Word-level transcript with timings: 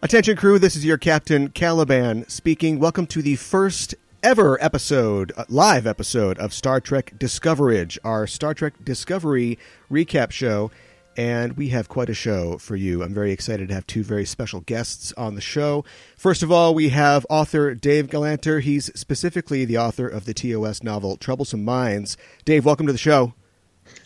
Attention, 0.00 0.36
crew, 0.36 0.60
this 0.60 0.76
is 0.76 0.84
your 0.84 0.96
Captain 0.96 1.48
Caliban 1.48 2.24
speaking. 2.28 2.78
Welcome 2.78 3.08
to 3.08 3.20
the 3.20 3.34
first 3.34 3.96
ever 4.22 4.56
episode, 4.62 5.32
uh, 5.36 5.44
live 5.48 5.88
episode 5.88 6.38
of 6.38 6.54
Star 6.54 6.80
Trek 6.80 7.14
Discoverage, 7.18 7.98
our 8.04 8.28
Star 8.28 8.54
Trek 8.54 8.74
Discovery 8.84 9.58
recap 9.90 10.30
show. 10.30 10.70
And 11.16 11.56
we 11.56 11.70
have 11.70 11.88
quite 11.88 12.08
a 12.08 12.14
show 12.14 12.58
for 12.58 12.76
you. 12.76 13.02
I'm 13.02 13.12
very 13.12 13.32
excited 13.32 13.66
to 13.70 13.74
have 13.74 13.88
two 13.88 14.04
very 14.04 14.24
special 14.24 14.60
guests 14.60 15.12
on 15.16 15.34
the 15.34 15.40
show. 15.40 15.84
First 16.16 16.44
of 16.44 16.52
all, 16.52 16.76
we 16.76 16.90
have 16.90 17.26
author 17.28 17.74
Dave 17.74 18.06
Galanter. 18.06 18.62
He's 18.62 18.92
specifically 18.94 19.64
the 19.64 19.78
author 19.78 20.06
of 20.06 20.26
the 20.26 20.32
TOS 20.32 20.84
novel 20.84 21.16
Troublesome 21.16 21.64
Minds. 21.64 22.16
Dave, 22.44 22.64
welcome 22.64 22.86
to 22.86 22.92
the 22.92 22.98
show. 22.98 23.34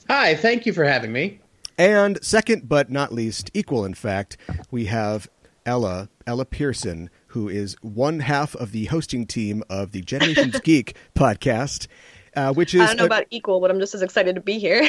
Hi, 0.08 0.36
thank 0.36 0.64
you 0.64 0.72
for 0.72 0.84
having 0.84 1.12
me. 1.12 1.40
And 1.76 2.18
second 2.24 2.66
but 2.66 2.90
not 2.90 3.12
least, 3.12 3.50
equal 3.52 3.84
in 3.84 3.92
fact, 3.92 4.38
we 4.70 4.86
have 4.86 5.28
Ella, 5.64 6.08
Ella 6.26 6.44
Pearson, 6.44 7.10
who 7.28 7.48
is 7.48 7.76
one 7.82 8.20
half 8.20 8.54
of 8.56 8.72
the 8.72 8.86
hosting 8.86 9.26
team 9.26 9.62
of 9.68 9.92
the 9.92 10.02
Generations 10.02 10.60
Geek 10.64 10.96
podcast. 11.14 11.86
Uh, 12.34 12.50
which 12.50 12.74
is 12.74 12.80
I 12.80 12.86
don't 12.86 12.96
know 12.96 13.02
a, 13.02 13.06
about 13.06 13.26
equal, 13.28 13.60
but 13.60 13.70
I'm 13.70 13.78
just 13.78 13.94
as 13.94 14.00
excited 14.00 14.36
to 14.36 14.40
be 14.40 14.58
here. 14.58 14.88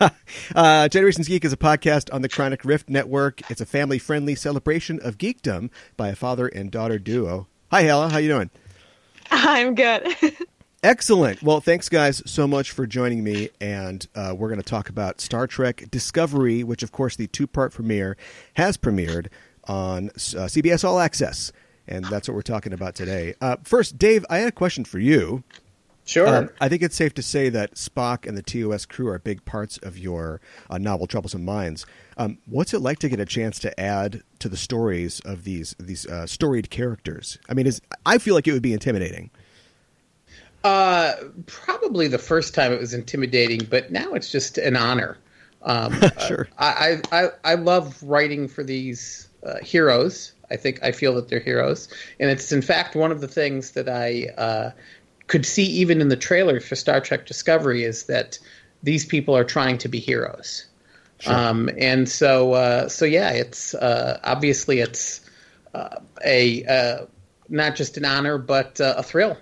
uh, 0.54 0.88
Generations 0.88 1.26
Geek 1.26 1.44
is 1.44 1.52
a 1.52 1.56
podcast 1.56 2.14
on 2.14 2.22
the 2.22 2.28
Chronic 2.28 2.64
Rift 2.64 2.88
Network. 2.88 3.50
It's 3.50 3.60
a 3.60 3.66
family-friendly 3.66 4.36
celebration 4.36 5.00
of 5.02 5.18
geekdom 5.18 5.70
by 5.96 6.10
a 6.10 6.14
father 6.14 6.46
and 6.46 6.70
daughter 6.70 7.00
duo. 7.00 7.48
Hi, 7.72 7.88
Ella. 7.88 8.10
How 8.10 8.18
you 8.18 8.28
doing? 8.28 8.50
I'm 9.32 9.74
good. 9.74 10.14
Excellent. 10.84 11.42
Well, 11.42 11.60
thanks, 11.60 11.88
guys, 11.88 12.22
so 12.26 12.46
much 12.48 12.70
for 12.72 12.86
joining 12.86 13.22
me. 13.24 13.50
And 13.60 14.06
uh, 14.14 14.34
we're 14.36 14.48
going 14.48 14.60
to 14.60 14.68
talk 14.68 14.88
about 14.88 15.20
Star 15.20 15.46
Trek 15.46 15.84
Discovery, 15.90 16.64
which, 16.64 16.82
of 16.82 16.92
course, 16.92 17.16
the 17.16 17.28
two-part 17.28 17.72
premiere 17.72 18.16
has 18.54 18.76
premiered 18.76 19.28
on 19.68 20.08
uh, 20.10 20.48
CBS 20.48 20.84
All 20.84 20.98
Access, 20.98 21.52
and 21.86 22.04
that's 22.04 22.28
what 22.28 22.34
we're 22.34 22.42
talking 22.42 22.72
about 22.72 22.94
today. 22.94 23.34
Uh, 23.40 23.56
first, 23.64 23.98
Dave, 23.98 24.24
I 24.30 24.38
had 24.38 24.48
a 24.48 24.52
question 24.52 24.84
for 24.84 24.98
you. 24.98 25.44
Sure. 26.04 26.26
Um, 26.26 26.50
I 26.60 26.68
think 26.68 26.82
it's 26.82 26.96
safe 26.96 27.14
to 27.14 27.22
say 27.22 27.48
that 27.50 27.76
Spock 27.76 28.26
and 28.26 28.36
the 28.36 28.42
TOS 28.42 28.86
crew 28.86 29.08
are 29.08 29.18
big 29.18 29.44
parts 29.44 29.78
of 29.78 29.96
your 29.96 30.40
uh, 30.68 30.78
novel 30.78 31.06
Troublesome 31.06 31.44
Minds. 31.44 31.86
Um, 32.16 32.38
what's 32.46 32.74
it 32.74 32.80
like 32.80 32.98
to 33.00 33.08
get 33.08 33.20
a 33.20 33.24
chance 33.24 33.58
to 33.60 33.80
add 33.80 34.22
to 34.40 34.48
the 34.48 34.56
stories 34.56 35.20
of 35.20 35.44
these 35.44 35.76
these 35.78 36.06
uh, 36.06 36.26
storied 36.26 36.70
characters? 36.70 37.38
I 37.48 37.54
mean, 37.54 37.66
is 37.66 37.80
I 38.04 38.18
feel 38.18 38.34
like 38.34 38.48
it 38.48 38.52
would 38.52 38.62
be 38.62 38.72
intimidating. 38.72 39.30
Uh, 40.64 41.14
probably 41.46 42.08
the 42.08 42.18
first 42.18 42.54
time 42.54 42.72
it 42.72 42.80
was 42.80 42.94
intimidating, 42.94 43.66
but 43.68 43.90
now 43.90 44.12
it's 44.14 44.30
just 44.30 44.58
an 44.58 44.76
honor. 44.76 45.18
Um, 45.62 45.94
sure. 46.26 46.48
I, 46.58 47.00
I 47.12 47.28
I 47.44 47.54
love 47.54 48.02
writing 48.02 48.48
for 48.48 48.64
these 48.64 49.28
uh, 49.44 49.58
heroes. 49.58 50.32
I 50.50 50.56
think 50.56 50.80
I 50.82 50.92
feel 50.92 51.14
that 51.14 51.28
they're 51.28 51.40
heroes, 51.40 51.88
and 52.20 52.30
it's 52.30 52.52
in 52.52 52.62
fact 52.62 52.94
one 52.94 53.10
of 53.10 53.20
the 53.20 53.28
things 53.28 53.72
that 53.72 53.88
I 53.88 54.28
uh, 54.36 54.70
could 55.26 55.46
see 55.46 55.64
even 55.64 56.00
in 56.00 56.08
the 56.08 56.16
trailer 56.16 56.60
for 56.60 56.76
Star 56.76 57.00
Trek 57.00 57.26
Discovery 57.26 57.84
is 57.84 58.04
that 58.04 58.38
these 58.82 59.06
people 59.06 59.36
are 59.36 59.44
trying 59.44 59.78
to 59.78 59.88
be 59.88 59.98
heroes. 59.98 60.66
Sure. 61.20 61.32
Um, 61.32 61.70
and 61.78 62.08
so, 62.08 62.52
uh, 62.52 62.88
so 62.88 63.04
yeah, 63.04 63.30
it's 63.30 63.74
uh, 63.74 64.18
obviously 64.24 64.80
it's 64.80 65.20
uh, 65.72 66.00
a 66.24 66.64
uh, 66.64 67.06
not 67.48 67.76
just 67.76 67.96
an 67.96 68.04
honor, 68.04 68.38
but 68.38 68.80
uh, 68.80 68.94
a 68.98 69.02
thrill. 69.02 69.38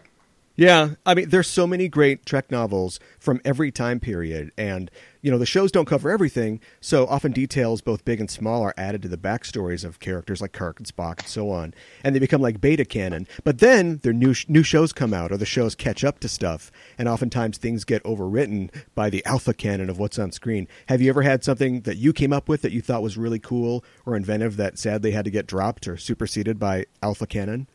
Yeah, 0.61 0.91
I 1.07 1.15
mean, 1.15 1.31
there's 1.31 1.47
so 1.49 1.67
many 1.67 1.89
great 1.89 2.27
Trek 2.27 2.51
novels 2.51 3.01
from 3.19 3.41
every 3.47 3.73
time 3.73 3.99
period, 3.99 4.53
and 4.59 4.91
you 5.23 5.31
know 5.31 5.39
the 5.39 5.47
shows 5.47 5.73
don't 5.73 5.87
cover 5.87 6.11
everything, 6.11 6.61
so 6.83 7.07
often 7.07 7.33
details 7.33 7.81
both 7.81 8.05
big 8.05 8.21
and 8.21 8.31
small 8.31 8.61
are 8.61 8.75
added 8.77 9.01
to 9.01 9.09
the 9.09 9.17
backstories 9.17 9.87
of 9.87 10.01
characters 10.01 10.43
like 10.43 10.53
Kirk 10.53 10.79
and 10.79 10.87
Spock 10.87 11.21
and 11.21 11.29
so 11.29 11.49
on, 11.51 11.73
and 12.05 12.15
they 12.15 12.19
become 12.19 12.43
like 12.43 12.61
beta 12.61 12.85
canon. 12.85 13.27
But 13.43 13.61
then 13.61 14.01
their 14.03 14.13
new 14.13 14.35
new 14.49 14.63
shows 14.63 14.93
come 14.93 15.15
out, 15.15 15.33
or 15.33 15.39
the 15.39 15.47
shows 15.47 15.75
catch 15.75 16.05
up 16.05 16.21
to 16.21 16.29
stuff, 16.29 16.71
and 16.99 17.09
oftentimes 17.09 17.57
things 17.57 17.87
get 17.87 18.05
overwritten 18.05 18.69
by 18.95 19.09
the 19.09 19.25
alpha 19.25 19.55
canon 19.55 19.89
of 19.89 19.99
what's 19.99 20.19
on 20.19 20.31
screen. 20.31 20.69
Have 20.89 21.01
you 21.01 21.09
ever 21.09 21.23
had 21.23 21.43
something 21.43 21.81
that 21.85 21.97
you 21.97 22.13
came 22.13 22.35
up 22.35 22.51
with 22.51 22.61
that 22.61 22.73
you 22.73 22.83
thought 22.83 23.01
was 23.03 23.17
really 23.17 23.39
cool 23.39 23.83
or 24.05 24.15
inventive 24.15 24.59
that 24.59 24.79
sadly 24.79 25.13
had 25.13 25.25
to 25.25 25.31
get 25.31 25.47
dropped 25.47 25.89
or 25.89 25.97
superseded 25.97 26.59
by 26.59 26.85
alpha 27.03 27.27
canon? 27.27 27.67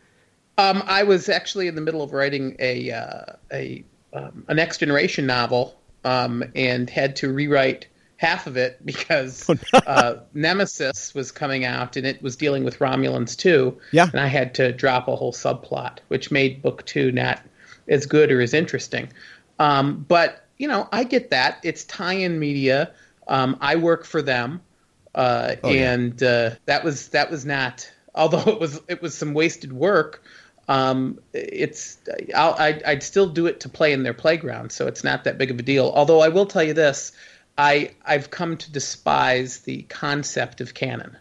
Um, 0.57 0.83
I 0.85 1.03
was 1.03 1.29
actually 1.29 1.67
in 1.67 1.75
the 1.75 1.81
middle 1.81 2.01
of 2.01 2.13
writing 2.13 2.55
a 2.59 2.91
uh, 2.91 3.33
a 3.51 3.83
um, 4.13 4.45
a 4.47 4.53
next 4.53 4.77
generation 4.77 5.25
novel, 5.25 5.77
um, 6.03 6.43
and 6.55 6.89
had 6.89 7.17
to 7.17 7.31
rewrite 7.31 7.87
half 8.17 8.47
of 8.47 8.55
it 8.55 8.83
because 8.85 9.49
oh, 9.49 9.79
uh, 9.85 10.19
Nemesis 10.33 11.13
was 11.13 11.31
coming 11.31 11.65
out 11.65 11.97
and 11.97 12.07
it 12.07 12.21
was 12.21 12.37
dealing 12.37 12.63
with 12.63 12.79
Romulans 12.79 13.37
too. 13.37 13.79
Yeah, 13.91 14.07
and 14.09 14.19
I 14.19 14.27
had 14.27 14.55
to 14.55 14.71
drop 14.71 15.07
a 15.07 15.15
whole 15.15 15.33
subplot, 15.33 15.99
which 16.07 16.31
made 16.31 16.61
book 16.61 16.85
two 16.85 17.11
not 17.11 17.41
as 17.87 18.05
good 18.05 18.31
or 18.31 18.41
as 18.41 18.53
interesting. 18.53 19.11
Um, 19.59 20.05
but 20.07 20.45
you 20.57 20.67
know, 20.67 20.87
I 20.91 21.03
get 21.03 21.31
that 21.31 21.59
it's 21.63 21.83
tie-in 21.83 22.39
media. 22.39 22.93
Um, 23.27 23.57
I 23.59 23.75
work 23.75 24.05
for 24.05 24.21
them, 24.21 24.61
uh, 25.13 25.55
oh, 25.63 25.69
and 25.69 26.21
yeah. 26.21 26.27
uh, 26.27 26.55
that 26.65 26.83
was 26.83 27.09
that 27.09 27.29
was 27.29 27.45
not. 27.45 27.91
Although 28.13 28.49
it 28.49 28.59
was 28.59 28.79
it 28.87 29.01
was 29.01 29.17
some 29.17 29.33
wasted 29.33 29.73
work 29.73 30.23
um, 30.67 31.19
it's 31.33 31.97
i 32.35 32.81
would 32.87 33.03
still 33.03 33.29
do 33.29 33.45
it 33.45 33.59
to 33.59 33.69
play 33.69 33.93
in 33.93 34.03
their 34.03 34.13
playground, 34.13 34.71
so 34.71 34.87
it's 34.87 35.03
not 35.03 35.23
that 35.25 35.37
big 35.37 35.51
of 35.51 35.59
a 35.59 35.63
deal. 35.63 35.91
Although 35.95 36.21
I 36.21 36.29
will 36.29 36.45
tell 36.45 36.63
you 36.63 36.73
this, 36.73 37.11
I 37.57 37.91
I've 38.03 38.31
come 38.31 38.57
to 38.57 38.71
despise 38.71 39.59
the 39.59 39.83
concept 39.83 40.61
of 40.61 40.73
canon. 40.73 41.17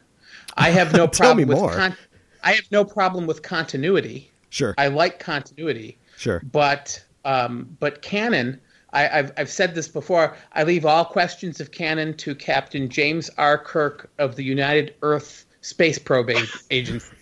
I 0.57 0.71
have 0.71 0.95
no 0.95 1.07
problem 1.09 1.49
with 1.49 1.59
con- 1.59 1.97
I 2.43 2.53
have 2.53 2.71
no 2.71 2.85
problem 2.85 3.27
with 3.27 3.43
continuity. 3.43 4.31
Sure, 4.49 4.75
I 4.79 4.89
like 4.89 5.19
continuity. 5.19 5.99
Sure, 6.17 6.41
but 6.51 7.05
um, 7.25 7.77
but 7.81 8.03
canon. 8.03 8.61
I, 8.93 9.09
have 9.09 9.33
I've 9.37 9.51
said 9.51 9.75
this 9.75 9.89
before. 9.89 10.37
I 10.53 10.63
leave 10.63 10.87
all 10.87 11.05
questions 11.05 11.61
of 11.61 11.73
canon 11.73 12.17
to 12.19 12.33
Captain 12.37 12.89
James 12.89 13.29
R. 13.37 13.59
Kirk 13.59 14.09
of 14.21 14.37
the 14.37 14.45
United 14.45 14.95
Earth 15.03 15.47
Space 15.63 15.99
Probe 15.99 16.31
Agency. 16.71 17.17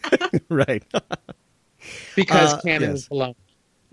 right. 0.50 0.84
because 2.16 2.54
uh, 2.54 2.60
canon 2.60 2.90
yes. 2.90 2.98
is 3.00 3.08
alone. 3.10 3.34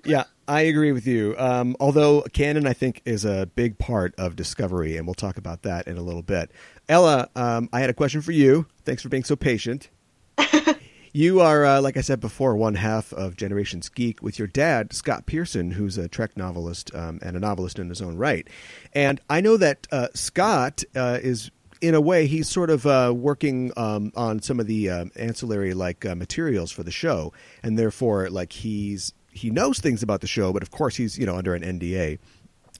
Yeah, 0.05 0.23
I 0.47 0.61
agree 0.61 0.91
with 0.91 1.05
you. 1.05 1.35
Um, 1.37 1.75
although 1.79 2.21
canon, 2.33 2.65
I 2.65 2.73
think, 2.73 3.01
is 3.05 3.25
a 3.25 3.49
big 3.55 3.77
part 3.77 4.15
of 4.17 4.35
Discovery, 4.35 4.97
and 4.97 5.05
we'll 5.05 5.13
talk 5.13 5.37
about 5.37 5.63
that 5.63 5.87
in 5.87 5.97
a 5.97 6.01
little 6.01 6.21
bit. 6.21 6.51
Ella, 6.87 7.29
um, 7.35 7.69
I 7.73 7.81
had 7.81 7.89
a 7.89 7.93
question 7.93 8.21
for 8.21 8.31
you. 8.31 8.65
Thanks 8.85 9.03
for 9.03 9.09
being 9.09 9.23
so 9.23 9.35
patient. 9.35 9.89
you 11.13 11.41
are, 11.41 11.65
uh, 11.65 11.81
like 11.81 11.97
I 11.97 12.01
said 12.01 12.19
before, 12.19 12.55
one 12.55 12.75
half 12.75 13.13
of 13.13 13.35
Generations 13.35 13.89
Geek 13.89 14.21
with 14.21 14.39
your 14.39 14.47
dad, 14.47 14.93
Scott 14.93 15.25
Pearson, 15.25 15.71
who's 15.71 15.97
a 15.97 16.07
Trek 16.07 16.37
novelist 16.37 16.93
um, 16.95 17.19
and 17.21 17.35
a 17.35 17.39
novelist 17.39 17.79
in 17.79 17.89
his 17.89 18.01
own 18.01 18.17
right. 18.17 18.47
And 18.93 19.19
I 19.29 19.41
know 19.41 19.57
that 19.57 19.87
uh, 19.91 20.07
Scott 20.13 20.83
uh, 20.95 21.19
is 21.21 21.51
in 21.81 21.95
a 21.95 22.01
way, 22.01 22.27
he's 22.27 22.49
sort 22.49 22.69
of 22.69 22.85
uh, 22.85 23.13
working 23.15 23.71
um, 23.77 24.11
on 24.15 24.41
some 24.41 24.59
of 24.59 24.67
the 24.67 24.89
uh, 24.89 25.05
ancillary 25.15 25.73
like 25.73 26.05
uh, 26.05 26.15
materials 26.15 26.71
for 26.71 26.83
the 26.83 26.91
show, 26.91 27.33
and 27.63 27.77
therefore, 27.77 28.29
like 28.29 28.51
he's 28.53 29.13
he 29.31 29.49
knows 29.49 29.79
things 29.79 30.03
about 30.03 30.21
the 30.21 30.27
show, 30.27 30.51
but 30.51 30.63
of 30.63 30.71
course, 30.71 30.95
he's 30.95 31.17
you 31.17 31.25
know 31.25 31.35
under 31.35 31.55
an 31.55 31.63
NDA, 31.63 32.19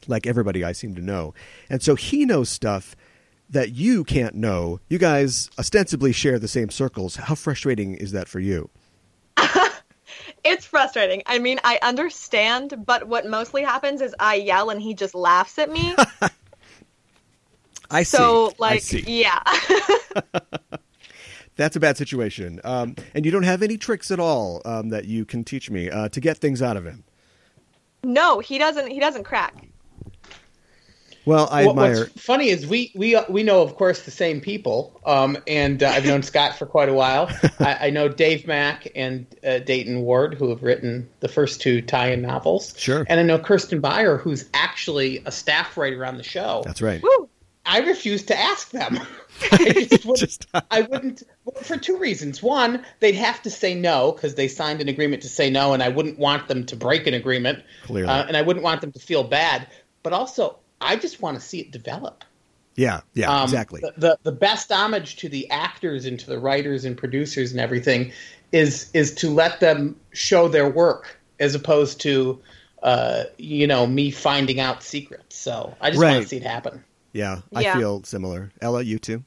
like 0.07 0.27
everybody 0.27 0.63
I 0.63 0.73
seem 0.73 0.95
to 0.95 1.01
know, 1.01 1.33
and 1.69 1.81
so 1.81 1.95
he 1.95 2.25
knows 2.25 2.49
stuff 2.49 2.95
that 3.49 3.71
you 3.71 4.03
can't 4.03 4.35
know. 4.35 4.79
You 4.89 4.97
guys 4.97 5.49
ostensibly 5.57 6.11
share 6.11 6.39
the 6.39 6.47
same 6.47 6.69
circles. 6.69 7.15
How 7.15 7.35
frustrating 7.35 7.95
is 7.95 8.11
that 8.11 8.27
for 8.27 8.39
you? 8.39 8.69
it's 10.43 10.65
frustrating. 10.65 11.23
I 11.25 11.39
mean, 11.39 11.59
I 11.63 11.79
understand, 11.81 12.83
but 12.85 13.07
what 13.07 13.25
mostly 13.25 13.63
happens 13.63 14.01
is 14.01 14.13
I 14.19 14.35
yell 14.35 14.69
and 14.69 14.81
he 14.81 14.93
just 14.93 15.15
laughs 15.15 15.57
at 15.57 15.71
me. 15.71 15.95
I 17.91 18.03
see. 18.03 18.17
So, 18.17 18.53
like, 18.59 18.75
I 18.75 18.79
see. 18.79 19.03
yeah. 19.07 19.41
That's 21.55 21.75
a 21.75 21.79
bad 21.79 21.97
situation. 21.97 22.61
Um, 22.63 22.95
and 23.13 23.25
you 23.25 23.31
don't 23.31 23.43
have 23.43 23.61
any 23.61 23.77
tricks 23.77 24.11
at 24.11 24.19
all 24.19 24.61
um, 24.63 24.89
that 24.89 25.05
you 25.05 25.25
can 25.25 25.43
teach 25.43 25.69
me 25.69 25.89
uh, 25.89 26.07
to 26.09 26.21
get 26.21 26.37
things 26.37 26.61
out 26.61 26.77
of 26.77 26.85
him. 26.85 27.03
No, 28.01 28.39
he 28.39 28.57
doesn't. 28.57 28.87
He 28.87 28.99
doesn't 28.99 29.25
crack. 29.25 29.67
Well, 31.25 31.49
I 31.51 31.67
admire. 31.67 31.99
What's 31.99 32.21
funny 32.21 32.49
is 32.49 32.65
we 32.65 32.91
we 32.95 33.19
we 33.29 33.43
know, 33.43 33.61
of 33.61 33.75
course, 33.75 34.03
the 34.03 34.11
same 34.11 34.41
people, 34.41 34.99
um, 35.05 35.37
and 35.47 35.83
uh, 35.83 35.89
I've 35.89 36.05
known 36.05 36.23
Scott 36.23 36.57
for 36.57 36.65
quite 36.65 36.89
a 36.89 36.93
while. 36.93 37.29
I, 37.59 37.87
I, 37.87 37.89
know 37.89 38.07
Dave 38.07 38.47
Mack 38.47 38.87
and 38.95 39.27
uh, 39.45 39.59
Dayton 39.59 40.01
Ward, 40.01 40.33
who 40.33 40.49
have 40.49 40.63
written 40.63 41.09
the 41.19 41.27
first 41.27 41.61
two 41.61 41.81
tie-in 41.81 42.21
novels. 42.21 42.73
Sure. 42.77 43.05
And 43.07 43.19
I 43.19 43.23
know 43.23 43.37
Kirsten 43.37 43.81
Beyer, 43.81 44.17
who's 44.17 44.45
actually 44.53 45.21
a 45.25 45.31
staff 45.31 45.77
writer 45.77 46.05
on 46.05 46.17
the 46.17 46.23
show. 46.23 46.63
That's 46.65 46.81
right. 46.81 47.03
Woo! 47.03 47.29
I 47.65 47.79
refuse 47.79 48.23
to 48.23 48.37
ask 48.37 48.71
them. 48.71 48.99
I 49.51 49.87
just 49.89 50.05
wouldn't, 50.05 50.17
just... 50.17 50.47
I 50.71 50.81
wouldn't 50.81 51.23
for 51.61 51.77
two 51.77 51.97
reasons. 51.97 52.41
One, 52.41 52.83
they'd 52.99 53.15
have 53.15 53.41
to 53.43 53.49
say 53.49 53.75
no 53.75 54.11
because 54.11 54.35
they 54.35 54.47
signed 54.47 54.81
an 54.81 54.89
agreement 54.89 55.21
to 55.23 55.29
say 55.29 55.49
no, 55.49 55.73
and 55.73 55.83
I 55.83 55.89
wouldn't 55.89 56.17
want 56.17 56.47
them 56.47 56.65
to 56.65 56.75
break 56.75 57.07
an 57.07 57.13
agreement. 57.13 57.63
Clearly, 57.83 58.09
uh, 58.09 58.25
and 58.25 58.35
I 58.35 58.41
wouldn't 58.41 58.63
want 58.63 58.81
them 58.81 58.91
to 58.93 58.99
feel 58.99 59.23
bad. 59.23 59.67
But 60.03 60.13
also, 60.13 60.57
I 60.81 60.95
just 60.95 61.21
want 61.21 61.39
to 61.39 61.41
see 61.41 61.59
it 61.59 61.71
develop. 61.71 62.23
Yeah, 62.75 63.01
yeah, 63.13 63.29
Um, 63.29 63.43
exactly. 63.43 63.81
The, 63.81 63.93
the 63.97 64.19
the 64.23 64.31
best 64.31 64.71
homage 64.71 65.17
to 65.17 65.29
the 65.29 65.49
actors 65.51 66.05
and 66.05 66.17
to 66.19 66.27
the 66.27 66.39
writers 66.39 66.85
and 66.85 66.97
producers 66.97 67.51
and 67.51 67.59
everything 67.59 68.13
is 68.51 68.89
is 68.93 69.13
to 69.15 69.29
let 69.29 69.59
them 69.59 69.99
show 70.11 70.47
their 70.47 70.69
work 70.69 71.19
as 71.39 71.55
opposed 71.55 71.99
to 72.01 72.39
uh, 72.81 73.25
you 73.37 73.67
know 73.67 73.85
me 73.85 74.11
finding 74.11 74.59
out 74.59 74.81
secrets. 74.81 75.35
So 75.35 75.75
I 75.81 75.91
just 75.91 76.01
want 76.01 76.21
to 76.23 76.27
see 76.27 76.37
it 76.37 76.43
happen. 76.43 76.83
Yeah, 77.13 77.41
I 77.55 77.61
Yeah. 77.61 77.77
feel 77.77 78.03
similar. 78.03 78.51
Ella, 78.61 78.81
you 78.83 78.99
too? 78.99 79.23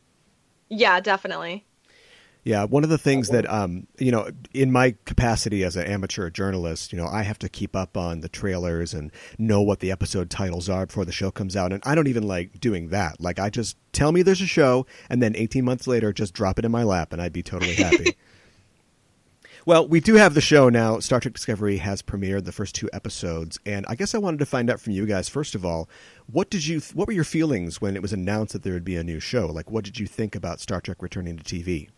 Yeah, 0.69 1.00
definitely. 1.00 1.64
Yeah, 2.44 2.64
one 2.64 2.82
of 2.82 2.90
the 2.90 2.99
things 2.99 3.29
that 3.29 3.49
um, 3.49 3.87
you 3.99 4.11
know, 4.11 4.29
in 4.52 4.73
my 4.73 4.96
capacity 5.05 5.62
as 5.62 5.76
an 5.76 5.87
amateur 5.87 6.29
journalist, 6.29 6.93
you 6.93 6.99
know, 6.99 7.06
I 7.06 7.23
have 7.23 7.38
to 7.38 7.49
keep 7.49 7.76
up 7.76 7.96
on 7.96 8.20
the 8.20 8.29
trailers 8.29 8.93
and 8.93 9.12
know 9.38 9.62
what 9.62 9.79
the 9.79 9.93
episode 9.93 10.29
titles 10.29 10.69
are 10.69 10.87
before 10.87 11.05
the 11.05 11.12
show 11.12 11.31
comes 11.31 11.55
out, 11.55 11.73
and 11.73 11.81
I 11.87 11.94
don't 11.94 12.08
even 12.08 12.26
like 12.26 12.58
doing 12.58 12.88
that. 12.88 13.20
Like, 13.20 13.38
I 13.38 13.49
just 13.49 13.76
tell 13.93 14.11
me 14.11 14.23
there's 14.23 14.40
a 14.40 14.46
show, 14.46 14.87
and 15.08 15.23
then 15.23 15.37
18 15.37 15.64
months 15.64 15.87
later, 15.87 16.12
just 16.12 16.34
drop 16.34 16.58
it 16.58 16.64
in 16.64 16.73
my 16.73 16.82
lap, 16.82 17.12
and 17.12 17.23
I'd 17.23 17.32
be 17.32 17.44
totally 17.44 17.75
happy. 17.75 18.17
well, 19.64 19.87
we 19.87 20.00
do 20.00 20.14
have 20.14 20.35
the 20.35 20.41
show 20.41 20.69
now. 20.69 20.99
Star 20.99 21.20
Trek 21.20 21.35
Discovery 21.35 21.79
has 21.79 22.03
premiered 22.03 22.44
the 22.44 22.53
first 22.53 22.75
two 22.75 22.88
episodes, 22.93 23.59
and 23.64 23.87
I 23.88 23.94
guess 23.94 24.14
I 24.14 24.19
wanted 24.19 24.38
to 24.38 24.47
find 24.47 24.70
out 24.70 24.81
from 24.81 24.93
you 24.93 25.06
guys 25.06 25.29
first 25.29 25.55
of 25.55 25.64
all, 25.64 25.88
what 26.31 26.50
did 26.50 26.67
you, 26.67 26.81
what 26.94 27.06
were 27.06 27.12
your 27.12 27.25
feelings 27.25 27.81
when 27.81 27.97
it 27.97 28.03
was 28.03 28.12
announced 28.12 28.53
that 28.53 28.62
there 28.62 28.73
would 28.73 28.85
be 28.85 28.97
a 28.97 29.05
new 29.05 29.20
show? 29.20 29.47
Like, 29.47 29.70
what 29.70 29.85
did 29.85 29.99
you 29.99 30.06
think 30.06 30.35
about 30.35 30.61
Star 30.61 30.81
Trek 30.81 31.03
returning 31.03 31.37
to 31.37 31.44
TV? 31.44 31.88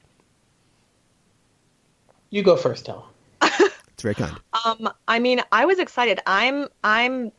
You 2.31 2.43
go 2.43 2.56
first, 2.56 2.88
Ella. 2.88 3.05
It's 3.94 4.02
very 4.02 4.17
kind. 4.17 4.37
Um, 4.64 4.90
I 5.06 5.20
mean, 5.20 5.40
I 5.52 5.67
was 5.67 5.78
excited. 5.78 6.19
I'm 6.26 6.67
I'm 6.82 7.31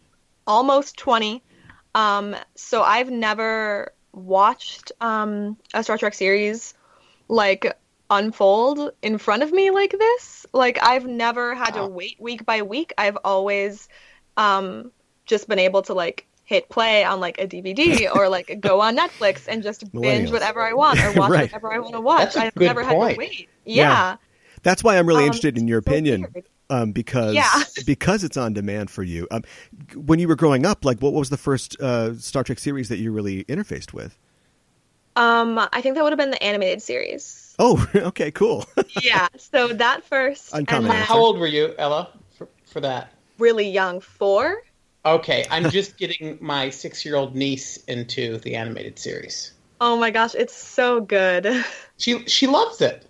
almost 0.48 0.98
20. 0.98 1.44
Um, 1.94 2.34
so 2.56 2.82
I've 2.82 3.10
never 3.10 3.92
watched 4.14 4.94
um 5.02 5.58
a 5.74 5.84
Star 5.84 5.98
Trek 5.98 6.14
series 6.14 6.74
like 7.28 7.78
unfold 8.10 8.92
in 9.02 9.18
front 9.18 9.44
of 9.44 9.52
me 9.52 9.72
like 9.72 9.92
this. 9.92 10.46
Like 10.54 10.78
I've 10.82 11.06
never 11.06 11.56
had 11.56 11.72
to 11.74 11.88
wait 11.88 12.18
week 12.20 12.46
by 12.46 12.62
week. 12.62 12.94
I've 12.98 13.18
always 13.24 13.88
um 14.38 14.92
just 15.26 15.48
been 15.48 15.60
able 15.60 15.82
to 15.84 15.94
like 15.94 16.28
hit 16.44 16.70
play 16.70 17.04
on 17.04 17.20
like 17.20 17.40
a 17.40 17.48
DVD 17.48 18.08
or 18.16 18.30
like 18.30 18.60
go 18.62 18.80
on 18.82 18.96
Netflix 18.96 19.48
and 19.48 19.64
just 19.64 19.92
binge 19.92 20.32
whatever 20.32 20.62
I 20.62 20.74
want 20.74 21.00
or 21.04 21.12
watch 21.14 21.30
Right. 21.32 21.42
whatever 21.52 21.74
I 21.74 21.80
want 21.80 21.94
to 21.96 22.02
watch. 22.02 22.36
I've 22.38 22.56
never 22.56 22.84
had 22.84 22.92
to 22.94 23.16
wait. 23.18 23.50
Yeah. 23.66 23.84
Yeah. 23.90 24.18
That's 24.64 24.84
why 24.84 24.98
I'm 24.98 25.08
really 25.08 25.24
Um, 25.24 25.28
interested 25.28 25.58
in 25.58 25.68
your 25.68 25.82
so 25.82 25.92
opinion, 25.92 26.26
weird. 26.34 26.46
um, 26.70 26.92
because 26.92 27.34
Yeah. 27.34 27.64
because 27.86 28.24
it's 28.24 28.38
on 28.38 28.54
demand 28.54 28.92
for 28.92 29.02
you. 29.04 29.28
Um, 29.32 29.44
when 29.96 30.20
you 30.20 30.28
were 30.28 30.36
growing 30.36 30.66
up, 30.66 30.86
like 30.86 31.00
what 31.00 31.14
was 31.14 31.30
the 31.32 31.38
first 31.38 31.80
uh, 31.82 32.16
Star 32.16 32.44
Trek 32.44 32.60
series 32.60 32.90
that 32.90 32.98
you 32.98 33.12
really 33.12 33.44
interfaced 33.46 33.94
with? 33.94 34.18
Um, 35.16 35.58
I 35.72 35.82
think 35.82 35.96
that 35.96 36.04
would 36.04 36.12
have 36.12 36.20
been 36.20 36.32
the 36.32 36.44
animated 36.44 36.82
series. 36.82 37.42
Oh, 37.60 37.88
okay, 37.96 38.32
cool. 38.32 38.66
yeah, 39.02 39.28
so 39.38 39.70
that 39.70 40.04
first, 40.04 40.54
Uncommon 40.54 40.92
and 40.92 41.00
then. 41.00 41.06
How 41.08 41.20
old 41.20 41.40
were 41.40 41.48
you, 41.48 41.74
Ella, 41.78 42.10
for, 42.38 42.48
for 42.66 42.82
that? 42.82 43.12
really 43.38 43.70
young, 43.70 44.00
four. 44.02 44.58
Okay, 45.06 45.46
I'm 45.52 45.70
just 45.70 45.98
getting 46.00 46.38
my 46.42 46.70
six 46.70 47.06
year 47.06 47.16
old 47.16 47.36
niece 47.36 47.78
into 47.86 48.38
the 48.40 48.56
animated 48.56 48.98
series. 49.00 49.54
Oh 49.82 49.98
my 49.98 50.10
gosh, 50.12 50.36
it's 50.36 50.56
so 50.56 51.02
good. 51.02 51.48
She 51.98 52.28
she 52.28 52.46
loves 52.46 52.82
it. 52.82 53.08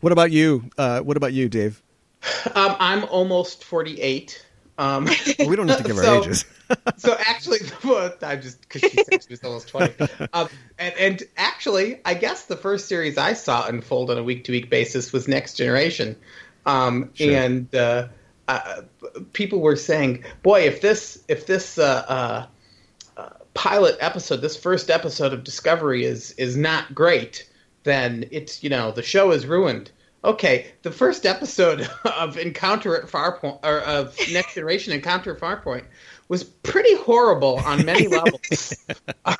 what 0.00 0.12
about 0.12 0.30
you? 0.30 0.70
Uh, 0.78 1.00
what 1.00 1.16
about 1.16 1.32
you, 1.32 1.48
Dave? 1.48 1.82
Um, 2.54 2.76
I'm 2.78 3.04
almost 3.06 3.64
48. 3.64 4.45
Um, 4.78 5.06
Well, 5.38 5.48
we 5.48 5.56
don't 5.56 5.68
have 5.68 5.78
to 5.78 5.84
give 5.84 5.96
our 5.98 6.04
So- 6.04 6.22
ages. 6.22 6.44
so 6.96 7.16
actually, 7.18 7.60
well, 7.84 8.12
I 8.22 8.34
just 8.36 8.60
because 8.60 8.90
she 8.90 9.02
said 9.04 9.22
she 9.22 9.28
was 9.30 9.44
almost 9.44 9.68
20. 9.68 9.94
Um, 10.32 10.48
and, 10.78 10.94
and 10.98 11.22
actually, 11.36 12.00
I 12.04 12.14
guess 12.14 12.46
the 12.46 12.56
first 12.56 12.88
series 12.88 13.16
I 13.18 13.34
saw 13.34 13.66
unfold 13.68 14.10
on 14.10 14.18
a 14.18 14.22
week 14.24 14.44
to 14.44 14.52
week 14.52 14.68
basis 14.68 15.12
was 15.12 15.28
Next 15.28 15.54
Generation. 15.54 16.16
Um, 16.66 17.10
Sure. 17.14 17.32
And 17.36 17.72
uh, 17.72 18.08
uh, 18.48 18.82
people 19.32 19.60
were 19.60 19.76
saying, 19.76 20.24
"Boy, 20.42 20.62
if 20.62 20.80
this 20.80 21.22
if 21.28 21.46
this 21.46 21.78
uh, 21.78 22.04
uh, 22.08 22.46
uh, 23.20 23.30
pilot 23.54 23.96
episode, 24.00 24.38
this 24.38 24.56
first 24.56 24.90
episode 24.90 25.32
of 25.32 25.44
Discovery 25.44 26.04
is 26.04 26.32
is 26.32 26.56
not 26.56 26.92
great, 26.94 27.48
then 27.84 28.26
it's 28.32 28.64
you 28.64 28.70
know 28.70 28.90
the 28.90 29.02
show 29.04 29.30
is 29.30 29.46
ruined." 29.46 29.92
Okay, 30.26 30.66
the 30.82 30.90
first 30.90 31.24
episode 31.24 31.88
of 32.04 32.36
Encounter 32.36 32.96
at 32.96 33.08
Farpoint 33.08 33.60
or 33.64 33.78
of 33.78 34.18
Next 34.32 34.54
Generation 34.54 34.92
Encounter 34.92 35.36
at 35.36 35.40
Farpoint 35.40 35.84
was 36.28 36.42
pretty 36.42 36.96
horrible 36.96 37.60
on 37.64 37.86
many 37.86 38.08
levels. 38.08 38.74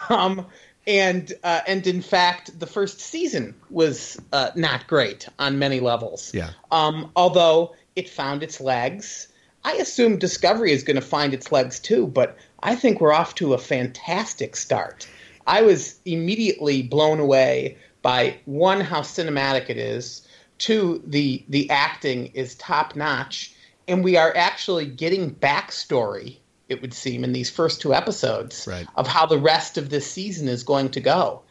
um, 0.09 0.47
and 0.87 1.33
uh, 1.43 1.63
and 1.67 1.85
in 1.89 2.01
fact, 2.01 2.57
the 2.61 2.69
first 2.69 3.01
season 3.01 3.57
was 3.69 4.17
uh, 4.33 4.51
not 4.55 4.87
great 4.87 5.29
on 5.41 5.59
many 5.59 5.81
levels. 5.81 6.33
Yeah. 6.33 6.51
Um, 6.71 7.11
although 7.17 7.75
it 7.97 8.09
found 8.09 8.45
its 8.45 8.61
legs, 8.61 9.27
I 9.65 9.73
assume 9.73 10.19
Discovery 10.19 10.71
is 10.71 10.85
going 10.85 10.95
to 10.95 11.03
find 11.03 11.35
its 11.35 11.51
legs 11.51 11.81
too. 11.81 12.07
But 12.07 12.39
I 12.63 12.77
think 12.77 13.01
we're 13.01 13.13
off 13.13 13.35
to 13.37 13.55
a 13.55 13.59
fantastic 13.59 14.55
start. 14.55 15.09
I 15.49 15.63
was 15.63 15.99
immediately 16.05 16.83
blown 16.83 17.19
away 17.19 17.79
by 18.03 18.39
one 18.45 18.81
how 18.81 19.01
cinematic 19.01 19.69
it 19.69 19.79
is, 19.79 20.26
two 20.59 21.03
the 21.07 21.45
the 21.49 21.69
acting 21.71 22.27
is 22.29 22.55
top 22.57 22.97
notch, 22.97 23.53
and 23.89 24.03
we 24.05 24.17
are 24.17 24.35
actually 24.37 24.87
getting 24.87 25.35
backstory. 25.35 26.37
It 26.69 26.81
would 26.83 26.95
seem 26.95 27.23
in 27.25 27.33
these 27.33 27.49
first 27.51 27.81
two 27.81 27.95
episodes 27.95 28.67
Right. 28.67 28.87
of 28.97 29.07
how 29.07 29.27
the 29.27 29.39
rest 29.39 29.79
of 29.79 29.89
this 29.91 30.11
season 30.11 30.49
is 30.49 30.63
going 30.65 30.91
to 30.91 31.01
go, 31.01 31.43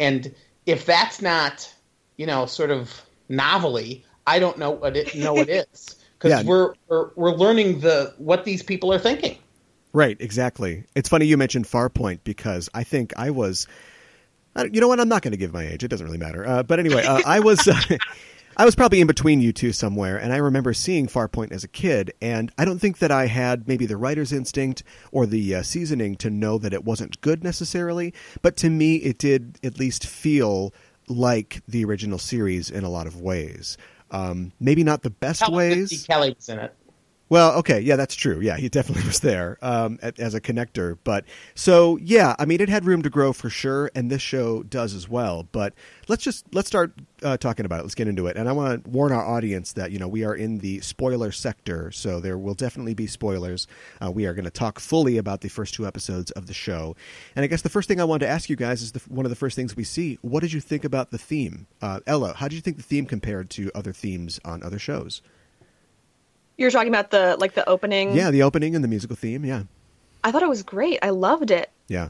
and 0.00 0.34
if 0.66 0.86
that's 0.86 1.20
not 1.22 1.72
you 2.16 2.26
know 2.26 2.46
sort 2.46 2.70
of 2.70 3.02
novelty, 3.28 4.04
I 4.26 4.38
don't 4.38 4.58
know 4.58 4.70
what 4.70 4.96
it 4.96 5.14
know 5.14 5.38
it 5.38 5.48
is 5.72 5.96
because 6.18 6.30
Yeah. 6.30 6.42
we're, 6.48 6.74
we're 6.88 7.10
we're 7.16 7.34
learning 7.34 7.80
the 7.80 8.14
what 8.18 8.44
these 8.44 8.62
people 8.62 8.92
are 8.92 8.98
thinking. 8.98 9.38
Right, 9.94 10.16
exactly. 10.20 10.84
It's 10.94 11.10
funny 11.10 11.26
you 11.26 11.36
mentioned 11.36 11.66
Farpoint 11.66 12.20
because 12.24 12.70
I 12.72 12.82
think 12.84 13.12
I 13.18 13.30
was. 13.30 13.66
I- 14.56 14.64
You 14.64 14.80
know 14.80 14.88
what? 14.88 15.00
I'm 15.00 15.08
not 15.08 15.20
going 15.20 15.32
to 15.32 15.36
give 15.36 15.52
my 15.52 15.66
age. 15.66 15.84
It 15.84 15.88
doesn't 15.88 16.06
really 16.06 16.16
matter. 16.18 16.46
Uh, 16.46 16.62
but 16.62 16.78
anyway, 16.78 17.04
uh, 17.04 17.20
I 17.26 17.40
was. 17.40 17.68
Uh, 17.68 17.78
I 18.56 18.64
was 18.64 18.74
probably 18.74 19.00
in 19.00 19.06
between 19.06 19.40
you 19.40 19.52
two 19.52 19.72
somewhere, 19.72 20.16
and 20.18 20.32
I 20.32 20.36
remember 20.36 20.74
seeing 20.74 21.06
Farpoint 21.06 21.52
as 21.52 21.64
a 21.64 21.68
kid, 21.68 22.12
and 22.20 22.52
I 22.58 22.64
don't 22.64 22.78
think 22.78 22.98
that 22.98 23.10
I 23.10 23.26
had 23.26 23.66
maybe 23.66 23.86
the 23.86 23.96
writer's 23.96 24.32
instinct 24.32 24.82
or 25.10 25.26
the 25.26 25.54
uh, 25.54 25.62
seasoning 25.62 26.16
to 26.16 26.30
know 26.30 26.58
that 26.58 26.74
it 26.74 26.84
wasn't 26.84 27.20
good 27.22 27.42
necessarily, 27.42 28.12
but 28.42 28.56
to 28.58 28.70
me, 28.70 28.96
it 28.96 29.18
did 29.18 29.58
at 29.64 29.78
least 29.78 30.06
feel 30.06 30.74
like 31.08 31.62
the 31.66 31.84
original 31.84 32.18
series 32.18 32.70
in 32.70 32.84
a 32.84 32.90
lot 32.90 33.06
of 33.06 33.20
ways. 33.20 33.78
Um, 34.10 34.52
maybe 34.60 34.84
not 34.84 35.02
the 35.02 35.10
best 35.10 35.40
Helen 35.40 35.56
ways. 35.56 36.04
Kelley 36.06 36.34
was 36.34 36.48
in 36.48 36.58
it. 36.58 36.74
Well, 37.32 37.54
okay, 37.60 37.80
yeah, 37.80 37.96
that's 37.96 38.14
true. 38.14 38.40
Yeah, 38.40 38.58
he 38.58 38.68
definitely 38.68 39.04
was 39.06 39.20
there 39.20 39.56
um, 39.62 39.98
as 40.02 40.34
a 40.34 40.40
connector. 40.42 40.98
But 41.02 41.24
so, 41.54 41.96
yeah, 41.96 42.36
I 42.38 42.44
mean, 42.44 42.60
it 42.60 42.68
had 42.68 42.84
room 42.84 43.00
to 43.04 43.08
grow 43.08 43.32
for 43.32 43.48
sure, 43.48 43.90
and 43.94 44.10
this 44.10 44.20
show 44.20 44.62
does 44.62 44.92
as 44.92 45.08
well. 45.08 45.48
But 45.50 45.72
let's 46.08 46.22
just 46.22 46.44
let's 46.54 46.68
start 46.68 46.92
uh, 47.22 47.38
talking 47.38 47.64
about 47.64 47.80
it. 47.80 47.84
Let's 47.84 47.94
get 47.94 48.06
into 48.06 48.26
it. 48.26 48.36
And 48.36 48.50
I 48.50 48.52
want 48.52 48.84
to 48.84 48.90
warn 48.90 49.12
our 49.12 49.24
audience 49.24 49.72
that 49.72 49.92
you 49.92 49.98
know 49.98 50.08
we 50.08 50.24
are 50.26 50.34
in 50.34 50.58
the 50.58 50.80
spoiler 50.80 51.32
sector, 51.32 51.90
so 51.90 52.20
there 52.20 52.36
will 52.36 52.52
definitely 52.52 52.92
be 52.92 53.06
spoilers. 53.06 53.66
Uh, 54.04 54.10
we 54.10 54.26
are 54.26 54.34
going 54.34 54.44
to 54.44 54.50
talk 54.50 54.78
fully 54.78 55.16
about 55.16 55.40
the 55.40 55.48
first 55.48 55.72
two 55.72 55.86
episodes 55.86 56.32
of 56.32 56.48
the 56.48 56.54
show. 56.54 56.94
And 57.34 57.44
I 57.44 57.46
guess 57.46 57.62
the 57.62 57.70
first 57.70 57.88
thing 57.88 57.98
I 57.98 58.04
wanted 58.04 58.26
to 58.26 58.30
ask 58.30 58.50
you 58.50 58.56
guys 58.56 58.82
is 58.82 58.92
the, 58.92 59.00
one 59.08 59.24
of 59.24 59.30
the 59.30 59.36
first 59.36 59.56
things 59.56 59.74
we 59.74 59.84
see. 59.84 60.18
What 60.20 60.40
did 60.40 60.52
you 60.52 60.60
think 60.60 60.84
about 60.84 61.10
the 61.10 61.16
theme, 61.16 61.66
uh, 61.80 62.00
Ella? 62.06 62.34
How 62.36 62.48
did 62.48 62.56
you 62.56 62.60
think 62.60 62.76
the 62.76 62.82
theme 62.82 63.06
compared 63.06 63.48
to 63.52 63.70
other 63.74 63.94
themes 63.94 64.38
on 64.44 64.62
other 64.62 64.78
shows? 64.78 65.22
You're 66.56 66.70
talking 66.70 66.88
about 66.88 67.10
the 67.10 67.36
like 67.38 67.54
the 67.54 67.68
opening. 67.68 68.14
Yeah, 68.14 68.30
the 68.30 68.42
opening 68.42 68.74
and 68.74 68.84
the 68.84 68.88
musical 68.88 69.16
theme. 69.16 69.44
Yeah, 69.44 69.62
I 70.22 70.30
thought 70.32 70.42
it 70.42 70.48
was 70.48 70.62
great. 70.62 70.98
I 71.02 71.10
loved 71.10 71.50
it. 71.50 71.70
yeah. 71.88 72.08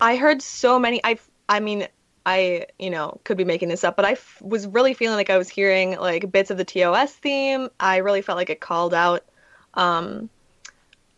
I 0.00 0.16
heard 0.16 0.42
so 0.42 0.78
many. 0.78 1.00
I 1.02 1.18
I 1.48 1.60
mean, 1.60 1.88
I 2.24 2.66
you 2.78 2.90
know 2.90 3.20
could 3.24 3.36
be 3.36 3.44
making 3.44 3.68
this 3.68 3.82
up, 3.84 3.96
but 3.96 4.04
I 4.04 4.12
f- 4.12 4.40
was 4.40 4.66
really 4.66 4.94
feeling 4.94 5.16
like 5.16 5.28
I 5.30 5.38
was 5.38 5.48
hearing 5.48 5.98
like 5.98 6.30
bits 6.30 6.50
of 6.50 6.56
the 6.56 6.64
TOS 6.64 7.12
theme. 7.12 7.68
I 7.80 7.96
really 7.98 8.22
felt 8.22 8.36
like 8.36 8.50
it 8.50 8.60
called 8.60 8.94
out 8.94 9.24
um, 9.74 10.30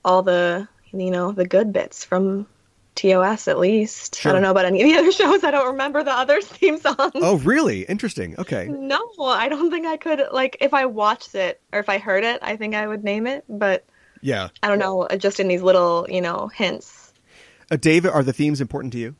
all 0.04 0.23
the 0.23 0.66
you 0.92 1.11
know 1.11 1.33
the 1.33 1.47
good 1.47 1.73
bits 1.73 2.04
from 2.04 2.47
TOS 2.95 3.49
at 3.49 3.59
least. 3.59 4.17
Sure. 4.17 4.31
I 4.31 4.33
don't 4.33 4.43
know 4.43 4.51
about 4.51 4.65
any 4.67 4.83
of 4.83 4.89
the 4.89 4.95
other 4.99 5.13
shows. 5.13 5.45
I 5.45 5.51
don't 5.51 5.73
remember 5.73 6.03
the 6.03 6.13
other 6.13 6.41
theme 6.43 6.79
songs. 6.79 7.13
Oh, 7.15 7.39
really? 7.39 7.83
Interesting. 7.83 8.35
Okay. 8.39 8.67
No, 8.69 9.01
I 9.21 9.49
don't 9.49 9.71
think 9.71 9.87
I 9.87 9.97
could. 9.97 10.21
Like, 10.33 10.59
if 10.61 10.75
I 10.75 10.87
watched 10.87 11.35
it 11.35 11.61
or 11.73 11.79
if 11.81 11.89
I 11.89 11.99
heard 11.99 12.25
it, 12.25 12.41
I 12.43 12.57
think 12.57 12.75
I 12.75 12.87
would 12.87 13.05
name 13.05 13.27
it. 13.27 13.45
But 13.49 13.85
Yeah. 14.21 14.49
I 14.63 14.69
don't 14.69 14.79
know, 14.79 15.09
just 15.19 15.41
in 15.41 15.49
these 15.49 15.63
little, 15.63 16.07
you 16.11 16.21
know, 16.21 16.49
hints. 16.49 17.13
Uh, 17.71 17.77
Dave, 17.77 18.05
are 18.07 18.23
the 18.23 18.33
themes 18.33 18.61
important 18.61 18.93
to 18.95 18.99
you? 18.99 19.15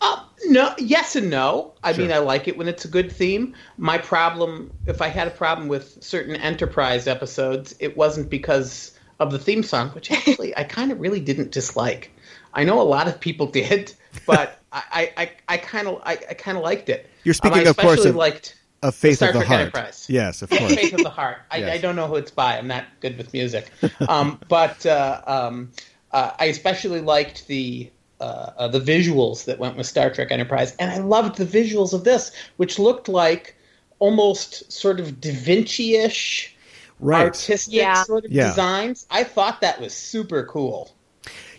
Uh, 0.00 0.24
no, 0.46 0.74
yes 0.76 1.14
and 1.14 1.30
no. 1.30 1.74
I 1.84 1.92
Sure. 1.92 2.02
mean, 2.04 2.12
I 2.12 2.18
like 2.18 2.48
it 2.48 2.58
when 2.58 2.66
it's 2.68 2.84
a 2.84 2.88
good 2.88 3.12
theme. 3.12 3.54
My 3.78 3.98
problem, 3.98 4.72
if 4.86 5.00
I 5.00 5.06
had 5.08 5.28
a 5.28 5.30
problem 5.30 5.68
with 5.68 6.02
certain 6.02 6.34
Enterprise 6.34 7.06
episodes, 7.06 7.74
it 7.78 7.96
wasn't 7.96 8.28
because 8.28 8.90
of 9.20 9.30
the 9.30 9.38
theme 9.38 9.62
song, 9.62 9.90
which 9.90 10.10
actually 10.10 10.56
I 10.56 10.64
kind 10.64 10.90
of 10.90 10.98
really 11.00 11.20
didn't 11.20 11.52
dislike. 11.52 12.10
I 12.54 12.64
know 12.64 12.80
a 12.80 12.84
lot 12.84 13.08
of 13.08 13.18
people 13.20 13.46
did, 13.46 13.92
but 14.26 14.58
I 14.72 15.12
I, 15.16 15.30
I 15.48 15.56
kind 15.58 15.88
of 15.88 16.00
I, 16.04 16.12
I 16.30 16.34
kind 16.34 16.56
of 16.56 16.62
liked 16.64 16.88
it. 16.88 17.08
You're 17.24 17.34
speaking, 17.34 17.60
um, 17.62 17.66
of 17.68 17.76
course, 17.76 17.92
especially 18.00 18.10
of, 18.10 18.16
liked 18.16 18.56
of 18.82 18.94
Faith 18.94 19.16
Star 19.16 19.28
of 19.28 19.34
the 19.34 19.38
Trek 19.40 19.48
Heart. 19.48 19.60
Enterprise. 19.60 20.06
Yes, 20.08 20.42
of 20.42 20.50
course. 20.50 20.74
Faith 20.74 20.92
of 20.94 21.02
the 21.02 21.10
Heart. 21.10 21.38
I, 21.50 21.58
Yes. 21.58 21.74
I 21.74 21.78
don't 21.78 21.96
know 21.96 22.06
who 22.08 22.16
it's 22.16 22.30
by. 22.30 22.58
I'm 22.58 22.66
not 22.66 22.84
good 23.00 23.16
with 23.16 23.32
music, 23.32 23.70
um, 24.08 24.40
but 24.48 24.84
uh, 24.86 25.20
um, 25.26 25.70
uh, 26.12 26.32
I 26.38 26.46
especially 26.46 27.00
liked 27.00 27.46
the. 27.46 27.90
Uh, 28.20 28.52
uh, 28.56 28.68
the 28.68 28.78
visuals 28.78 29.46
that 29.46 29.58
went 29.58 29.76
with 29.76 29.84
Star 29.84 30.08
Trek 30.08 30.30
Enterprise, 30.30 30.76
and 30.76 30.92
I 30.92 30.98
loved 30.98 31.38
the 31.38 31.44
visuals 31.44 31.92
of 31.92 32.04
this, 32.04 32.30
which 32.56 32.78
looked 32.78 33.08
like 33.08 33.56
almost 33.98 34.70
sort 34.70 35.00
of 35.00 35.20
Da 35.20 35.32
Vinci-ish 35.32 36.54
right. 37.00 37.22
artistic 37.22 37.74
Yeah. 37.74 38.04
sort 38.04 38.24
of 38.24 38.30
Yeah. 38.30 38.50
designs. 38.50 39.06
I 39.10 39.24
thought 39.24 39.60
that 39.62 39.80
was 39.80 39.92
super 39.92 40.44
cool. 40.44 40.94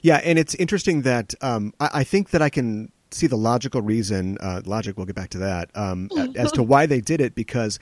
Yeah, 0.04 0.18
and 0.18 0.38
it's 0.38 0.54
interesting 0.56 1.02
that 1.04 1.34
um, 1.42 1.74
I, 1.80 1.90
I 1.94 2.04
think 2.04 2.30
that 2.32 2.42
I 2.42 2.50
can 2.50 2.92
see 3.12 3.26
the 3.26 3.38
logical 3.38 3.82
reason. 3.82 4.38
Uh, 4.40 4.62
logic, 4.66 4.98
we'll 4.98 5.06
get 5.06 5.16
back 5.16 5.30
to 5.30 5.40
that 5.40 5.72
um, 5.76 6.10
as 6.36 6.52
to 6.52 6.62
why 6.62 6.86
they 6.86 7.00
did 7.02 7.22
it. 7.22 7.36
Because 7.36 7.80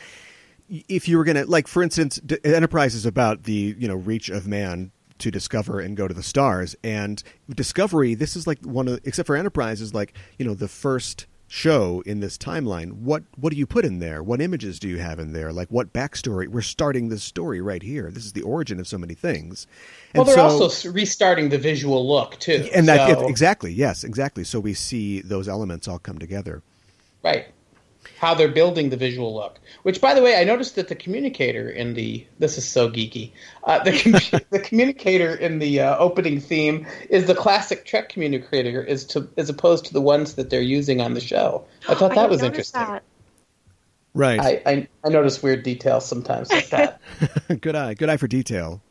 if 0.70 1.10
you 1.10 1.18
were 1.18 1.24
going 1.24 1.38
to, 1.38 1.46
like, 1.46 1.68
for 1.68 1.82
instance, 1.82 2.22
D- 2.24 2.38
Enterprise 2.44 2.94
is 2.94 3.08
about 3.08 3.44
the 3.44 3.76
you 3.78 3.88
know 3.88 3.96
reach 3.96 4.30
of 4.30 4.48
man 4.48 4.92
to 5.18 5.32
discover 5.32 5.80
and 5.80 5.98
go 5.98 6.08
to 6.08 6.14
the 6.14 6.24
stars, 6.24 6.76
and 6.84 7.24
Discovery. 7.50 8.14
This 8.14 8.36
is 8.36 8.46
like 8.46 8.64
one 8.64 8.88
of, 8.88 9.00
except 9.04 9.28
for 9.28 9.36
Enterprise, 9.36 9.82
is 9.82 9.94
like 9.94 10.14
you 10.38 10.46
know 10.46 10.54
the 10.54 10.68
first 10.68 11.26
show 11.52 12.02
in 12.06 12.22
this 12.22 12.38
timeline. 12.38 12.94
What 12.94 13.24
what 13.36 13.52
do 13.52 13.60
you 13.60 13.66
put 13.66 13.84
in 13.84 14.00
there? 14.00 14.24
What 14.24 14.40
images 14.40 14.80
do 14.80 14.88
you 14.88 15.00
have 15.00 15.20
in 15.20 15.34
there? 15.34 15.52
Like 15.52 15.68
what 15.68 15.92
backstory? 15.92 16.48
We're 16.48 16.62
starting 16.62 17.10
this 17.10 17.24
story 17.24 17.60
right 17.60 17.84
here. 17.84 18.10
This 18.10 18.26
is 18.26 18.32
the 18.32 18.42
origin 18.42 18.80
of 18.80 18.88
so 18.88 18.98
many 18.98 19.16
things. 19.16 19.68
Well, 20.16 20.24
they're 20.24 20.36
so- 20.36 20.48
also 20.48 20.92
restarting 20.92 21.50
the 21.50 21.58
visual 21.58 22.08
look 22.08 22.40
too. 22.40 22.70
and 22.74 22.88
that 22.88 23.18
so- 23.18 23.28
exactly 23.28 23.72
yes 23.74 24.04
exactly 24.06 24.44
so 24.46 24.60
we 24.60 24.74
see 24.74 25.20
those 25.22 25.48
elements 25.50 25.88
all 25.88 26.00
come 26.00 26.18
together 26.20 26.62
right 27.24 27.48
how 28.22 28.36
they're 28.36 28.48
building 28.48 28.92
the 28.92 28.98
visual 28.98 29.34
look. 29.34 29.60
Which, 29.82 30.00
by 30.00 30.14
the 30.14 30.22
way, 30.22 30.40
I 30.40 30.44
noticed 30.44 30.76
that 30.76 30.88
the 30.88 30.96
communicator 30.96 31.68
in 31.68 31.96
the 31.96 32.24
this 32.38 32.60
is 32.60 32.68
so 32.68 32.88
geeky. 32.88 33.32
Uh, 33.64 33.84
the 33.84 33.98
com- 33.98 34.42
the 34.52 34.60
communicator 34.60 35.34
in 35.34 35.58
the 35.58 35.80
uh, 35.80 35.98
opening 35.98 36.40
theme 36.40 36.86
is 37.10 37.26
the 37.26 37.34
classic 37.34 37.84
Trek 37.84 38.10
communicator, 38.10 38.84
is 38.84 39.06
to 39.06 39.28
as 39.38 39.50
opposed 39.50 39.86
to 39.86 39.94
the 39.94 40.02
ones 40.02 40.36
that 40.36 40.52
they're 40.52 40.62
using 40.62 41.02
on 41.02 41.16
the 41.16 41.20
show. 41.20 41.66
I 41.90 41.96
thought 41.96 42.10
that 42.16 42.16
didn't 42.16 42.30
was 42.30 42.44
interesting. 42.44 42.80
that. 42.80 43.04
right 44.14 44.40
I, 44.40 44.62
I 44.68 44.88
I 45.04 45.10
notice 45.10 45.42
weird 45.42 45.64
details 45.64 46.06
sometimes 46.06 46.52
like 46.52 46.70
that. 46.70 47.02
good 47.62 47.76
eye 47.76 47.96
good 47.96 48.10
eye 48.10 48.18
for 48.18 48.28
detail 48.28 48.84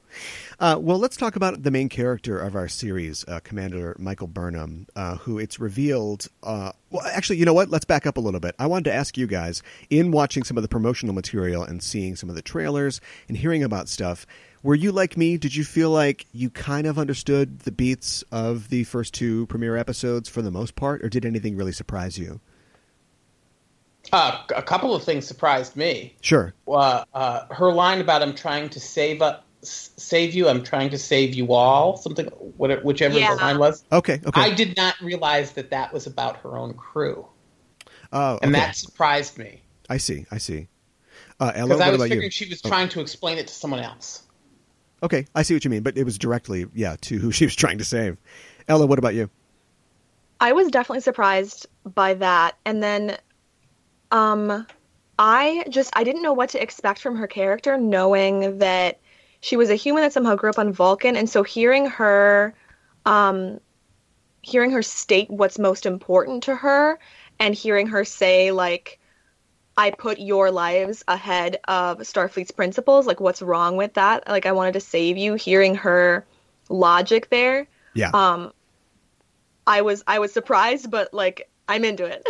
uh, 0.61 0.79
well 0.81 0.99
let's 0.99 1.17
talk 1.17 1.35
about 1.35 1.63
the 1.63 1.71
main 1.71 1.89
character 1.89 2.39
of 2.39 2.55
our 2.55 2.69
series 2.69 3.25
uh, 3.27 3.41
commander 3.41 3.97
michael 3.99 4.29
burnham 4.29 4.87
uh, 4.95 5.17
who 5.17 5.39
it's 5.39 5.59
revealed 5.59 6.29
uh, 6.43 6.71
well 6.91 7.05
actually 7.07 7.39
you 7.41 7.47
know 7.47 7.55
what? 7.55 7.71
Let's 7.71 7.87
back 7.87 8.07
up 8.07 8.19
a 8.19 8.21
little 8.21 8.39
bit. 8.39 8.55
I 8.59 8.67
wanted 8.67 8.85
to 8.85 8.93
ask 8.93 9.17
you 9.17 9.27
guys 9.27 9.63
in 9.89 10.11
watching 10.11 10.43
some 10.43 10.59
of 10.59 10.63
the 10.63 10.69
promotional 10.69 11.15
material 11.15 11.63
and 11.63 11.83
seeing 11.83 12.17
some 12.17 12.29
of 12.29 12.37
the 12.37 12.43
trailers 12.43 13.01
and 13.29 13.37
hearing 13.37 13.63
about 13.63 13.89
stuff 13.89 14.27
were 14.63 14.75
you 14.75 14.93
like 14.93 15.17
me? 15.17 15.39
Did 15.39 15.57
you 15.57 15.65
feel 15.65 15.89
like 15.89 16.27
you 16.33 16.51
kind 16.51 16.87
of 16.87 16.99
understood 16.99 17.61
the 17.61 17.73
beats 17.73 18.23
of 18.31 18.69
the 18.69 18.85
first 18.85 19.15
two 19.15 19.47
premiere 19.47 19.79
episodes 19.79 20.29
for 20.29 20.43
the 20.43 20.51
most 20.51 20.77
part 20.77 21.03
or 21.03 21.09
did 21.09 21.25
anything 21.25 21.57
really 21.57 21.73
surprise 21.73 22.19
you? 22.19 22.41
Uh, 24.13 24.43
a 24.55 24.63
couple 24.63 24.95
of 24.95 25.03
things 25.03 25.27
surprised 25.27 25.77
me. 25.77 26.15
sure. 26.21 26.53
Uh, 26.69 27.05
uh, 27.15 27.47
her 27.51 27.73
line 27.73 28.03
about 28.03 28.21
I'm 28.23 28.35
trying 28.35 28.69
to 28.71 28.81
save 28.81 29.23
up, 29.23 29.47
save 29.63 30.35
you. 30.35 30.49
I'm 30.49 30.63
trying 30.63 30.91
to 30.91 30.99
save 30.99 31.35
you 31.35 31.53
all. 31.53 31.97
Something, 31.97 32.27
whatever, 32.27 32.83
whichever 32.83 33.19
Yeah. 33.19 33.35
the 33.35 33.41
line 33.43 33.59
was. 33.59 33.85
okay 33.93 34.21
okay 34.25 34.41
I 34.41 34.51
did 34.55 34.77
not 34.77 34.99
realize 35.01 35.53
that 35.53 35.71
that 35.71 35.93
was 35.93 36.07
about 36.07 36.39
her 36.39 36.57
own 36.57 36.75
crew, 36.75 37.27
Oh, 38.13 38.39
and 38.43 38.55
that 38.55 38.77
surprised 38.77 39.39
me 39.39 39.63
I 39.89 39.97
see. 39.99 40.25
I 40.31 40.39
see. 40.39 40.69
Uh, 41.41 41.53
Ella, 41.55 41.69
because 41.69 41.79
what 41.81 41.87
I 41.87 41.91
was 41.91 42.01
about 42.01 42.05
figuring 42.09 42.27
you? 42.27 42.31
she 42.31 42.49
was 42.49 42.61
Oh. 42.65 42.69
trying 42.69 42.89
to 42.91 43.01
explain 43.01 43.39
it 43.39 43.49
to 43.49 43.55
someone 43.55 43.81
else. 43.81 44.23
Okay, 45.03 45.27
I 45.35 45.43
see 45.43 45.55
what 45.55 45.65
you 45.65 45.71
mean, 45.71 45.83
but 45.83 45.97
it 45.97 46.05
was 46.05 46.19
directly, 46.19 46.67
yeah, 46.75 46.97
to 47.03 47.19
who 47.19 47.33
she 47.33 47.45
was 47.47 47.55
trying 47.57 47.79
to 47.79 47.85
save. 47.85 48.17
Ella, 48.69 48.87
what 48.87 48.99
about 48.99 49.15
you? 49.15 49.31
I 50.41 50.53
was 50.53 50.69
definitely 50.69 51.01
surprised 51.01 51.67
by 51.85 52.15
that. 52.15 52.57
And 52.65 52.83
then 52.83 53.17
um 54.11 54.67
I 55.19 55.65
just 55.69 55.91
I 55.95 56.05
didn't 56.05 56.23
know 56.23 56.33
what 56.33 56.51
to 56.51 56.63
expect 56.63 57.01
from 57.03 57.17
her 57.17 57.27
character 57.27 57.77
knowing 57.77 58.59
that 58.59 59.00
she 59.41 59.57
was 59.57 59.71
a 59.71 59.75
human 59.75 60.03
that 60.03 60.13
somehow 60.13 60.35
grew 60.35 60.51
up 60.51 60.59
on 60.59 60.73
Vulcan 60.73 61.17
and 61.17 61.29
so 61.29 61.43
hearing 61.43 61.87
her 61.87 62.55
um 63.07 63.61
hearing 64.43 64.71
her 64.71 64.83
state 64.83 65.31
what's 65.31 65.59
most 65.59 65.87
important 65.87 66.45
to 66.45 66.55
her 66.55 66.99
and 67.39 67.55
hearing 67.55 67.89
her 67.89 68.05
say 68.05 68.53
like 68.53 68.99
I 69.77 69.91
put 69.91 70.19
your 70.19 70.51
lives 70.51 71.05
ahead 71.09 71.59
of 71.67 71.99
Starfleet's 71.99 72.51
principles 72.51 73.07
like 73.07 73.21
what's 73.21 73.43
wrong 73.43 73.77
with 73.77 73.95
that 73.95 74.29
like 74.29 74.47
I 74.47 74.53
wanted 74.53 74.73
to 74.73 74.81
save 74.81 75.17
you 75.17 75.35
hearing 75.35 75.75
her 75.77 76.27
logic 76.69 77.31
there 77.31 77.67
Yeah. 77.95 78.11
um 78.15 78.53
i 79.67 79.83
was 79.83 80.05
i 80.07 80.21
was 80.21 80.33
surprised 80.33 80.89
but 80.91 81.13
like 81.13 81.51
i'm 81.69 81.85
into 81.85 82.05
it 82.05 82.25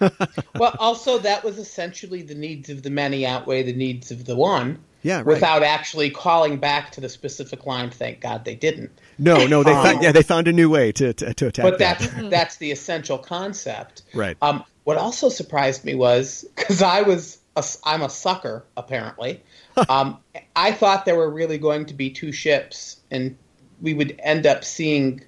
well, 0.58 0.74
also 0.78 1.18
that 1.18 1.44
was 1.44 1.58
essentially 1.58 2.22
the 2.22 2.34
needs 2.34 2.68
of 2.68 2.82
the 2.82 2.90
many 2.90 3.26
outweigh 3.26 3.62
the 3.62 3.72
needs 3.72 4.10
of 4.10 4.24
the 4.24 4.36
one. 4.36 4.78
Yeah, 5.02 5.16
right. 5.18 5.26
Without 5.26 5.62
actually 5.62 6.10
calling 6.10 6.56
back 6.58 6.92
to 6.92 7.00
the 7.00 7.08
specific 7.08 7.66
line, 7.66 7.90
thank 7.90 8.20
God 8.20 8.44
they 8.44 8.54
didn't. 8.56 8.90
no, 9.18 9.46
no, 9.46 9.62
they 9.62 9.72
Um, 9.72 9.84
found, 9.84 10.02
yeah, 10.02 10.12
they 10.12 10.22
found 10.22 10.48
a 10.48 10.52
new 10.52 10.68
way 10.70 10.92
to 10.92 11.12
to, 11.12 11.34
to 11.34 11.46
attack 11.48 11.62
but 11.64 11.78
that. 11.78 11.98
that's 12.00 12.30
that's 12.30 12.56
the 12.56 12.70
essential 12.72 13.18
concept. 13.18 14.02
Right. 14.14 14.36
Um, 14.42 14.64
what 14.84 14.96
also 14.96 15.28
surprised 15.28 15.84
me 15.84 15.94
was 15.94 16.44
because 16.56 16.82
I 16.82 17.02
was 17.02 17.38
a, 17.56 17.64
I'm 17.84 18.02
a 18.02 18.08
sucker 18.10 18.64
apparently. 18.76 19.42
um, 19.88 20.18
I 20.56 20.72
thought 20.72 21.04
there 21.04 21.16
were 21.16 21.30
really 21.30 21.58
going 21.58 21.86
to 21.86 21.94
be 21.94 22.10
two 22.10 22.32
ships, 22.32 23.00
and 23.10 23.36
we 23.80 23.94
would 23.94 24.16
end 24.18 24.46
up 24.46 24.64
seeing 24.64 25.22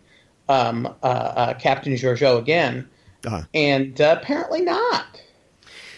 um, 0.49 0.87
uh, 1.03 1.07
uh, 1.07 1.55
Captain 1.55 1.93
Georgiou 1.93 2.37
again, 2.39 2.89
Uh-huh. 3.25 3.43
and 3.55 4.00
uh, 4.00 4.17
apparently 4.21 4.62
not, 4.62 5.07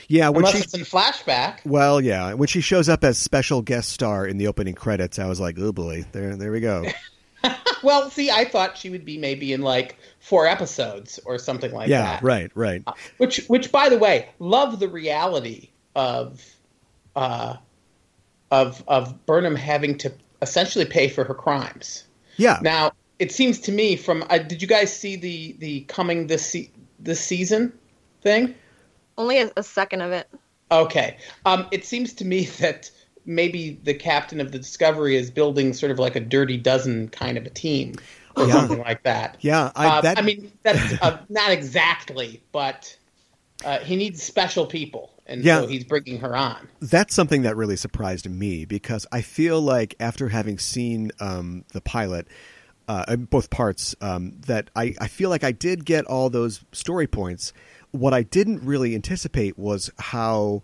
Yeah, 0.09 0.29
when 0.29 0.39
unless 0.39 0.55
she 0.57 0.63
it's 0.63 0.75
in 0.75 0.81
flashback. 0.83 1.59
well, 1.65 2.01
yeah, 2.01 2.35
when 2.35 2.49
she 2.49 2.61
shows 2.61 2.89
up 2.89 3.05
as 3.05 3.19
special 3.19 3.63
guest 3.63 3.91
star 3.91 4.27
in 4.27 4.37
the 4.37 4.47
opening 4.47 4.75
credits, 4.75 5.19
I 5.19 5.27
was 5.27 5.41
like, 5.41 5.59
oh 5.59 5.73
boy, 5.73 6.05
there, 6.13 6.37
there 6.37 6.53
we 6.53 6.61
go. 6.61 6.85
Well, 7.83 8.11
see, 8.11 8.31
I 8.31 8.45
thought 8.45 8.79
she 8.79 8.91
would 8.91 9.05
be 9.05 9.19
maybe 9.19 9.53
in 9.53 9.63
like 9.63 9.99
four 10.21 10.47
episodes 10.47 11.19
or 11.25 11.37
something 11.37 11.73
like 11.73 11.89
yeah, 11.89 12.03
that. 12.03 12.23
right, 12.23 12.49
right. 12.55 12.85
Which, 13.17 13.45
which, 13.49 13.73
by 13.73 13.89
the 13.89 13.99
way, 13.99 14.29
love 14.39 14.79
the 14.79 14.87
reality 14.89 15.71
of, 15.97 16.45
uh, 17.17 17.57
of 18.53 18.85
of 18.87 19.27
Burnham 19.27 19.57
having 19.57 19.99
to 19.99 20.13
essentially 20.43 20.85
pay 20.85 21.09
for 21.09 21.25
her 21.25 21.35
crimes. 21.35 22.05
Yeah, 22.37 22.59
Now, 22.63 22.93
it 23.19 23.33
seems 23.33 23.59
to 23.61 23.73
me 23.73 23.97
from 23.97 24.25
uh, 24.31 24.39
did 24.39 24.63
you 24.63 24.69
guys 24.69 24.97
see 24.97 25.17
the 25.17 25.57
the 25.59 25.81
coming 25.83 26.29
this 26.29 26.47
se- 26.47 26.71
this 27.01 27.21
season 27.21 27.73
thing? 28.23 28.55
Only 29.19 29.39
a, 29.39 29.51
a 29.57 29.63
second 29.63 30.01
of 30.01 30.13
it 30.13 30.29
Okay, 30.71 31.19
um, 31.45 31.67
it 31.71 31.85
seems 31.85 32.15
to 32.15 32.25
me 32.25 32.45
that 32.61 32.91
maybe 33.27 33.79
the 33.83 33.95
captain 33.95 34.41
of 34.41 34.53
the 34.53 34.59
Discovery 34.59 35.17
is 35.17 35.31
building 35.31 35.73
sort 35.75 35.93
of 35.93 35.99
like 35.99 36.17
a 36.17 36.21
Dirty 36.21 36.57
Dozen 36.57 37.09
kind 37.11 37.37
of 37.39 37.45
a 37.45 37.51
team 37.51 37.95
or 38.37 38.47
Yeah. 38.49 38.55
something 38.55 38.79
like 38.79 39.03
that. 39.05 39.37
yeah. 39.43 39.71
I, 39.77 39.89
Uh, 39.89 40.01
that, 40.01 40.19
I 40.19 40.23
mean, 40.23 40.51
that's 40.63 40.95
uh, 41.03 41.19
not 41.29 41.51
exactly, 41.51 42.43
but 42.53 42.97
uh, 43.65 43.79
he 43.81 43.97
needs 43.97 44.23
special 44.23 44.67
people, 44.67 45.11
and 45.27 45.45
Yeah. 45.45 45.61
so 45.61 45.67
he's 45.67 45.85
bringing 45.85 46.19
her 46.21 46.35
on. 46.35 46.69
that's 46.81 47.15
something 47.15 47.43
that 47.43 47.55
really 47.57 47.77
surprised 47.77 48.29
me 48.29 48.65
because 48.65 49.07
I 49.13 49.21
feel 49.21 49.61
like 49.61 49.95
after 50.01 50.31
having 50.31 50.59
seen 50.59 51.13
um, 51.21 51.65
the 51.73 51.81
pilot, 51.81 52.27
uh, 52.89 53.05
uh, 53.07 53.17
both 53.17 53.51
parts, 53.51 53.95
um, 54.01 54.33
that 54.47 54.71
I, 54.75 54.95
I 55.01 55.07
feel 55.07 55.31
like 55.31 55.45
I 55.45 55.53
did 55.53 55.85
get 55.85 56.07
all 56.07 56.29
those 56.31 56.65
story 56.73 57.07
points. 57.07 57.53
What 57.93 58.13
I 58.13 58.23
didn't 58.23 58.63
really 58.65 58.95
anticipate 58.95 59.59
was 59.59 59.91
how 59.99 60.63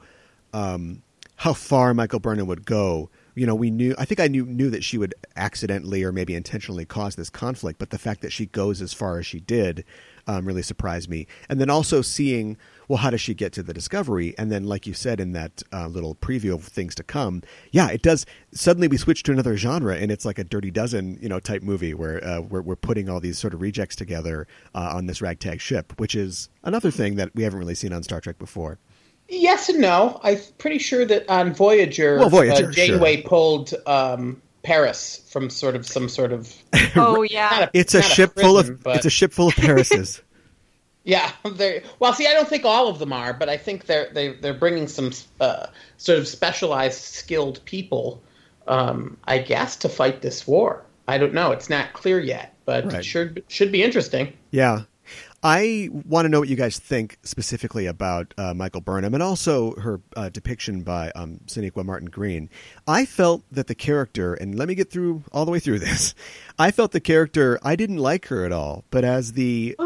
um, 0.52 1.02
how 1.36 1.52
far 1.52 1.94
Michael 1.94 2.20
Burnham 2.20 2.48
would 2.48 2.66
go. 2.66 3.10
You 3.34 3.46
know, 3.46 3.54
we 3.54 3.70
knew. 3.70 3.94
I 3.96 4.04
think 4.04 4.18
I 4.18 4.26
knew 4.26 4.44
knew 4.44 4.70
that 4.70 4.82
she 4.82 4.98
would 4.98 5.14
accidentally 5.36 6.02
or 6.02 6.10
maybe 6.10 6.34
intentionally 6.34 6.84
cause 6.84 7.14
this 7.14 7.30
conflict, 7.30 7.78
but 7.78 7.90
the 7.90 7.98
fact 7.98 8.20
that 8.22 8.32
she 8.32 8.46
goes 8.46 8.82
as 8.82 8.92
far 8.92 9.18
as 9.18 9.26
she 9.26 9.40
did 9.40 9.84
um, 10.26 10.44
really 10.44 10.62
surprised 10.62 11.08
me. 11.08 11.26
And 11.48 11.60
then 11.60 11.70
also 11.70 12.02
seeing, 12.02 12.56
well, 12.88 12.96
how 12.96 13.10
does 13.10 13.20
she 13.20 13.34
get 13.34 13.52
to 13.52 13.62
the 13.62 13.74
discovery? 13.74 14.34
And 14.38 14.50
then, 14.50 14.64
like 14.64 14.86
you 14.86 14.94
said 14.94 15.20
in 15.20 15.32
that 15.32 15.62
uh, 15.72 15.86
little 15.86 16.14
preview 16.14 16.54
of 16.54 16.64
things 16.64 16.94
to 16.96 17.02
come, 17.04 17.42
yeah, 17.70 17.88
it 17.90 18.02
does. 18.02 18.24
Suddenly, 18.52 18.88
we 18.88 18.96
switch 18.96 19.22
to 19.24 19.32
another 19.32 19.56
genre, 19.56 19.94
and 19.96 20.10
it's 20.10 20.24
like 20.24 20.38
a 20.38 20.44
Dirty 20.44 20.70
Dozen, 20.70 21.18
you 21.20 21.28
know, 21.28 21.38
type 21.38 21.62
movie 21.62 21.92
where 21.94 22.24
uh, 22.24 22.40
we're, 22.40 22.62
we're 22.62 22.76
putting 22.76 23.08
all 23.08 23.20
these 23.20 23.38
sort 23.38 23.54
of 23.54 23.60
rejects 23.60 23.94
together 23.94 24.46
uh, 24.74 24.92
on 24.94 25.06
this 25.06 25.20
ragtag 25.22 25.60
ship, 25.60 25.92
which 26.00 26.14
is 26.14 26.48
another 26.64 26.90
thing 26.90 27.16
that 27.16 27.34
we 27.34 27.42
haven't 27.42 27.58
really 27.58 27.74
seen 27.74 27.92
on 27.92 28.02
Star 28.02 28.20
Trek 28.20 28.38
before. 28.38 28.78
Yes 29.28 29.68
and 29.68 29.80
no. 29.80 30.18
I'm 30.22 30.38
pretty 30.56 30.78
sure 30.78 31.04
that 31.04 31.28
on 31.28 31.52
Voyager, 31.52 32.18
Well, 32.18 32.30
Voyager, 32.30 32.68
uh, 32.68 32.72
Janeway 32.72 33.20
pulled 33.22 33.74
um, 33.86 34.40
Paris 34.62 35.28
from 35.30 35.50
sort 35.50 35.76
of 35.76 35.86
some 35.86 36.08
sort 36.08 36.32
of. 36.32 36.50
Oh 36.96 37.22
yeah, 37.22 37.48
not 37.60 37.70
It's 37.74 37.94
a 37.94 37.98
not 37.98 38.10
ship 38.10 38.34
prison, 38.34 38.48
full 38.50 38.58
of 38.58 38.82
but- 38.82 38.96
it's 38.96 39.04
a 39.06 39.10
ship 39.10 39.32
full 39.32 39.48
of 39.48 39.54
Parises. 39.54 40.22
Yeah, 41.08 41.32
they 41.52 41.82
well, 42.00 42.12
see, 42.12 42.26
I 42.26 42.34
don't 42.34 42.46
think 42.48 42.66
all 42.66 42.86
of 42.88 42.98
them 42.98 43.14
are, 43.14 43.32
but 43.32 43.48
I 43.48 43.56
think 43.56 43.86
they're 43.86 44.10
they, 44.12 44.34
they're 44.34 44.52
bringing 44.52 44.86
some 44.86 45.10
uh, 45.40 45.68
sort 45.96 46.18
of 46.18 46.28
specialized, 46.28 47.00
skilled 47.00 47.64
people, 47.64 48.22
um, 48.66 49.16
I 49.24 49.38
guess, 49.38 49.74
to 49.76 49.88
fight 49.88 50.20
this 50.20 50.46
war. 50.46 50.84
I 51.08 51.16
don't 51.16 51.32
know; 51.32 51.50
it's 51.50 51.70
not 51.70 51.94
clear 51.94 52.20
yet, 52.20 52.54
but 52.66 52.84
Right. 52.84 52.96
it 52.96 53.04
should 53.06 53.42
should 53.48 53.72
be 53.72 53.82
interesting. 53.82 54.34
Yeah. 54.50 54.82
I 55.40 55.88
want 55.92 56.24
to 56.24 56.28
know 56.28 56.40
what 56.40 56.48
you 56.48 56.56
guys 56.56 56.80
think 56.80 57.16
specifically 57.22 57.86
about 57.86 58.34
uh, 58.36 58.54
Michael 58.54 58.80
Burnham 58.80 59.14
and 59.14 59.22
also 59.22 59.72
her 59.76 60.00
uh, 60.16 60.30
depiction 60.30 60.82
by 60.82 61.12
um, 61.14 61.38
Sonequa 61.46 61.84
Martin 61.84 62.10
Green. 62.10 62.50
I 62.88 63.04
felt 63.06 63.44
that 63.52 63.68
the 63.68 63.74
character, 63.76 64.34
and 64.34 64.56
let 64.58 64.66
me 64.66 64.74
get 64.74 64.90
through 64.90 65.22
all 65.30 65.44
the 65.44 65.52
way 65.52 65.60
through 65.60 65.78
this. 65.78 66.12
I 66.58 66.72
felt 66.72 66.90
the 66.90 66.98
character. 67.00 67.56
I 67.62 67.76
didn't 67.76 67.98
like 67.98 68.26
her 68.26 68.44
at 68.44 68.50
all, 68.50 68.84
but 68.90 69.04
as 69.04 69.34
the 69.34 69.76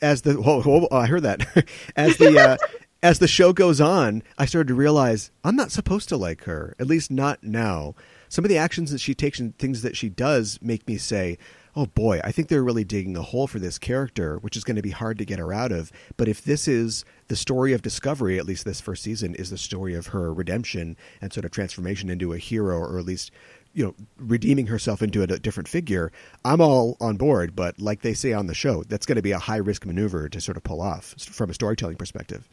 as 0.00 0.22
the 0.22 0.34
whoa, 0.34 0.62
whoa, 0.62 0.88
I 0.90 1.06
heard 1.06 1.22
that 1.22 1.68
as 1.96 2.16
the 2.16 2.38
uh, 2.38 2.56
as 3.02 3.18
the 3.18 3.28
show 3.28 3.52
goes 3.52 3.80
on, 3.80 4.22
I 4.38 4.46
started 4.46 4.68
to 4.68 4.74
realize 4.74 5.30
I'm 5.44 5.56
not 5.56 5.70
supposed 5.70 6.08
to 6.08 6.16
like 6.16 6.44
her. 6.44 6.74
At 6.78 6.86
least 6.86 7.10
not 7.10 7.42
now. 7.42 7.94
Some 8.28 8.44
of 8.44 8.48
the 8.48 8.58
actions 8.58 8.90
that 8.90 9.00
she 9.00 9.14
takes 9.14 9.38
and 9.40 9.56
things 9.56 9.82
that 9.82 9.96
she 9.96 10.08
does 10.08 10.58
make 10.60 10.86
me 10.86 10.98
say, 10.98 11.38
oh 11.78 11.86
boy, 11.86 12.20
I 12.24 12.32
think 12.32 12.48
they're 12.48 12.64
really 12.64 12.84
digging 12.84 13.16
a 13.16 13.22
hole 13.22 13.46
for 13.46 13.60
this 13.60 13.78
character, 13.78 14.38
which 14.38 14.56
is 14.56 14.64
going 14.64 14.76
to 14.76 14.82
be 14.82 14.90
hard 14.90 15.16
to 15.18 15.24
get 15.24 15.38
her 15.38 15.52
out 15.52 15.70
of. 15.70 15.92
But 16.16 16.26
if 16.26 16.42
this 16.42 16.66
is 16.66 17.04
the 17.28 17.36
story 17.36 17.72
of 17.72 17.82
Discovery, 17.82 18.36
at 18.36 18.46
least 18.46 18.64
this 18.64 18.80
first 18.80 19.02
season, 19.02 19.36
is 19.36 19.50
the 19.50 19.56
story 19.56 19.94
of 19.94 20.08
her 20.08 20.34
redemption 20.34 20.96
and 21.20 21.32
sort 21.32 21.44
of 21.44 21.52
transformation 21.52 22.10
into 22.10 22.32
a 22.32 22.38
hero, 22.38 22.78
or 22.78 22.98
at 22.98 23.04
least, 23.04 23.30
you 23.74 23.84
know, 23.84 23.94
redeeming 24.18 24.66
herself 24.66 25.02
into 25.02 25.20
a, 25.20 25.24
a 25.24 25.38
different 25.38 25.68
figure, 25.68 26.10
I'm 26.44 26.60
all 26.60 26.96
on 27.00 27.16
board. 27.16 27.54
But 27.54 27.78
like 27.80 28.02
they 28.02 28.14
say 28.14 28.32
on 28.32 28.46
the 28.46 28.54
show, 28.54 28.82
that's 28.84 29.06
going 29.06 29.16
to 29.16 29.22
be 29.22 29.32
a 29.32 29.38
high 29.38 29.56
risk 29.58 29.86
maneuver 29.86 30.28
to 30.28 30.40
sort 30.40 30.56
of 30.56 30.62
pull 30.64 30.80
off 30.80 31.14
from 31.18 31.50
a 31.50 31.54
storytelling 31.54 31.96
perspective. 31.96 32.48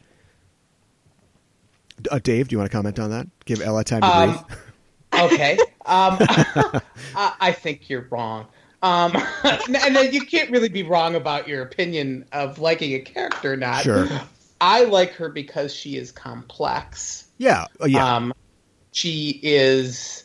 Uh, 2.10 2.18
Dave, 2.18 2.48
do 2.48 2.54
you 2.54 2.58
want 2.58 2.70
to 2.70 2.76
comment 2.76 2.98
on 2.98 3.10
that? 3.10 3.26
Give 3.46 3.60
Ella 3.60 3.82
time 3.84 4.02
to 4.02 4.06
Um, 4.06 4.30
breathe. 4.30 4.58
Okay, 5.18 5.56
um, 5.86 6.18
I, 7.14 7.32
I 7.40 7.52
think 7.52 7.88
you're 7.88 8.06
wrong. 8.10 8.46
Um, 8.82 9.16
and 9.44 9.96
then 9.96 10.12
you 10.12 10.20
can't 10.20 10.50
really 10.50 10.68
be 10.68 10.82
wrong 10.82 11.14
about 11.14 11.48
your 11.48 11.62
opinion 11.62 12.26
of 12.32 12.58
liking 12.58 12.92
a 12.92 12.98
character 13.00 13.54
or 13.54 13.56
not. 13.56 13.82
Sure. 13.84 14.06
I 14.60 14.84
like 14.84 15.12
her 15.12 15.30
because 15.30 15.72
she 15.74 15.96
is 15.96 16.12
complex. 16.12 17.28
Yeah, 17.38 17.64
uh, 17.80 17.86
yeah, 17.86 18.16
Um, 18.16 18.34
she 18.92 19.40
is 19.42 20.24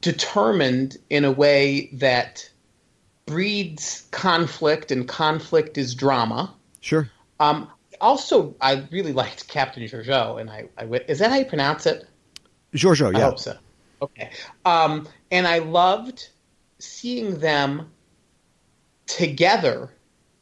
determined 0.00 0.96
in 1.10 1.24
a 1.24 1.32
way 1.32 1.88
that 1.94 2.48
breeds 3.26 4.06
conflict, 4.10 4.90
and 4.90 5.08
conflict 5.08 5.78
is 5.78 5.94
drama. 5.94 6.54
sure. 6.80 7.10
Um, 7.40 7.68
also, 8.00 8.54
I 8.60 8.84
really 8.90 9.12
liked 9.12 9.48
Captain 9.48 9.82
Georgiou, 9.82 10.40
and 10.40 10.50
I, 10.50 10.68
I 10.76 10.84
is 11.08 11.18
that 11.20 11.30
how 11.30 11.38
you 11.38 11.44
pronounce 11.44 11.86
it? 11.86 12.06
Giorgio, 12.74 13.08
I 13.08 13.18
yeah. 13.18 13.24
hope 13.24 13.38
so. 13.38 13.56
Okay. 14.02 14.30
Um, 14.64 15.08
and 15.30 15.46
I 15.46 15.58
loved 15.58 16.28
seeing 16.78 17.38
them 17.38 17.90
together. 19.06 19.90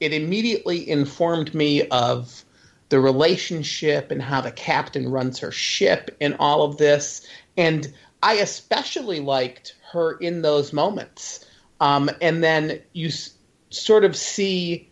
It 0.00 0.12
immediately 0.12 0.88
informed 0.88 1.54
me 1.54 1.86
of 1.88 2.44
the 2.88 3.00
relationship 3.00 4.10
and 4.10 4.20
how 4.20 4.40
the 4.40 4.50
captain 4.50 5.08
runs 5.08 5.38
her 5.38 5.52
ship 5.52 6.16
and 6.20 6.36
all 6.38 6.62
of 6.64 6.76
this. 6.76 7.26
And 7.56 7.92
I 8.22 8.34
especially 8.34 9.20
liked 9.20 9.74
her 9.92 10.12
in 10.18 10.42
those 10.42 10.72
moments. 10.72 11.44
Um, 11.80 12.10
and 12.20 12.42
then 12.42 12.80
you 12.92 13.08
s- 13.08 13.30
sort 13.70 14.04
of 14.04 14.16
see 14.16 14.88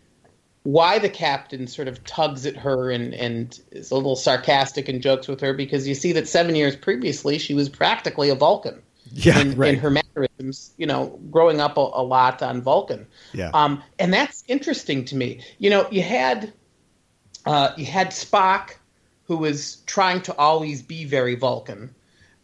why 0.65 0.99
the 0.99 1.09
captain 1.09 1.67
sort 1.67 1.89
of 1.89 2.03
tugs 2.05 2.45
at 2.45 2.57
her 2.57 2.91
and, 2.91 3.15
and 3.15 3.59
is 3.71 3.91
a 3.91 3.95
little 3.95 4.17
sarcastic 4.17 4.89
and 4.89 5.01
jokes 5.01 5.27
with 5.29 5.41
her 5.41 5.55
because 5.55 5.87
you 5.89 5.95
see 5.95 6.13
that 6.13 6.29
seven 6.29 6.55
years 6.55 6.77
previously 6.77 7.39
she 7.39 7.55
was 7.55 7.69
practically 7.69 8.29
a 8.29 8.35
Vulcan 8.35 8.83
Yeah, 9.13 9.41
in, 9.41 9.57
right. 9.57 9.73
in 9.75 9.81
her 9.81 9.91
mannerisms, 9.91 10.73
you 10.77 10.87
know, 10.87 11.19
growing 11.31 11.61
up 11.61 11.79
a, 11.79 11.81
a 11.81 12.03
lot 12.03 12.43
on 12.43 12.61
Vulcan. 12.61 13.07
Yeah. 13.33 13.51
Um, 13.55 13.83
and 13.99 14.13
that's 14.13 14.45
interesting 14.49 15.05
to 15.07 15.17
me. 15.17 15.41
You 15.59 15.71
know, 15.71 15.89
you 15.91 16.03
had 16.03 16.53
uh, 17.47 17.73
you 17.79 17.87
had 17.87 18.09
Spock, 18.09 18.73
who 19.25 19.39
was 19.39 19.77
trying 19.87 20.21
to 20.23 20.37
always 20.37 20.83
be 20.83 21.05
very 21.07 21.37
Vulcan, 21.37 21.95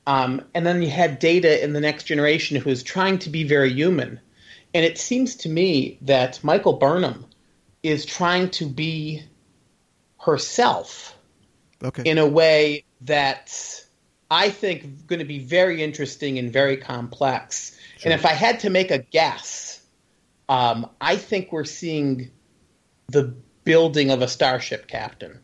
um, 0.06 0.42
and 0.54 0.64
then 0.64 0.82
you 0.82 0.90
had 0.90 1.18
Data 1.18 1.62
in 1.62 1.72
the 1.72 1.80
Next 1.80 2.04
Generation, 2.04 2.56
who 2.56 2.70
was 2.70 2.82
trying 2.82 3.18
to 3.20 3.30
be 3.30 3.44
very 3.44 3.72
human. 3.72 4.20
And 4.74 4.84
it 4.84 4.98
seems 4.98 5.36
to 5.36 5.48
me 5.48 5.98
that 6.02 6.42
Michael 6.44 6.74
Burnham 6.74 7.26
is 7.82 8.04
trying 8.04 8.50
to 8.50 8.66
be 8.66 9.22
herself 10.20 11.16
okay. 11.82 12.02
in 12.04 12.18
a 12.18 12.26
way 12.26 12.84
that's 13.00 13.86
I 14.30 14.50
think 14.50 15.06
going 15.06 15.20
to 15.20 15.24
be 15.24 15.38
very 15.38 15.82
interesting 15.82 16.38
and 16.38 16.52
very 16.52 16.76
complex. 16.76 17.76
And 18.04 18.12
if 18.12 18.26
I 18.26 18.32
had 18.32 18.60
to 18.60 18.70
make 18.70 18.90
a 18.90 18.98
guess, 18.98 19.80
um, 20.48 20.90
I 21.00 21.16
think 21.16 21.52
we're 21.52 21.64
seeing 21.64 22.30
the 23.08 23.34
building 23.64 24.10
of 24.10 24.22
a 24.22 24.28
starship 24.28 24.88
captain. 24.88 25.38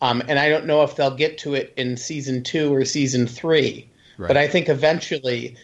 Um, 0.00 0.22
and 0.28 0.38
I 0.38 0.48
don't 0.48 0.66
know 0.66 0.82
if 0.82 0.96
they'll 0.96 1.14
get 1.14 1.38
to 1.38 1.54
it 1.54 1.74
in 1.76 1.96
season 1.96 2.42
two 2.42 2.72
or 2.72 2.84
season 2.84 3.26
three, 3.26 3.89
Right. 4.20 4.28
but 4.28 4.36
I 4.36 4.48
think 4.48 4.68
eventually 4.68 5.56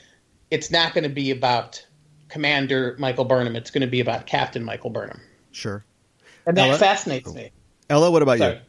it's 0.51 0.71
not 0.71 0.95
going 0.95 1.05
to 1.05 1.11
be 1.11 1.31
about 1.31 1.85
Commander 2.29 2.97
Michael 2.99 3.27
Burnham. 3.27 3.55
It's 3.55 3.71
going 3.71 3.83
to 3.83 3.87
be 3.87 4.01
about 4.01 4.25
Captain 4.27 4.65
Michael 4.65 4.89
Burnham. 4.89 5.21
sure. 5.53 5.85
And 6.47 6.57
that 6.57 6.69
Ella? 6.71 6.79
fascinates 6.79 7.35
me. 7.35 7.51
Ella, 7.91 8.11
what 8.11 8.23
about 8.23 8.39
Sorry. 8.39 8.61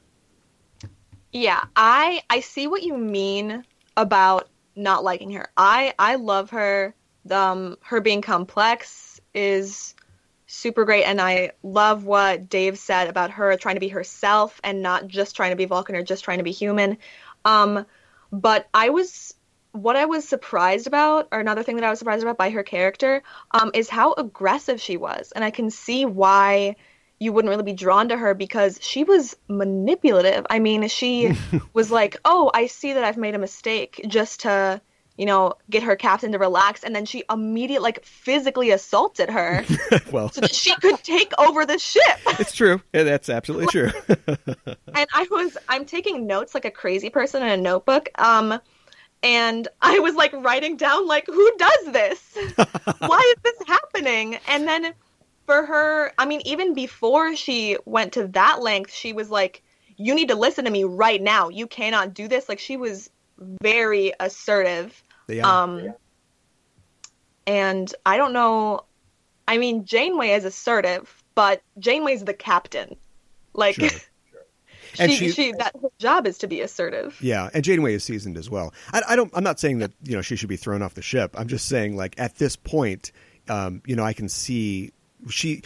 you? 0.83 0.89
Yeah, 1.31 1.63
I 1.75 2.21
I 2.29 2.41
see 2.41 2.67
what 2.67 2.83
you 2.83 2.97
mean 2.97 3.63
about 3.95 4.49
not 4.75 5.03
liking 5.05 5.31
her. 5.31 5.49
I 5.55 5.93
I 5.97 6.15
love 6.15 6.49
her. 6.49 6.93
Um, 7.29 7.77
her 7.81 8.01
being 8.01 8.21
complex 8.21 9.21
is 9.33 9.95
super 10.47 10.85
great, 10.85 11.03
and 11.03 11.21
I 11.21 11.51
love 11.63 12.03
what 12.03 12.49
Dave 12.49 12.77
said 12.77 13.07
about 13.09 13.31
her 13.31 13.55
trying 13.57 13.75
to 13.75 13.81
be 13.81 13.89
herself 13.89 14.59
and 14.63 14.81
not 14.81 15.07
just 15.07 15.35
trying 15.35 15.51
to 15.51 15.55
be 15.57 15.65
Vulcan 15.65 15.95
or 15.95 16.03
just 16.03 16.23
trying 16.23 16.39
to 16.39 16.43
be 16.43 16.51
human. 16.51 16.97
Um, 17.45 17.85
but 18.31 18.67
I 18.73 18.89
was 18.89 19.35
what 19.81 19.95
I 19.95 20.05
was 20.05 20.27
surprised 20.27 20.87
about, 20.87 21.27
or 21.31 21.39
another 21.39 21.63
thing 21.63 21.75
that 21.75 21.85
I 21.85 21.89
was 21.89 21.99
surprised 21.99 22.23
about 22.23 22.37
by 22.37 22.49
her 22.49 22.63
character, 22.63 23.23
um, 23.51 23.71
is 23.73 23.89
how 23.89 24.13
aggressive 24.13 24.81
she 24.81 24.97
was, 24.97 25.31
and 25.33 25.43
I 25.43 25.51
can 25.51 25.69
see 25.69 26.05
why 26.05 26.75
you 27.19 27.33
wouldn't 27.33 27.49
really 27.49 27.63
be 27.63 27.73
drawn 27.73 28.09
to 28.09 28.17
her 28.17 28.33
because 28.33 28.79
she 28.81 29.03
was 29.03 29.35
manipulative. 29.47 30.45
I 30.49 30.59
mean, 30.59 30.87
she 30.87 31.35
was 31.73 31.91
like, 31.91 32.17
"Oh, 32.25 32.51
I 32.53 32.67
see 32.67 32.93
that 32.93 33.03
I've 33.03 33.17
made 33.17 33.35
a 33.35 33.39
mistake," 33.39 34.01
just 34.07 34.41
to, 34.41 34.81
you 35.17 35.25
know, 35.25 35.53
get 35.69 35.83
her 35.83 35.95
captain 35.95 36.31
to 36.31 36.39
relax, 36.39 36.83
and 36.83 36.95
then 36.95 37.05
she 37.05 37.23
immediately, 37.29 37.83
like, 37.83 38.05
physically 38.05 38.71
assaulted 38.71 39.29
her 39.29 39.63
well, 40.11 40.29
so 40.29 40.41
that 40.41 40.53
she 40.53 40.75
could 40.75 41.03
take 41.03 41.31
over 41.39 41.65
the 41.65 41.79
ship. 41.79 42.19
it's 42.39 42.53
true. 42.53 42.81
Yeah, 42.93 43.03
that's 43.03 43.29
absolutely 43.29 43.67
true. 43.67 43.91
and 44.07 45.07
I 45.13 45.27
was 45.29 45.57
I'm 45.69 45.85
taking 45.85 46.27
notes 46.27 46.53
like 46.53 46.65
a 46.65 46.71
crazy 46.71 47.09
person 47.09 47.43
in 47.43 47.49
a 47.49 47.57
notebook. 47.57 48.09
Um 48.19 48.59
and 49.23 49.67
I 49.81 49.99
was 49.99 50.15
like 50.15 50.33
writing 50.33 50.77
down 50.77 51.07
like 51.07 51.25
who 51.25 51.51
does 51.57 51.91
this? 51.91 52.37
Why 52.99 53.33
is 53.35 53.43
this 53.43 53.67
happening? 53.67 54.37
And 54.47 54.67
then 54.67 54.93
for 55.45 55.65
her, 55.65 56.13
I 56.17 56.25
mean 56.25 56.41
even 56.45 56.73
before 56.73 57.35
she 57.35 57.77
went 57.85 58.13
to 58.13 58.27
that 58.29 58.61
length, 58.61 58.93
she 58.93 59.13
was 59.13 59.29
like 59.29 59.63
you 59.95 60.13
need 60.13 60.29
to 60.29 60.35
listen 60.35 60.65
to 60.65 60.71
me 60.71 60.83
right 60.83 61.21
now. 61.21 61.49
You 61.49 61.65
cannot 61.65 62.13
do 62.13 62.27
this. 62.27 62.47
Like 62.47 62.59
she 62.59 62.77
was 62.77 63.09
very 63.37 64.13
assertive. 64.19 65.01
yeah. 65.27 65.63
Um 65.63 65.93
and 67.45 67.93
I 68.05 68.17
don't 68.17 68.33
know 68.33 68.81
I 69.47 69.57
mean 69.57 69.85
Janeway 69.85 70.31
is 70.31 70.45
assertive, 70.45 71.23
but 71.33 71.61
Janeway's 71.79 72.23
the 72.23 72.33
captain. 72.33 72.95
Like 73.53 73.75
Sure. 73.75 73.89
And 74.99 75.11
she, 75.11 75.27
she- 75.27 75.31
she, 75.31 75.51
that 75.53 75.75
her 75.81 75.89
job 75.99 76.27
is 76.27 76.37
to 76.39 76.47
be 76.47 76.61
assertive. 76.61 77.17
Yeah, 77.21 77.49
and 77.53 77.63
Janeway 77.63 77.93
is 77.93 78.03
seasoned 78.03 78.37
as 78.37 78.49
well. 78.49 78.73
I, 78.93 79.01
I 79.09 79.15
don't. 79.15 79.31
I'm 79.33 79.43
not 79.43 79.59
saying 79.59 79.79
that 79.79 79.91
you 80.03 80.15
know 80.15 80.21
she 80.21 80.35
should 80.35 80.49
be 80.49 80.57
thrown 80.57 80.81
off 80.81 80.93
the 80.93 81.01
ship. 81.01 81.35
I'm 81.37 81.47
just 81.47 81.67
saying 81.67 81.95
like 81.95 82.15
at 82.19 82.35
this 82.35 82.55
point, 82.55 83.11
um, 83.49 83.81
you 83.85 83.95
know, 83.95 84.03
I 84.03 84.13
can 84.13 84.29
see 84.29 84.91
she 85.29 85.61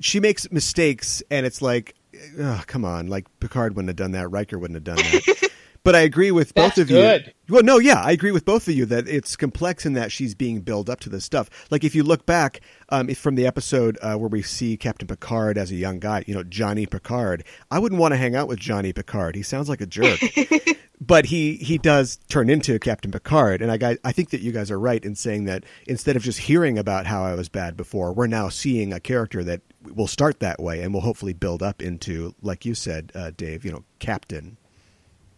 she 0.00 0.20
makes 0.20 0.50
mistakes, 0.50 1.22
and 1.30 1.46
it's 1.46 1.62
like, 1.62 1.94
oh, 2.38 2.62
come 2.66 2.84
on, 2.84 3.06
like 3.08 3.26
Picard 3.40 3.76
wouldn't 3.76 3.88
have 3.88 3.96
done 3.96 4.12
that, 4.12 4.28
Riker 4.28 4.58
wouldn't 4.58 4.74
have 4.76 4.84
done 4.84 4.96
that. 4.96 5.50
But 5.86 5.94
I 5.94 6.00
agree 6.00 6.32
with 6.32 6.52
That's 6.52 6.74
both 6.74 6.82
of 6.82 6.88
good. 6.88 7.32
you. 7.48 7.54
Well, 7.54 7.62
no, 7.62 7.78
yeah, 7.78 8.02
I 8.02 8.10
agree 8.10 8.32
with 8.32 8.44
both 8.44 8.66
of 8.66 8.74
you 8.74 8.86
that 8.86 9.06
it's 9.06 9.36
complex 9.36 9.86
in 9.86 9.92
that 9.92 10.10
she's 10.10 10.34
being 10.34 10.62
built 10.62 10.90
up 10.90 10.98
to 11.00 11.08
this 11.08 11.24
stuff. 11.24 11.48
Like 11.70 11.84
if 11.84 11.94
you 11.94 12.02
look 12.02 12.26
back 12.26 12.60
um, 12.88 13.08
if 13.08 13.18
from 13.18 13.36
the 13.36 13.46
episode 13.46 13.96
uh, 14.02 14.16
where 14.16 14.28
we 14.28 14.42
see 14.42 14.76
Captain 14.76 15.06
Picard 15.06 15.56
as 15.56 15.70
a 15.70 15.76
young 15.76 16.00
guy, 16.00 16.24
you 16.26 16.34
know 16.34 16.42
Johnny 16.42 16.86
Picard, 16.86 17.44
I 17.70 17.78
wouldn't 17.78 18.00
want 18.00 18.14
to 18.14 18.16
hang 18.16 18.34
out 18.34 18.48
with 18.48 18.58
Johnny 18.58 18.92
Picard. 18.92 19.36
He 19.36 19.44
sounds 19.44 19.68
like 19.68 19.80
a 19.80 19.86
jerk. 19.86 20.18
but 21.00 21.26
he 21.26 21.54
he 21.54 21.78
does 21.78 22.18
turn 22.28 22.50
into 22.50 22.80
Captain 22.80 23.12
Picard, 23.12 23.62
and 23.62 23.70
I 23.70 23.96
I 24.02 24.10
think 24.10 24.30
that 24.30 24.40
you 24.40 24.50
guys 24.50 24.72
are 24.72 24.80
right 24.80 25.04
in 25.04 25.14
saying 25.14 25.44
that 25.44 25.62
instead 25.86 26.16
of 26.16 26.22
just 26.24 26.40
hearing 26.40 26.78
about 26.78 27.06
how 27.06 27.22
I 27.22 27.34
was 27.34 27.48
bad 27.48 27.76
before, 27.76 28.12
we're 28.12 28.26
now 28.26 28.48
seeing 28.48 28.92
a 28.92 28.98
character 28.98 29.44
that 29.44 29.60
will 29.84 30.08
start 30.08 30.40
that 30.40 30.60
way 30.60 30.82
and 30.82 30.92
will 30.92 31.02
hopefully 31.02 31.32
build 31.32 31.62
up 31.62 31.80
into, 31.80 32.34
like 32.42 32.64
you 32.64 32.74
said, 32.74 33.12
uh, 33.14 33.30
Dave, 33.36 33.64
you 33.64 33.70
know, 33.70 33.84
Captain. 34.00 34.56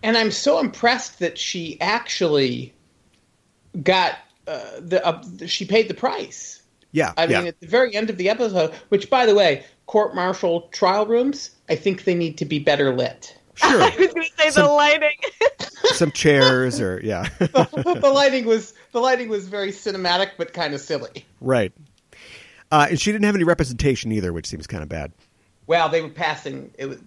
And 0.02 0.16
I'm 0.16 0.30
so 0.30 0.60
impressed 0.60 1.18
that 1.18 1.38
she 1.38 1.80
actually 1.80 2.72
got 3.82 4.16
uh, 4.46 4.60
the 4.80 5.04
uh, 5.04 5.22
she 5.46 5.64
paid 5.64 5.88
the 5.88 5.94
price. 5.94 6.62
Yeah, 6.92 7.12
I 7.16 7.26
yeah. 7.26 7.38
mean, 7.38 7.48
at 7.48 7.60
the 7.60 7.66
very 7.66 7.94
end 7.94 8.08
of 8.08 8.16
the 8.16 8.30
episode, 8.30 8.72
which, 8.88 9.10
by 9.10 9.26
the 9.26 9.34
way, 9.34 9.64
court 9.86 10.14
martial 10.14 10.62
trial 10.72 11.06
rooms, 11.06 11.50
I 11.68 11.74
think 11.74 12.04
they 12.04 12.14
need 12.14 12.38
to 12.38 12.44
be 12.44 12.58
better 12.58 12.94
lit. 12.94 13.36
sure, 13.54 13.68
I 13.82 13.94
was 13.98 14.12
going 14.14 14.26
to 14.26 14.42
say 14.42 14.50
Some- 14.50 14.66
the 14.66 14.72
lighting. 14.72 15.16
some 15.94 16.12
chairs 16.12 16.80
or 16.80 17.00
yeah, 17.02 17.28
the 17.38 18.10
lighting 18.12 18.46
was 18.46 18.72
the 18.92 19.00
lighting 19.00 19.28
was 19.28 19.48
very 19.48 19.70
cinematic, 19.72 20.30
but 20.38 20.52
kind 20.52 20.74
of 20.74 20.80
silly. 20.80 21.24
right. 21.40 21.72
Uh, 22.70 22.86
and 22.90 23.00
she 23.00 23.10
didn't 23.10 23.24
have 23.24 23.34
any 23.34 23.44
representation 23.44 24.12
either, 24.12 24.30
which 24.30 24.46
seems 24.46 24.66
kind 24.66 24.82
of 24.82 24.90
bad. 24.90 25.10
Well, 25.66 25.88
they 25.88 26.02
were 26.02 26.10
passing. 26.10 26.70
It 26.78 26.84
was 26.86 26.98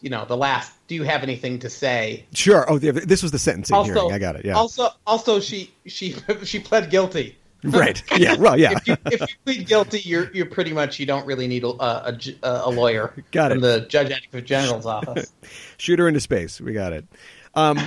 you 0.00 0.10
know, 0.10 0.24
the 0.24 0.36
last. 0.36 0.72
Do 0.88 0.94
you 0.94 1.02
have 1.04 1.22
anything 1.22 1.58
to 1.60 1.70
say? 1.70 2.24
Sure. 2.34 2.70
Oh, 2.70 2.78
yeah, 2.78 2.92
this 2.92 3.22
was 3.22 3.32
the 3.32 3.38
sentencing 3.38 3.74
Also, 3.76 3.92
hearing. 3.92 4.12
I 4.12 4.18
got 4.18 4.36
it. 4.36 4.44
Yeah. 4.44 4.54
Also, 4.54 4.88
also, 5.06 5.40
she 5.40 5.72
she 5.86 6.14
she 6.44 6.58
pled 6.60 6.90
guilty. 6.90 7.36
right. 7.62 8.02
Yeah. 8.18 8.36
Well, 8.36 8.58
yeah. 8.58 8.72
if 8.76 8.88
you, 8.88 8.96
if 9.06 9.20
you 9.20 9.26
plead 9.44 9.66
guilty, 9.66 10.00
you're 10.00 10.30
you're 10.32 10.46
pretty 10.46 10.72
much 10.72 10.98
you 10.98 11.06
don't 11.06 11.26
really 11.26 11.46
need 11.46 11.64
a 11.64 11.68
a, 11.68 12.18
a 12.42 12.70
lawyer 12.70 13.12
Got 13.32 13.50
from 13.50 13.58
it. 13.58 13.60
the 13.62 13.80
judge 13.88 14.10
advocate 14.10 14.46
general's 14.46 14.86
office. 14.86 15.32
Shoot 15.78 15.98
her 15.98 16.08
into 16.08 16.20
space. 16.20 16.60
We 16.60 16.72
got 16.72 16.92
it. 16.92 17.06
Um, 17.54 17.78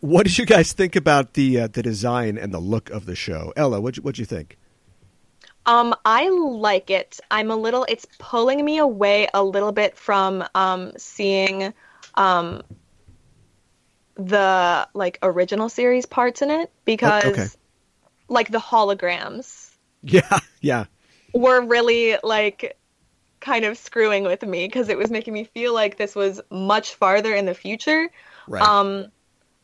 what 0.00 0.26
did 0.26 0.36
you 0.36 0.44
guys 0.44 0.72
think 0.72 0.96
about 0.96 1.34
the 1.34 1.60
uh, 1.60 1.68
the 1.68 1.82
design 1.82 2.36
and 2.36 2.52
the 2.52 2.58
look 2.58 2.90
of 2.90 3.06
the 3.06 3.14
show? 3.14 3.52
Ella, 3.56 3.80
what 3.80 3.96
what'd 3.96 4.18
you 4.18 4.24
think? 4.26 4.58
Um, 5.66 5.94
I 6.04 6.28
like 6.28 6.90
it. 6.90 7.20
I'm 7.30 7.50
a 7.50 7.56
little. 7.56 7.86
It's 7.88 8.06
pulling 8.18 8.64
me 8.64 8.78
away 8.78 9.28
a 9.32 9.42
little 9.42 9.72
bit 9.72 9.96
from 9.96 10.44
um 10.54 10.92
seeing 10.96 11.72
um 12.14 12.62
the 14.16 14.88
like 14.94 15.18
original 15.22 15.68
series 15.68 16.06
parts 16.06 16.42
in 16.42 16.50
it 16.50 16.70
because 16.84 17.24
okay. 17.24 17.46
like 18.28 18.50
the 18.50 18.58
holograms 18.60 19.70
Yeah. 20.02 20.38
Yeah. 20.60 20.84
were 21.32 21.60
really 21.62 22.16
like 22.22 22.76
kind 23.40 23.64
of 23.64 23.76
screwing 23.76 24.22
with 24.24 24.42
me 24.42 24.66
because 24.66 24.88
it 24.88 24.96
was 24.96 25.10
making 25.10 25.34
me 25.34 25.44
feel 25.44 25.74
like 25.74 25.96
this 25.98 26.14
was 26.14 26.40
much 26.50 26.94
farther 26.94 27.34
in 27.34 27.44
the 27.44 27.54
future 27.54 28.10
Right. 28.46 28.62
um 28.62 29.06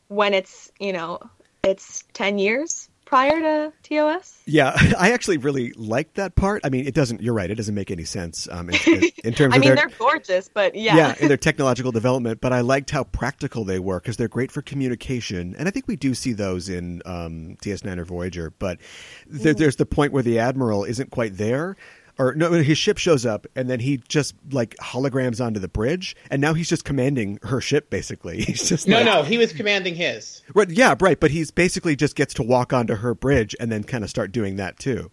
when 0.07 0.33
it's 0.33 0.71
you 0.79 0.93
know 0.93 1.19
it's 1.63 2.03
10 2.13 2.37
years 2.37 2.89
prior 3.11 3.39
to 3.41 3.73
TOS 3.83 4.41
yeah. 4.51 4.73
I 4.99 5.11
actually 5.11 5.37
really 5.37 5.71
liked 5.73 6.15
that 6.15 6.35
part. 6.35 6.61
I 6.65 6.69
mean, 6.69 6.85
it 6.85 6.93
doesn't. 6.93 7.21
You're 7.21 7.33
right. 7.33 7.49
It 7.49 7.55
doesn't 7.55 7.75
make 7.75 7.91
any 7.91 8.03
sense 8.03 8.47
um, 8.51 8.69
in, 8.69 9.03
in, 9.23 9.33
terms 9.33 9.39
of 9.53 9.53
I 9.53 9.57
mean 9.59 9.61
their 9.61 9.75
they're 9.75 9.97
gorgeous 9.97 10.49
but 10.49 10.75
yeah, 10.75 10.95
yeah, 10.95 11.15
in 11.19 11.27
their 11.27 11.37
technological 11.51 11.91
development, 11.91 12.41
but 12.41 12.53
I 12.53 12.61
liked 12.61 12.91
how 12.91 13.03
practical 13.05 13.63
they 13.63 13.79
were 13.79 13.99
because 13.99 14.17
they're 14.17 14.27
great 14.27 14.51
for 14.51 14.61
communication, 14.61 15.55
and 15.57 15.67
I 15.67 15.71
think 15.71 15.87
we 15.87 15.95
do 15.95 16.13
see 16.13 16.33
those 16.33 16.69
in 16.69 17.01
um, 17.05 17.57
DS9 17.61 17.97
or 17.97 18.05
Voyager. 18.05 18.51
But 18.51 18.79
there, 19.27 19.53
there's 19.53 19.77
the 19.77 19.85
point 19.85 20.11
where 20.11 20.23
the 20.23 20.39
admiral 20.39 20.83
isn't 20.83 21.11
quite 21.11 21.37
there, 21.37 21.77
or 22.21 22.35
no, 22.35 22.51
his 22.51 22.77
ship 22.77 22.97
shows 22.97 23.25
up, 23.25 23.47
and 23.55 23.69
then 23.69 23.79
he 23.79 23.97
just 24.07 24.35
like 24.51 24.75
holograms 24.77 25.43
onto 25.43 25.59
the 25.59 25.67
bridge, 25.67 26.15
and 26.29 26.39
now 26.41 26.53
he's 26.53 26.69
just 26.69 26.85
commanding 26.85 27.39
her 27.43 27.59
ship. 27.61 27.89
Basically, 27.89 28.41
he's 28.43 28.69
just 28.69 28.87
No, 28.87 28.97
like, 28.97 29.05
no, 29.05 29.23
he 29.23 29.37
was 29.37 29.51
commanding 29.53 29.95
his. 29.95 30.41
right, 30.53 30.69
yeah, 30.69 30.95
right. 30.99 31.19
But 31.19 31.31
he's 31.31 31.51
basically 31.51 31.95
just 31.95 32.15
gets 32.15 32.33
to 32.35 32.43
walk 32.43 32.73
onto 32.73 32.95
her 32.95 33.15
bridge 33.15 33.55
and 33.59 33.71
then 33.71 33.83
kind 33.83 34.03
of 34.03 34.09
start 34.09 34.31
doing 34.31 34.57
that 34.57 34.77
too. 34.77 35.09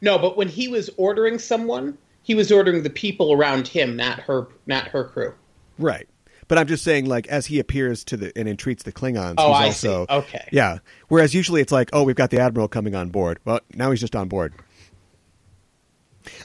No, 0.00 0.18
but 0.18 0.36
when 0.36 0.48
he 0.48 0.68
was 0.68 0.90
ordering 0.96 1.38
someone, 1.38 1.96
he 2.22 2.34
was 2.34 2.52
ordering 2.52 2.82
the 2.82 2.90
people 2.90 3.32
around 3.32 3.68
him, 3.68 3.96
not 3.96 4.20
her, 4.20 4.48
not 4.66 4.88
her 4.88 5.04
crew. 5.04 5.32
Right. 5.78 6.08
But 6.48 6.58
I'm 6.58 6.66
just 6.66 6.84
saying, 6.84 7.06
like, 7.06 7.26
as 7.28 7.46
he 7.46 7.58
appears 7.58 8.04
to 8.04 8.16
the 8.16 8.32
and 8.38 8.48
entreats 8.48 8.82
the 8.84 8.92
Klingons, 8.92 9.34
Oh, 9.38 9.48
he's 9.48 9.56
I 9.62 9.64
also 9.66 10.06
see. 10.06 10.12
Okay. 10.14 10.48
Yeah. 10.52 10.78
Whereas 11.08 11.34
usually 11.34 11.60
it's 11.60 11.72
like, 11.72 11.90
oh, 11.92 12.02
we've 12.04 12.14
got 12.16 12.30
the 12.30 12.38
admiral 12.40 12.68
coming 12.68 12.94
on 12.94 13.08
board. 13.08 13.38
Well, 13.44 13.60
now 13.74 13.90
he's 13.90 14.00
just 14.00 14.14
on 14.14 14.28
board. 14.28 14.52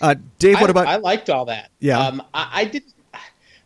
Uh, 0.01 0.15
Dave, 0.39 0.55
what 0.61 0.69
I, 0.69 0.71
about? 0.71 0.87
I 0.87 0.95
liked 0.97 1.29
all 1.29 1.45
that. 1.45 1.69
Yeah. 1.79 1.99
Um, 1.99 2.21
I, 2.33 2.49
I 2.53 2.65
did. 2.65 2.83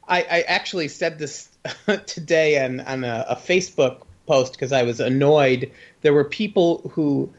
I, 0.07 0.19
I 0.21 0.41
actually 0.47 0.87
said 0.87 1.17
this 1.19 1.49
today 2.05 2.63
on 2.63 2.79
on 2.81 3.03
a, 3.03 3.25
a 3.29 3.35
Facebook 3.35 4.01
post 4.27 4.53
because 4.53 4.71
I 4.71 4.83
was 4.83 4.99
annoyed. 4.99 5.71
There 6.01 6.13
were 6.13 6.23
people 6.25 6.89
who 6.93 7.31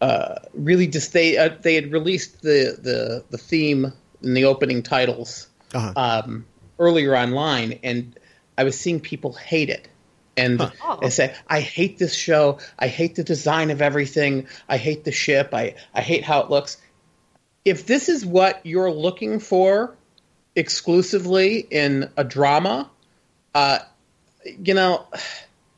uh, 0.00 0.36
really 0.54 0.86
just 0.86 1.12
they 1.12 1.38
uh, 1.38 1.50
they 1.62 1.74
had 1.74 1.92
released 1.92 2.42
the 2.42 2.76
the 2.80 3.24
the 3.30 3.38
theme 3.38 3.92
in 4.22 4.34
the 4.34 4.44
opening 4.44 4.82
titles 4.82 5.48
Uh-huh. 5.74 5.92
um, 5.96 6.44
earlier 6.78 7.16
online, 7.16 7.78
and 7.82 8.18
I 8.58 8.64
was 8.64 8.78
seeing 8.78 9.00
people 9.00 9.32
hate 9.32 9.70
it. 9.70 9.88
And 10.36 10.60
Oh. 10.82 10.98
they 11.02 11.10
say, 11.10 11.34
I 11.48 11.60
hate 11.60 11.98
this 11.98 12.14
show. 12.14 12.58
I 12.78 12.88
hate 12.88 13.16
the 13.16 13.24
design 13.24 13.70
of 13.70 13.82
everything. 13.82 14.46
I 14.68 14.78
hate 14.78 15.04
the 15.04 15.12
ship. 15.12 15.50
I, 15.52 15.74
I 15.94 16.00
hate 16.00 16.24
how 16.24 16.40
it 16.40 16.48
looks. 16.50 16.78
If 17.64 17.86
this 17.86 18.08
is 18.08 18.26
what 18.26 18.64
you're 18.64 18.90
looking 18.90 19.38
for 19.38 19.94
exclusively 20.56 21.58
in 21.58 22.10
a 22.16 22.24
drama, 22.24 22.90
uh, 23.54 23.78
you 24.44 24.74
know, 24.74 25.06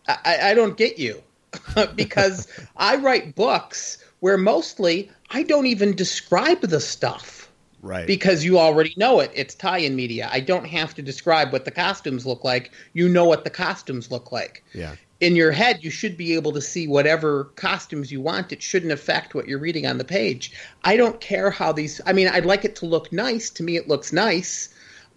I, 0.09 0.39
I 0.43 0.55
don't 0.55 0.77
get 0.77 0.99
you 0.99 1.23
because 1.95 2.49
I 2.77 2.97
write 2.97 3.35
books 3.35 3.99
where 4.21 4.39
mostly 4.39 5.11
I 5.31 5.43
don't 5.43 5.67
even 5.67 5.95
describe 5.95 6.61
the 6.63 6.81
stuff 6.81 7.51
right. 7.83 8.07
because 8.07 8.45
you 8.45 8.59
already 8.59 8.95
know 8.97 9.21
it. 9.21 9.31
It's 9.35 9.55
tie-in 9.55 9.95
media. 9.95 10.29
I 10.33 10.41
don't 10.41 10.65
have 10.65 10.95
to 10.95 11.03
describe 11.03 11.53
what 11.53 11.65
the 11.65 11.71
costumes 11.71 12.27
look 12.27 12.45
like. 12.45 12.73
You 12.93 13.09
know 13.09 13.27
what 13.27 13.45
the 13.45 13.51
costumes 13.51 14.11
look 14.11 14.33
like. 14.33 14.65
yeah. 14.73 14.97
In 15.21 15.37
your 15.37 15.53
head, 15.53 15.83
you 15.83 15.91
should 15.91 16.17
be 16.17 16.35
able 16.35 16.53
to 16.53 16.61
see 16.61 16.89
whatever 16.89 17.45
costumes 17.57 18.11
you 18.11 18.21
want. 18.21 18.53
It 18.53 18.63
shouldn't 18.63 18.93
affect 18.93 19.35
what 19.35 19.47
you're 19.47 19.59
reading 19.59 19.87
on 19.87 19.99
the 19.99 20.05
page. 20.05 20.53
I 20.83 20.97
don't 20.97 21.21
care 21.21 21.51
how 21.51 21.73
these. 21.73 22.01
I 22.05 22.13
mean, 22.13 22.29
I'd 22.29 22.45
like 22.45 22.65
it 22.65 22.77
to 22.77 22.87
look 22.87 23.13
nice. 23.13 23.51
To 23.51 23.63
me, 23.63 23.77
it 23.77 23.89
looks 23.89 24.13
nice, 24.13 24.75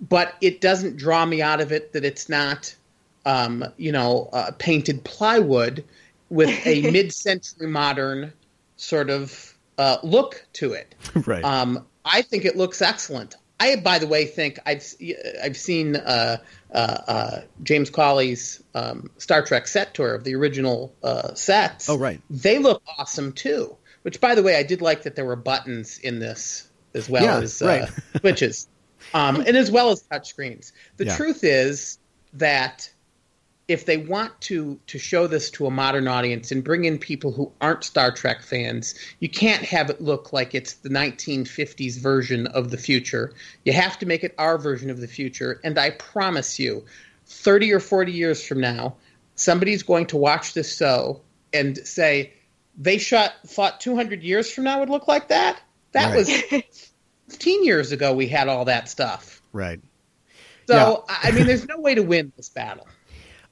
but 0.10 0.36
it 0.40 0.62
doesn't 0.62 0.98
draw 0.98 1.26
me 1.26 1.42
out 1.42 1.62
of 1.62 1.72
it 1.72 1.94
that 1.94 2.06
it's 2.06 2.30
not, 2.30 2.74
um, 3.26 3.66
you 3.78 3.92
know, 3.92 4.30
uh, 4.34 4.52
painted 4.60 5.04
plywood 5.04 5.84
with 6.30 6.50
a 6.66 6.82
mid-century 6.92 7.68
modern 7.68 8.32
sort 8.76 9.10
of 9.10 9.56
uh, 9.78 9.98
look 10.04 10.46
to 10.54 10.74
it. 10.74 10.96
right. 11.26 11.44
Um, 11.44 11.86
I 12.06 12.22
think 12.22 12.46
it 12.46 12.56
looks 12.56 12.82
excellent. 12.82 13.36
I, 13.60 13.76
by 13.78 14.00
the 14.00 14.08
way, 14.08 14.26
think 14.26 14.60
I've 14.66 14.86
I've 15.44 15.58
seen 15.58 15.96
uh, 15.96 16.38
uh, 16.72 16.98
uh, 17.08 17.42
James 17.64 17.90
Cawley's 17.90 18.62
um, 18.76 19.10
Star 19.18 19.44
Trek 19.44 19.68
set 19.68 19.94
tour 19.94 20.14
of 20.14 20.24
the 20.24 20.36
original 20.36 20.94
uh, 21.04 21.34
sets. 21.34 21.90
Oh, 21.90 21.98
right. 21.98 22.22
They 22.30 22.60
look 22.60 22.84
awesome 22.98 23.34
too. 23.34 23.76
Which, 24.04 24.22
by 24.22 24.36
the 24.36 24.44
way, 24.44 24.56
I 24.56 24.64
did 24.64 24.82
like 24.82 25.04
that 25.04 25.16
there 25.16 25.26
were 25.26 25.36
buttons 25.36 25.98
in 25.98 26.20
this 26.20 26.70
as 26.94 27.10
well 27.10 27.26
Yeah, 27.26 27.38
as 27.40 27.62
uh, 27.62 27.66
right. 27.66 27.90
switches, 28.22 28.68
um, 29.14 29.38
and 29.42 29.58
as 29.58 29.72
well 29.72 29.90
as 29.90 30.04
touchscreens. 30.04 30.72
The 30.98 31.06
Yeah. 31.06 31.18
truth 31.18 31.44
is 31.44 31.98
that 32.34 32.90
if 33.68 33.86
they 33.86 33.98
want 33.98 34.40
to 34.42 34.80
to 34.88 34.98
show 34.98 35.28
this 35.28 35.52
to 35.52 35.66
a 35.66 35.72
modern 35.72 36.08
audience 36.08 36.52
and 36.52 36.64
bring 36.64 36.86
in 36.86 36.98
people 36.98 37.32
who 37.34 37.52
aren't 37.60 37.84
Star 37.84 38.12
Trek 38.12 38.42
fans, 38.42 38.96
you 39.20 39.30
can't 39.30 39.64
have 39.64 39.90
it 39.90 40.02
look 40.02 40.32
like 40.32 40.56
it's 40.56 40.74
the 40.74 40.90
1950s 40.90 42.00
version 42.00 42.48
of 42.48 42.72
the 42.72 42.78
future. 42.78 43.34
You 43.66 43.74
have 43.74 44.00
to 44.00 44.06
make 44.06 44.24
it 44.24 44.34
our 44.38 44.58
version 44.58 44.90
of 44.90 45.00
the 45.02 45.08
future, 45.08 45.60
and 45.64 45.78
I 45.78 45.90
promise 45.92 46.60
you, 46.60 46.86
30 47.26 47.74
or 47.74 47.80
40 47.80 48.12
years 48.14 48.46
from 48.46 48.62
now, 48.62 48.96
somebody's 49.36 49.84
going 49.84 50.08
to 50.08 50.18
watch 50.18 50.54
this 50.54 50.78
show 50.78 51.22
and 51.54 51.78
say 51.78 52.34
they 52.78 52.98
shot 52.98 53.34
thought 53.46 53.82
200 53.82 54.24
years 54.24 54.52
from 54.52 54.64
now 54.66 54.80
would 54.80 54.90
look 54.90 55.08
like 55.08 55.28
that. 55.30 55.60
That 55.92 56.12
Right. 56.12 56.16
was 56.16 56.30
15 57.30 57.66
years 57.66 57.92
ago 57.92 58.14
we 58.14 58.28
had 58.28 58.48
all 58.48 58.66
that 58.66 58.88
stuff. 58.88 59.42
right. 59.52 59.80
So 60.70 61.06
I 61.10 61.30
I 61.30 61.32
mean, 61.32 61.46
there's 61.46 61.66
no 61.68 61.80
way 61.80 61.96
to 61.96 62.04
win 62.04 62.32
this 62.36 62.50
battle. 62.50 62.88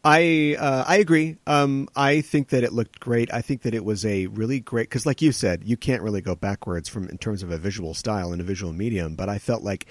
I 0.05 0.55
uh, 0.59 0.85
I 0.87 0.97
agree. 0.97 1.37
Um, 1.47 1.89
I 1.95 2.21
think 2.21 2.49
that 2.49 2.63
it 2.63 2.71
looked 2.71 2.99
great. 2.99 3.33
I 3.33 3.41
think 3.41 3.63
that 3.63 3.73
it 3.73 3.83
was 3.83 4.05
a 4.05 4.27
really 4.27 4.59
great 4.59 4.87
because, 4.87 5.07
like 5.07 5.19
you 5.19 5.31
said, 5.31 5.63
you 5.65 5.77
can't 5.77 6.03
really 6.03 6.21
go 6.21 6.35
backwards 6.35 6.87
from 6.87 7.09
in 7.09 7.17
terms 7.17 7.41
of 7.41 7.49
a 7.49 7.57
visual 7.57 7.95
style 7.95 8.31
and 8.31 8.39
a 8.39 8.43
visual 8.43 8.71
medium. 8.71 9.15
But 9.15 9.29
I 9.29 9.39
felt 9.39 9.63
like 9.63 9.87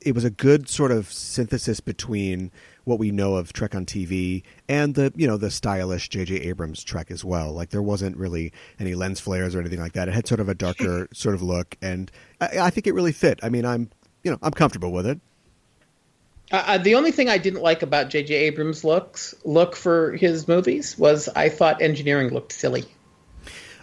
it 0.00 0.16
was 0.16 0.24
a 0.24 0.30
good 0.30 0.68
sort 0.68 0.90
of 0.90 1.12
synthesis 1.12 1.78
between 1.78 2.50
what 2.82 2.98
we 2.98 3.12
know 3.12 3.36
of 3.36 3.52
Trek 3.52 3.76
on 3.76 3.86
TV 3.86 4.42
and 4.68 4.96
the 4.96 5.12
you 5.14 5.28
know 5.28 5.36
the 5.36 5.48
stylish 5.48 6.08
J.J. 6.08 6.38
Abrams 6.38 6.82
Trek 6.82 7.12
as 7.12 7.24
well. 7.24 7.52
Like 7.52 7.70
there 7.70 7.82
wasn't 7.82 8.16
really 8.16 8.52
any 8.80 8.96
lens 8.96 9.20
flares 9.20 9.54
or 9.54 9.60
anything 9.60 9.78
like 9.78 9.92
that. 9.92 10.08
It 10.08 10.14
had 10.14 10.26
sort 10.26 10.40
of 10.40 10.48
a 10.48 10.56
darker 10.56 11.06
sort 11.14 11.36
of 11.36 11.42
look, 11.42 11.76
and 11.80 12.10
I, 12.40 12.58
I 12.58 12.70
think 12.70 12.88
it 12.88 12.94
really 12.94 13.12
fit. 13.12 13.38
I 13.44 13.48
mean, 13.48 13.64
I'm 13.64 13.90
you 14.24 14.32
know 14.32 14.38
I'm 14.42 14.50
comfortable 14.50 14.90
with 14.90 15.06
it. 15.06 15.20
Uh, 16.52 16.64
uh 16.66 16.78
the 16.78 16.94
only 16.94 17.10
thing 17.10 17.28
I 17.28 17.38
didn't 17.38 17.62
like 17.62 17.82
about 17.82 18.10
J.J. 18.10 18.34
Abrams' 18.34 18.84
looks 18.84 19.34
look 19.44 19.74
for 19.74 20.12
his 20.12 20.46
movies 20.46 20.96
was 20.96 21.28
I 21.28 21.48
thought 21.48 21.82
engineering 21.82 22.28
looked 22.28 22.52
silly. 22.52 22.84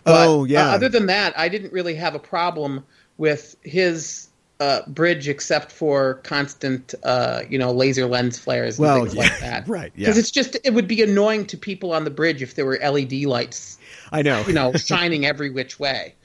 But, 0.04 0.28
oh 0.28 0.44
yeah. 0.46 0.70
Uh, 0.70 0.76
other 0.76 0.90
than 0.90 1.08
that, 1.08 1.38
I 1.38 1.50
didn't 1.50 1.74
really 1.74 1.96
have 1.96 2.16
a 2.16 2.20
problem 2.20 2.86
with 3.18 3.56
his 3.62 4.30
uh, 4.60 4.82
bridge 4.88 5.30
except 5.30 5.72
for 5.72 6.16
constant, 6.16 6.94
uh, 7.04 7.42
you 7.50 7.58
know, 7.58 7.72
laser 7.72 8.06
lens 8.06 8.38
flares 8.38 8.78
and 8.78 8.88
well, 8.88 9.00
things 9.02 9.16
yeah, 9.16 9.22
like 9.22 9.40
that. 9.40 9.68
right? 9.68 9.92
Yeah. 9.96 10.06
Because 10.06 10.18
it's 10.18 10.32
just 10.32 10.58
it 10.64 10.74
would 10.74 10.88
be 10.88 11.02
annoying 11.02 11.46
to 11.48 11.58
people 11.58 11.94
on 11.94 12.04
the 12.04 12.10
bridge 12.10 12.42
if 12.42 12.56
there 12.56 12.66
were 12.66 12.78
LED 12.78 13.24
lights. 13.24 13.78
I 14.12 14.22
know. 14.22 14.44
You 14.46 14.54
know, 14.54 14.74
shining 14.76 15.26
every 15.26 15.50
which 15.50 15.80
way. 15.80 16.16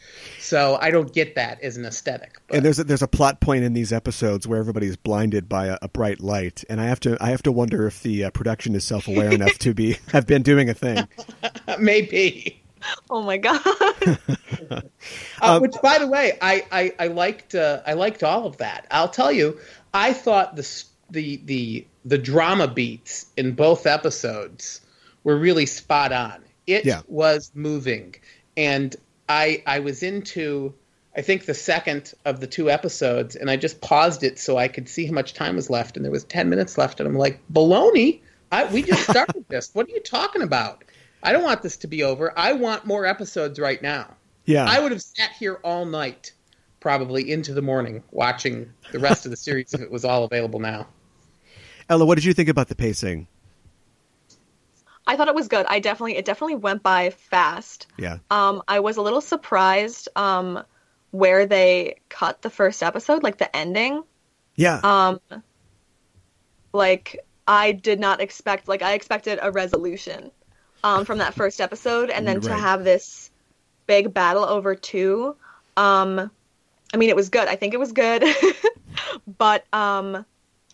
So 0.54 0.78
I 0.80 0.92
don't 0.92 1.12
get 1.12 1.34
that 1.34 1.60
as 1.62 1.76
an 1.76 1.84
aesthetic. 1.84 2.40
But. 2.46 2.58
And 2.58 2.64
there's 2.64 2.78
a, 2.78 2.84
there's 2.84 3.02
a 3.02 3.08
plot 3.08 3.40
point 3.40 3.64
in 3.64 3.72
these 3.72 3.92
episodes 3.92 4.46
where 4.46 4.60
everybody's 4.60 4.96
blinded 4.96 5.48
by 5.48 5.66
a, 5.66 5.78
a 5.82 5.88
bright 5.88 6.20
light, 6.20 6.62
and 6.70 6.80
I 6.80 6.84
have 6.84 7.00
to 7.00 7.16
I 7.20 7.30
have 7.30 7.42
to 7.42 7.50
wonder 7.50 7.88
if 7.88 8.04
the 8.04 8.22
uh, 8.22 8.30
production 8.30 8.76
is 8.76 8.84
self 8.84 9.08
aware 9.08 9.32
enough 9.32 9.58
to 9.58 9.74
be 9.74 9.96
have 10.12 10.28
been 10.28 10.44
doing 10.44 10.70
a 10.70 10.74
thing. 10.74 11.08
Maybe. 11.80 12.62
Oh 13.10 13.22
my 13.22 13.36
god! 13.36 13.62
uh, 14.70 14.80
um, 15.42 15.60
which, 15.60 15.74
by 15.82 15.98
the 15.98 16.06
way, 16.06 16.38
I 16.40 16.64
I, 16.70 16.92
I 17.00 17.06
liked 17.08 17.56
uh, 17.56 17.82
I 17.84 17.94
liked 17.94 18.22
all 18.22 18.46
of 18.46 18.58
that. 18.58 18.86
I'll 18.92 19.08
tell 19.08 19.32
you, 19.32 19.58
I 19.92 20.12
thought 20.12 20.54
the 20.54 20.84
the 21.10 21.40
the 21.44 21.86
the 22.04 22.18
drama 22.18 22.68
beats 22.68 23.26
in 23.36 23.56
both 23.56 23.86
episodes 23.86 24.82
were 25.24 25.36
really 25.36 25.66
spot 25.66 26.12
on. 26.12 26.44
It 26.68 26.86
yeah. 26.86 27.02
was 27.08 27.50
moving, 27.56 28.14
and 28.56 28.94
I 29.28 29.62
I 29.66 29.80
was 29.80 30.02
into 30.02 30.74
I 31.16 31.22
think 31.22 31.46
the 31.46 31.54
second 31.54 32.12
of 32.24 32.40
the 32.40 32.46
two 32.46 32.70
episodes, 32.70 33.36
and 33.36 33.48
I 33.48 33.56
just 33.56 33.80
paused 33.80 34.24
it 34.24 34.38
so 34.38 34.56
I 34.56 34.68
could 34.68 34.88
see 34.88 35.06
how 35.06 35.12
much 35.12 35.34
time 35.34 35.56
was 35.56 35.70
left, 35.70 35.96
and 35.96 36.04
there 36.04 36.12
was 36.12 36.24
ten 36.24 36.48
minutes 36.48 36.76
left, 36.76 37.00
and 37.00 37.08
I'm 37.08 37.16
like, 37.16 37.40
baloney! 37.52 38.20
I, 38.50 38.64
we 38.64 38.82
just 38.82 39.02
started 39.10 39.44
this. 39.48 39.70
What 39.74 39.86
are 39.88 39.92
you 39.92 40.00
talking 40.00 40.42
about? 40.42 40.84
I 41.22 41.32
don't 41.32 41.42
want 41.42 41.62
this 41.62 41.78
to 41.78 41.86
be 41.86 42.02
over. 42.02 42.32
I 42.36 42.52
want 42.52 42.84
more 42.84 43.06
episodes 43.06 43.58
right 43.58 43.80
now. 43.80 44.14
Yeah. 44.44 44.64
I 44.64 44.80
would 44.80 44.92
have 44.92 45.00
sat 45.00 45.32
here 45.32 45.58
all 45.64 45.86
night, 45.86 46.32
probably 46.80 47.30
into 47.30 47.54
the 47.54 47.62
morning, 47.62 48.02
watching 48.10 48.70
the 48.92 48.98
rest 48.98 49.24
of 49.24 49.30
the 49.30 49.36
series 49.36 49.72
if 49.72 49.80
it 49.80 49.90
was 49.90 50.04
all 50.04 50.24
available 50.24 50.60
now. 50.60 50.86
Ella, 51.88 52.04
what 52.04 52.16
did 52.16 52.24
you 52.24 52.34
think 52.34 52.48
about 52.48 52.68
the 52.68 52.74
pacing? 52.74 53.26
I 55.06 55.16
thought 55.16 55.28
it 55.28 55.34
was 55.34 55.48
good. 55.48 55.66
I 55.68 55.80
definitely 55.80 56.16
it 56.16 56.24
definitely 56.24 56.56
went 56.56 56.82
by 56.82 57.10
fast. 57.10 57.86
Yeah. 57.98 58.18
Um, 58.30 58.62
I 58.66 58.80
was 58.80 58.96
a 58.96 59.02
little 59.02 59.20
surprised 59.20 60.08
um 60.16 60.62
where 61.10 61.46
they 61.46 61.96
cut 62.08 62.42
the 62.42 62.50
first 62.50 62.82
episode, 62.82 63.22
like 63.22 63.38
the 63.38 63.54
ending. 63.54 64.02
Yeah. 64.56 64.80
Um 64.82 65.20
like 66.72 67.24
I 67.46 67.72
did 67.72 68.00
not 68.00 68.20
expect 68.20 68.68
like 68.68 68.82
I 68.82 68.94
expected 68.94 69.38
a 69.42 69.50
resolution 69.50 70.30
um, 70.84 71.04
from 71.04 71.18
that 71.18 71.34
first 71.34 71.60
episode, 71.60 72.10
and 72.10 72.28
then 72.28 72.40
to 72.42 72.54
have 72.54 72.84
this 72.84 73.30
big 73.86 74.12
battle 74.12 74.44
over 74.44 74.74
two. 74.74 75.34
Um, 75.76 76.30
I 76.92 76.96
mean, 76.96 77.08
it 77.08 77.16
was 77.16 77.30
good. 77.30 77.48
I 77.48 77.56
think 77.56 77.74
it 77.74 77.80
was 77.80 77.92
good, 77.92 78.22
but 79.38 79.64
um, 79.72 80.24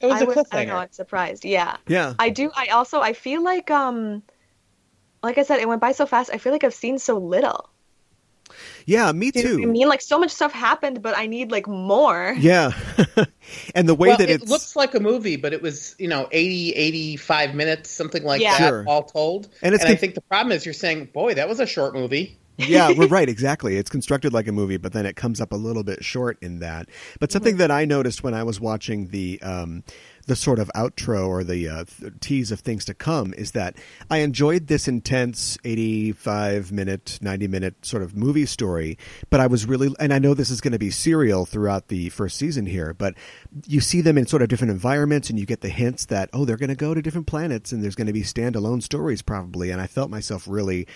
it 0.01 0.07
was 0.07 0.21
I 0.21 0.25
a 0.25 0.27
was, 0.27 0.37
cliffhanger. 0.37 0.55
I 0.55 0.65
know, 0.65 0.77
I'm 0.77 0.93
surprised. 0.93 1.45
Yeah, 1.45 1.77
yeah. 1.87 2.15
I 2.19 2.31
do. 2.31 2.51
I 2.57 2.69
also 2.69 3.01
I 3.01 3.13
feel 3.13 3.43
like 3.43 3.71
um, 3.71 4.23
like 5.23 5.39
I 5.39 5.43
said, 5.43 5.61
it 5.61 5.69
went 5.69 5.81
by 5.81 5.93
so 5.93 6.07
fast. 6.07 6.31
I 6.33 6.39
feel 6.39 6.53
like 6.53 6.65
I've 6.65 6.75
seen 6.75 6.99
so 6.99 7.19
little. 7.19 7.71
Yeah, 8.87 9.13
me 9.13 9.31
too. 9.31 9.41
You 9.41 9.57
know 9.59 9.69
I 9.69 9.73
mean, 9.73 9.89
like 9.89 10.01
so 10.01 10.19
much 10.19 10.31
stuff 10.31 10.53
happened, 10.53 11.03
but 11.03 11.17
I 11.17 11.27
need 11.27 11.53
like 11.53 11.69
more. 11.69 12.35
Yeah, 12.37 12.73
and 13.75 13.89
the 13.89 13.95
way 13.95 14.09
well, 14.09 14.17
that 14.17 14.31
it 14.31 14.49
looks 14.49 14.75
like 14.75 14.95
a 14.95 15.01
movie, 15.01 15.37
but 15.37 15.53
it 15.53 15.63
was 15.63 15.95
you 15.99 16.09
know 16.09 16.29
80, 16.33 16.73
85 16.73 17.55
minutes, 17.55 17.91
something 17.91 18.25
like 18.25 18.41
yeah. 18.41 18.59
that, 18.59 18.69
sure. 18.69 18.85
all 18.89 19.05
told. 19.05 19.49
And, 19.63 19.75
it's 19.75 19.85
and 19.85 19.89
con- 19.89 19.93
I 19.93 19.97
think 19.97 20.15
the 20.15 20.23
problem 20.23 20.53
is 20.53 20.65
you're 20.65 20.73
saying, 20.73 21.11
boy, 21.13 21.35
that 21.35 21.49
was 21.49 21.61
a 21.61 21.67
short 21.67 21.95
movie. 21.95 22.40
Yeah, 22.67 22.93
we're 22.93 23.07
right. 23.09 23.29
Exactly. 23.29 23.77
It's 23.77 23.91
constructed 23.91 24.33
like 24.33 24.49
a 24.49 24.53
movie, 24.53 24.77
but 24.77 24.93
then 24.93 25.07
it 25.07 25.17
comes 25.17 25.41
up 25.41 25.53
a 25.53 25.57
little 25.57 25.83
bit 25.83 26.05
short 26.05 26.39
in 26.41 26.61
that. 26.61 26.89
But 27.19 27.33
something 27.33 27.57
that 27.59 27.71
I 27.71 27.85
noticed 27.85 28.23
when 28.23 28.35
I 28.35 28.43
was 28.43 28.61
watching 28.61 29.09
the 29.09 29.41
um, 29.43 29.83
the 30.31 30.37
sort 30.37 30.61
of 30.61 30.71
outro 30.77 31.27
or 31.27 31.43
the 31.43 31.69
uh, 31.69 31.85
tease 32.21 32.53
of 32.53 32.61
things 32.61 32.85
to 32.85 32.95
come 32.95 33.35
is 33.35 33.51
that 33.51 33.77
I 34.11 34.19
enjoyed 34.19 34.69
this 34.69 34.87
intense 34.87 35.59
85 35.65 36.71
minute, 36.71 37.19
90 37.21 37.49
minute 37.49 37.85
sort 37.85 38.05
of 38.05 38.17
movie 38.17 38.47
story, 38.47 38.97
but 39.31 39.41
I 39.41 39.49
was 39.49 39.67
really, 39.67 39.93
and 39.99 40.13
I 40.13 40.21
know 40.21 40.35
this 40.35 40.51
is 40.51 40.61
going 40.61 40.73
to 40.73 40.79
be 40.79 40.91
serial 40.91 41.47
throughout 41.47 41.89
the 41.89 42.11
first 42.11 42.37
season 42.37 42.67
here, 42.67 42.95
but 42.95 43.15
you 43.67 43.81
see 43.81 44.01
them 44.03 44.17
in 44.17 44.27
sort 44.27 44.43
of 44.43 44.49
different 44.49 44.71
environments 44.71 45.31
and 45.31 45.39
you 45.39 45.47
get 45.47 45.63
the 45.63 45.69
hints 45.69 46.05
that, 46.07 46.31
oh, 46.33 46.45
they're 46.45 46.57
going 46.57 46.69
to 46.69 46.77
go 46.77 46.95
to 46.95 47.03
different 47.03 47.27
planets 47.27 47.73
and 47.73 47.83
there's 47.83 47.97
going 47.97 48.07
to 48.07 48.13
be 48.13 48.23
standalone 48.23 48.83
stories 48.83 49.23
probably. 49.23 49.71
And 49.71 49.81
I 49.81 49.89
felt 49.89 50.11
myself 50.11 50.47
really 50.47 50.87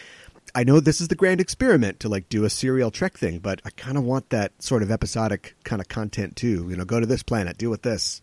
I 0.55 0.65
know 0.65 0.79
this 0.81 1.01
is 1.01 1.09
the 1.09 1.17
grand 1.17 1.41
experiment 1.41 2.01
to 2.01 2.09
like 2.09 2.29
do 2.29 2.45
a 2.45 2.51
serial 2.51 2.91
Trek 2.91 3.19
thing, 3.19 3.39
but 3.39 3.61
I 3.65 3.71
kind 3.71 3.99
of 3.99 4.05
want 4.05 4.31
that 4.31 4.63
sort 4.63 4.83
of 4.83 4.91
episodic 4.91 5.57
kind 5.65 5.83
of 5.83 5.89
content 5.89 6.37
too. 6.37 6.67
You 6.69 6.77
know, 6.77 6.85
go 6.85 7.01
to 7.01 7.07
this 7.07 7.23
planet, 7.23 7.59
deal 7.59 7.71
with 7.71 7.83
this. 7.83 8.23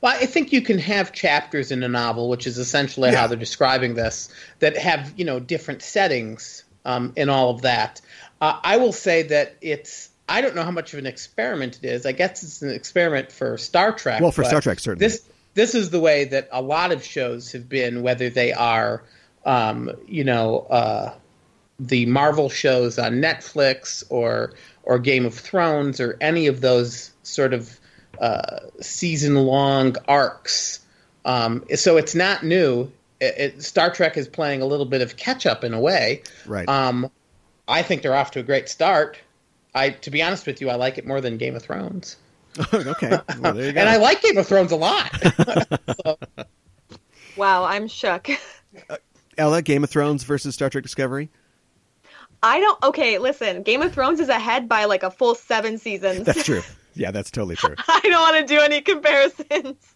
Well, 0.00 0.14
I 0.14 0.26
think 0.26 0.52
you 0.52 0.62
can 0.62 0.78
have 0.78 1.12
chapters 1.12 1.70
in 1.70 1.82
a 1.82 1.88
novel, 1.88 2.28
which 2.28 2.46
is 2.46 2.58
essentially 2.58 3.10
yeah. 3.10 3.18
how 3.18 3.26
they're 3.28 3.38
describing 3.38 3.94
this, 3.94 4.32
that 4.58 4.76
have 4.76 5.12
you 5.16 5.24
know 5.24 5.38
different 5.38 5.82
settings 5.82 6.64
um, 6.84 7.12
and 7.16 7.30
all 7.30 7.50
of 7.50 7.62
that. 7.62 8.00
Uh, 8.40 8.58
I 8.62 8.76
will 8.78 8.92
say 8.92 9.22
that 9.24 9.56
it's. 9.60 10.10
I 10.28 10.40
don't 10.40 10.54
know 10.54 10.62
how 10.62 10.70
much 10.70 10.92
of 10.92 10.98
an 10.98 11.06
experiment 11.06 11.78
it 11.82 11.88
is. 11.88 12.06
I 12.06 12.12
guess 12.12 12.42
it's 12.42 12.62
an 12.62 12.70
experiment 12.70 13.30
for 13.30 13.58
Star 13.58 13.92
Trek. 13.92 14.20
Well, 14.20 14.32
for 14.32 14.44
Star 14.44 14.60
Trek, 14.60 14.80
certainly. 14.80 15.06
This 15.06 15.24
this 15.54 15.74
is 15.74 15.90
the 15.90 16.00
way 16.00 16.24
that 16.26 16.48
a 16.50 16.62
lot 16.62 16.92
of 16.92 17.04
shows 17.04 17.52
have 17.52 17.68
been, 17.68 18.02
whether 18.02 18.30
they 18.30 18.52
are, 18.52 19.02
um, 19.44 19.90
you 20.06 20.24
know, 20.24 20.60
uh, 20.70 21.14
the 21.78 22.06
Marvel 22.06 22.48
shows 22.48 22.98
on 22.98 23.14
Netflix 23.14 24.04
or 24.08 24.52
or 24.84 24.98
Game 24.98 25.24
of 25.24 25.34
Thrones 25.34 26.00
or 26.00 26.16
any 26.20 26.46
of 26.46 26.60
those 26.60 27.12
sort 27.22 27.54
of 27.54 27.78
uh, 28.20 28.60
season 28.80 29.34
long 29.34 29.96
arcs. 30.08 30.80
Um, 31.24 31.64
so 31.76 31.96
it's 31.96 32.14
not 32.14 32.44
new. 32.44 32.90
It, 33.20 33.34
it, 33.38 33.62
Star 33.62 33.92
Trek 33.92 34.16
is 34.16 34.26
playing 34.26 34.62
a 34.62 34.66
little 34.66 34.86
bit 34.86 35.00
of 35.00 35.16
catch 35.16 35.46
up 35.46 35.62
in 35.62 35.72
a 35.74 35.80
way. 35.80 36.22
Right. 36.46 36.68
Um, 36.68 37.10
I 37.68 37.82
think 37.82 38.02
they're 38.02 38.14
off 38.14 38.32
to 38.32 38.40
a 38.40 38.42
great 38.42 38.68
start. 38.68 39.18
I, 39.74 39.90
to 39.90 40.10
be 40.10 40.22
honest 40.22 40.46
with 40.46 40.60
you, 40.60 40.68
I 40.68 40.74
like 40.74 40.98
it 40.98 41.06
more 41.06 41.20
than 41.20 41.38
Game 41.38 41.54
of 41.54 41.62
Thrones. 41.62 42.16
okay, 42.74 43.18
well, 43.40 43.58
and 43.58 43.78
I 43.78 43.96
like 43.96 44.20
Game 44.20 44.36
of 44.36 44.46
Thrones 44.46 44.72
a 44.72 44.76
lot. 44.76 45.10
so. 46.04 46.18
Wow, 47.34 47.64
I'm 47.64 47.88
shook. 47.88 48.28
Ella, 49.38 49.62
Game 49.62 49.84
of 49.84 49.90
Thrones 49.90 50.24
versus 50.24 50.54
Star 50.54 50.70
Trek 50.70 50.82
Discovery. 50.82 51.30
I 52.42 52.58
don't. 52.60 52.82
Okay, 52.82 53.18
listen. 53.18 53.62
Game 53.62 53.82
of 53.82 53.92
Thrones 53.92 54.20
is 54.20 54.28
ahead 54.28 54.68
by 54.68 54.86
like 54.86 55.02
a 55.02 55.10
full 55.10 55.34
seven 55.34 55.78
seasons. 55.78 56.24
That's 56.24 56.44
true. 56.44 56.62
Yeah, 56.94 57.10
that's 57.10 57.30
totally 57.30 57.56
true. 57.56 57.74
I 57.88 58.00
don't 58.02 58.20
want 58.20 58.46
to 58.46 58.54
do 58.54 58.60
any 58.60 58.82
comparisons. 58.82 59.94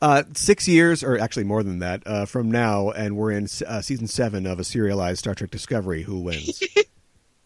Uh, 0.00 0.22
six 0.32 0.66
years, 0.66 1.02
or 1.04 1.18
actually 1.18 1.44
more 1.44 1.62
than 1.62 1.80
that, 1.80 2.02
uh, 2.06 2.24
from 2.24 2.50
now, 2.50 2.90
and 2.90 3.18
we're 3.18 3.32
in 3.32 3.46
uh, 3.66 3.82
season 3.82 4.06
seven 4.06 4.46
of 4.46 4.58
a 4.58 4.64
serialized 4.64 5.18
Star 5.18 5.34
Trek 5.34 5.50
Discovery. 5.50 6.04
Who 6.04 6.20
wins? 6.20 6.62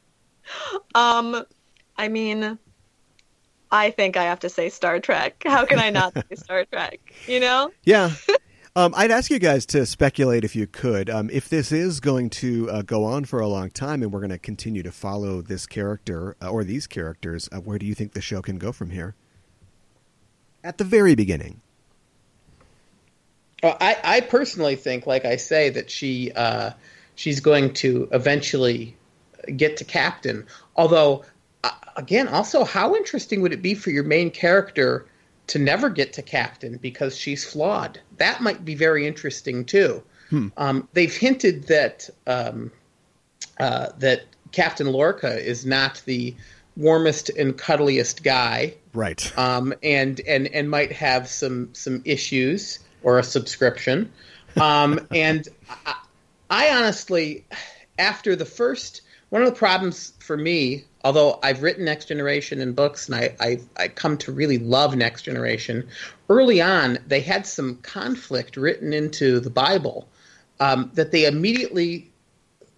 um, 0.94 1.44
I 1.96 2.06
mean, 2.06 2.60
I 3.72 3.90
think 3.90 4.16
I 4.16 4.24
have 4.24 4.40
to 4.40 4.48
say 4.48 4.68
Star 4.68 5.00
Trek. 5.00 5.42
How 5.46 5.64
can 5.64 5.78
I 5.78 5.90
not 5.90 6.14
say 6.14 6.36
Star 6.36 6.64
Trek? 6.66 7.00
You 7.26 7.40
know? 7.40 7.72
Yeah. 7.84 8.12
Um, 8.74 8.94
I'd 8.96 9.10
ask 9.10 9.30
you 9.30 9.38
guys 9.38 9.66
to 9.66 9.84
speculate 9.84 10.44
if 10.44 10.56
you 10.56 10.66
could. 10.66 11.10
Um, 11.10 11.28
if 11.30 11.50
this 11.50 11.72
is 11.72 12.00
going 12.00 12.30
to 12.30 12.70
uh, 12.70 12.82
go 12.82 13.04
on 13.04 13.26
for 13.26 13.38
a 13.40 13.46
long 13.46 13.70
time 13.70 14.02
and 14.02 14.10
we're 14.10 14.20
going 14.20 14.30
to 14.30 14.38
continue 14.38 14.82
to 14.82 14.90
follow 14.90 15.42
this 15.42 15.66
character 15.66 16.36
uh, 16.40 16.48
or 16.48 16.64
these 16.64 16.86
characters, 16.86 17.50
uh, 17.52 17.58
where 17.58 17.78
do 17.78 17.84
you 17.84 17.94
think 17.94 18.12
the 18.12 18.22
show 18.22 18.40
can 18.40 18.56
go 18.56 18.72
from 18.72 18.88
here? 18.88 19.14
At 20.64 20.78
the 20.78 20.84
very 20.84 21.14
beginning. 21.14 21.60
Well, 23.62 23.76
I, 23.78 23.98
I 24.02 24.20
personally 24.22 24.76
think, 24.76 25.06
like 25.06 25.26
I 25.26 25.36
say, 25.36 25.68
that 25.68 25.90
she 25.90 26.32
uh, 26.32 26.70
she's 27.14 27.40
going 27.40 27.74
to 27.74 28.08
eventually 28.10 28.96
get 29.54 29.76
to 29.76 29.84
captain. 29.84 30.46
Although, 30.76 31.26
uh, 31.62 31.72
again, 31.96 32.26
also, 32.26 32.64
how 32.64 32.96
interesting 32.96 33.42
would 33.42 33.52
it 33.52 33.60
be 33.60 33.74
for 33.74 33.90
your 33.90 34.04
main 34.04 34.30
character 34.30 35.06
to 35.52 35.58
never 35.58 35.90
get 35.90 36.14
to 36.14 36.22
captain 36.22 36.78
because 36.78 37.14
she's 37.14 37.44
flawed. 37.44 38.00
That 38.16 38.40
might 38.40 38.64
be 38.64 38.74
very 38.74 39.06
interesting 39.06 39.66
too. 39.66 40.02
Hmm. 40.30 40.48
Um, 40.56 40.88
they've 40.94 41.14
hinted 41.14 41.64
that 41.64 42.08
um, 42.26 42.72
uh, 43.60 43.90
that 43.98 44.22
Captain 44.50 44.86
Lorca 44.86 45.38
is 45.38 45.66
not 45.66 46.00
the 46.06 46.34
warmest 46.74 47.28
and 47.28 47.54
cuddliest 47.56 48.22
guy, 48.22 48.72
Right. 48.94 49.30
um, 49.38 49.74
and 49.82 50.18
and 50.26 50.46
and 50.48 50.70
might 50.70 50.92
have 50.92 51.28
some 51.28 51.68
some 51.74 52.00
issues 52.06 52.78
or 53.02 53.18
a 53.18 53.22
subscription. 53.22 54.10
Um, 54.58 55.06
and 55.10 55.46
I, 55.84 55.96
I 56.48 56.70
honestly, 56.78 57.44
after 57.98 58.36
the 58.36 58.46
first, 58.46 59.02
one 59.32 59.40
of 59.40 59.48
the 59.48 59.58
problems 59.58 60.12
for 60.18 60.36
me, 60.36 60.84
although 61.02 61.38
I've 61.42 61.62
written 61.62 61.86
Next 61.86 62.04
Generation 62.04 62.60
in 62.60 62.74
books 62.74 63.08
and 63.08 63.14
I 63.14 63.34
I, 63.40 63.60
I 63.78 63.88
come 63.88 64.18
to 64.18 64.30
really 64.30 64.58
love 64.58 64.94
Next 64.94 65.22
Generation, 65.22 65.88
early 66.28 66.60
on 66.60 66.98
they 67.06 67.20
had 67.20 67.46
some 67.46 67.76
conflict 67.76 68.58
written 68.58 68.92
into 68.92 69.40
the 69.40 69.48
Bible 69.48 70.06
um, 70.60 70.90
that 70.92 71.12
they 71.12 71.24
immediately 71.24 72.12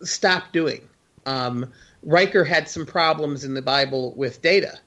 stopped 0.04 0.52
doing. 0.52 0.82
Um, 1.26 1.72
Riker 2.04 2.44
had 2.44 2.68
some 2.68 2.86
problems 2.86 3.42
in 3.42 3.54
the 3.54 3.62
Bible 3.62 4.14
with 4.14 4.40
data, 4.40 4.78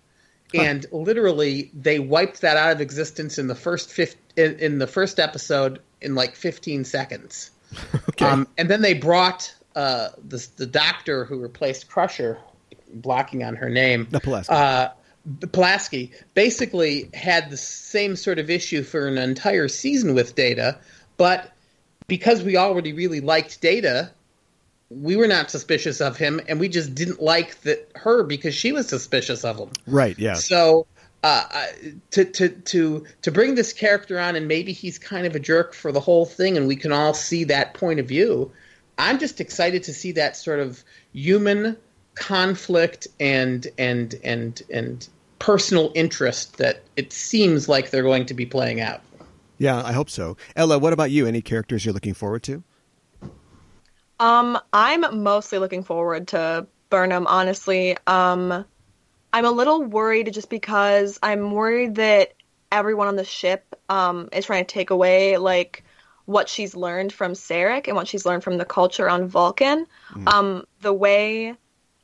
and 0.54 0.86
literally 0.94 1.70
they 1.74 2.00
wiped 2.00 2.40
that 2.42 2.56
out 2.56 2.72
of 2.72 2.80
existence 2.80 3.40
in 3.40 3.48
the 3.48 3.56
first 3.56 3.92
fif- 3.92 4.16
in, 4.38 4.58
in 4.60 4.78
the 4.80 4.88
first 4.88 5.20
episode 5.20 5.82
in 6.00 6.16
like 6.16 6.38
15 6.38 6.86
seconds. 6.86 7.52
Okay. 8.10 8.26
Um, 8.26 8.48
and 8.58 8.70
then 8.70 8.82
they 8.82 8.94
brought 8.94 9.54
uh, 9.78 10.10
the 10.28 10.46
the 10.58 10.66
doctor 10.66 11.24
who 11.24 11.40
replaced 11.40 11.88
Crusher, 11.88 12.40
blocking 12.96 13.44
on 13.44 13.56
her 13.56 13.70
name. 13.70 14.08
the 14.10 14.20
Pulaski. 14.20 14.52
Uh, 14.52 14.90
Pulaski 15.52 16.12
basically 16.34 17.12
had 17.14 17.52
the 17.52 17.58
same 17.58 18.16
sort 18.16 18.40
of 18.40 18.50
issue 18.50 18.82
for 18.82 19.08
an 19.08 19.20
entire 19.20 19.68
season 19.68 20.16
with 20.16 20.34
Data, 20.34 20.80
but 21.18 21.52
because 22.08 22.42
we 22.42 22.58
already 22.58 22.92
really 22.92 23.20
liked 23.20 23.62
Data, 23.62 24.10
we 24.90 25.16
were 25.16 25.28
not 25.28 25.52
suspicious 25.52 26.02
of 26.02 26.18
him, 26.18 26.42
and 26.48 26.60
we 26.60 26.70
just 26.70 26.96
didn't 26.96 27.22
like 27.22 27.62
that 27.62 27.92
her 27.94 28.24
because 28.24 28.56
she 28.56 28.72
was 28.72 28.88
suspicious 28.88 29.44
of 29.44 29.60
him. 29.60 29.70
right. 29.86 30.18
Yeah. 30.18 30.34
So 30.34 30.88
uh, 31.22 31.68
to 32.12 32.26
to 32.26 32.50
to 32.50 33.06
to 33.22 33.32
bring 33.32 33.54
this 33.54 33.74
character 33.74 34.20
on, 34.20 34.36
and 34.36 34.48
maybe 34.48 34.72
he's 34.72 34.98
kind 34.98 35.28
of 35.28 35.36
a 35.36 35.40
jerk 35.40 35.76
for 35.76 35.92
the 35.92 36.00
whole 36.00 36.26
thing, 36.26 36.58
and 36.58 36.68
we 36.68 36.76
can 36.76 36.92
all 36.92 37.14
see 37.14 37.44
that 37.44 37.76
point 37.76 38.00
of 38.00 38.08
view. 38.08 38.52
I'm 38.98 39.20
just 39.20 39.40
excited 39.40 39.84
to 39.84 39.94
see 39.94 40.14
that 40.14 40.36
sort 40.36 40.60
of 40.60 40.84
human 41.14 41.78
conflict 42.16 43.08
and 43.20 43.68
and 43.78 44.16
and 44.24 44.62
and 44.72 45.08
personal 45.40 45.92
interest 45.94 46.58
that 46.58 46.82
it 46.96 47.14
seems 47.14 47.70
like 47.70 47.92
they're 47.92 48.04
going 48.04 48.26
to 48.26 48.34
be 48.34 48.46
playing 48.46 48.82
out. 48.82 49.02
Yeah. 49.60 49.84
I 49.84 49.92
hope 49.92 50.10
so. 50.10 50.38
Ella, 50.56 50.80
what 50.80 50.94
about 50.94 51.12
you? 51.12 51.28
Any 51.28 51.42
characters 51.42 51.86
you're 51.86 51.94
looking 51.94 52.14
forward 52.14 52.44
to? 52.44 52.64
Um, 54.20 54.58
I'm 54.74 55.24
mostly 55.24 55.60
looking 55.60 55.84
forward 55.84 56.30
to 56.30 56.66
Burnham, 56.90 57.28
honestly. 57.28 57.98
Um, 58.08 58.66
I'm 59.32 59.46
a 59.46 59.52
little 59.52 59.84
worried 59.84 60.34
just 60.34 60.50
because 60.50 61.20
I'm 61.22 61.52
worried 61.52 61.96
that 61.96 62.34
everyone 62.72 63.08
on 63.08 63.16
the 63.16 63.26
ship 63.26 63.76
um, 63.90 64.30
is 64.32 64.46
trying 64.46 64.66
to 64.66 64.74
take 64.74 64.90
away 64.90 65.38
like 65.38 65.84
what 66.28 66.50
she's 66.50 66.76
learned 66.76 67.12
from 67.12 67.32
Sarek 67.32 67.88
and 67.88 67.96
what 67.96 68.08
she's 68.08 68.26
learned 68.26 68.44
from 68.44 68.58
the 68.58 68.66
culture 68.66 69.10
on 69.10 69.28
Vulcan. 69.28 69.88
Um, 70.28 70.66
the 70.82 70.94
way 70.94 71.56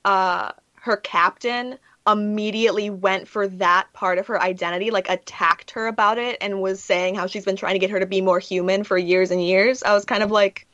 uh, 0.06 0.54
her 0.76 0.98
captain 0.98 1.78
immediately 2.08 2.90
went 2.90 3.28
for 3.28 3.48
that 3.48 3.88
part 3.94 4.18
of 4.18 4.28
her 4.28 4.42
identity, 4.42 4.92
like 4.92 5.10
attacked 5.10 5.72
her 5.72 5.88
about 5.88 6.18
it, 6.18 6.38
and 6.40 6.62
was 6.62 6.82
saying 6.82 7.16
how 7.16 7.28
she's 7.28 7.46
been 7.46 7.58
trying 7.58 7.76
to 7.76 7.80
get 7.80 7.90
her 7.90 8.00
to 8.00 8.06
be 8.06 8.22
more 8.22 8.40
human 8.40 8.86
for 8.86 8.98
years 8.98 9.30
and 9.30 9.46
years. 9.46 9.84
I 9.84 9.94
was 9.94 10.06
kind 10.06 10.24
of 10.24 10.32
like, 10.32 10.68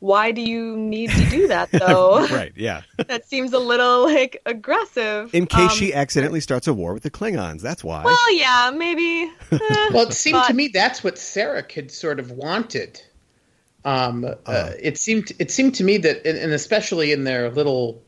why 0.00 0.30
do 0.30 0.40
you 0.40 0.76
need 0.76 1.10
to 1.10 1.24
do 1.30 1.48
that 1.48 1.70
though? 1.72 2.26
right. 2.28 2.52
Yeah. 2.56 2.82
that 3.08 3.26
seems 3.26 3.52
a 3.52 3.58
little 3.58 4.04
like 4.04 4.40
aggressive. 4.46 5.34
In 5.34 5.46
case 5.46 5.72
Um, 5.72 5.76
she 5.76 5.92
accidentally 5.94 6.40
starts 6.40 6.66
a 6.68 6.74
war 6.74 6.94
with 6.94 7.02
the 7.02 7.10
Klingons. 7.10 7.60
That's 7.62 7.82
why. 7.82 8.04
Well, 8.04 8.34
yeah, 8.36 8.70
maybe. 8.74 9.30
eh, 9.52 9.90
Well, 9.92 10.08
it 10.08 10.12
seemed 10.14 10.44
to 10.44 10.54
me 10.54 10.68
that's 10.68 11.02
what 11.02 11.16
Sarek 11.16 11.72
had 11.72 11.90
sort 11.90 12.20
of 12.20 12.30
wanted. 12.30 13.02
Um, 13.84 14.24
uh, 14.24 14.28
Uh-huh. 14.46 14.72
it 14.80 14.98
seemed 14.98 15.32
it 15.38 15.50
seemed 15.50 15.74
to 15.76 15.84
me 15.84 15.98
that, 15.98 16.26
and 16.26 16.36
and 16.38 16.52
especially 16.52 17.12
in 17.12 17.24
their 17.24 17.50
little 17.50 18.02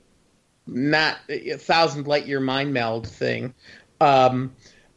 not 0.67 1.19
a 1.29 1.57
thousand 1.57 2.07
light 2.07 2.27
year 2.27 2.41
mind 2.41 2.73
meld 2.73 3.07
thing, 3.09 3.55
um, 4.01 4.53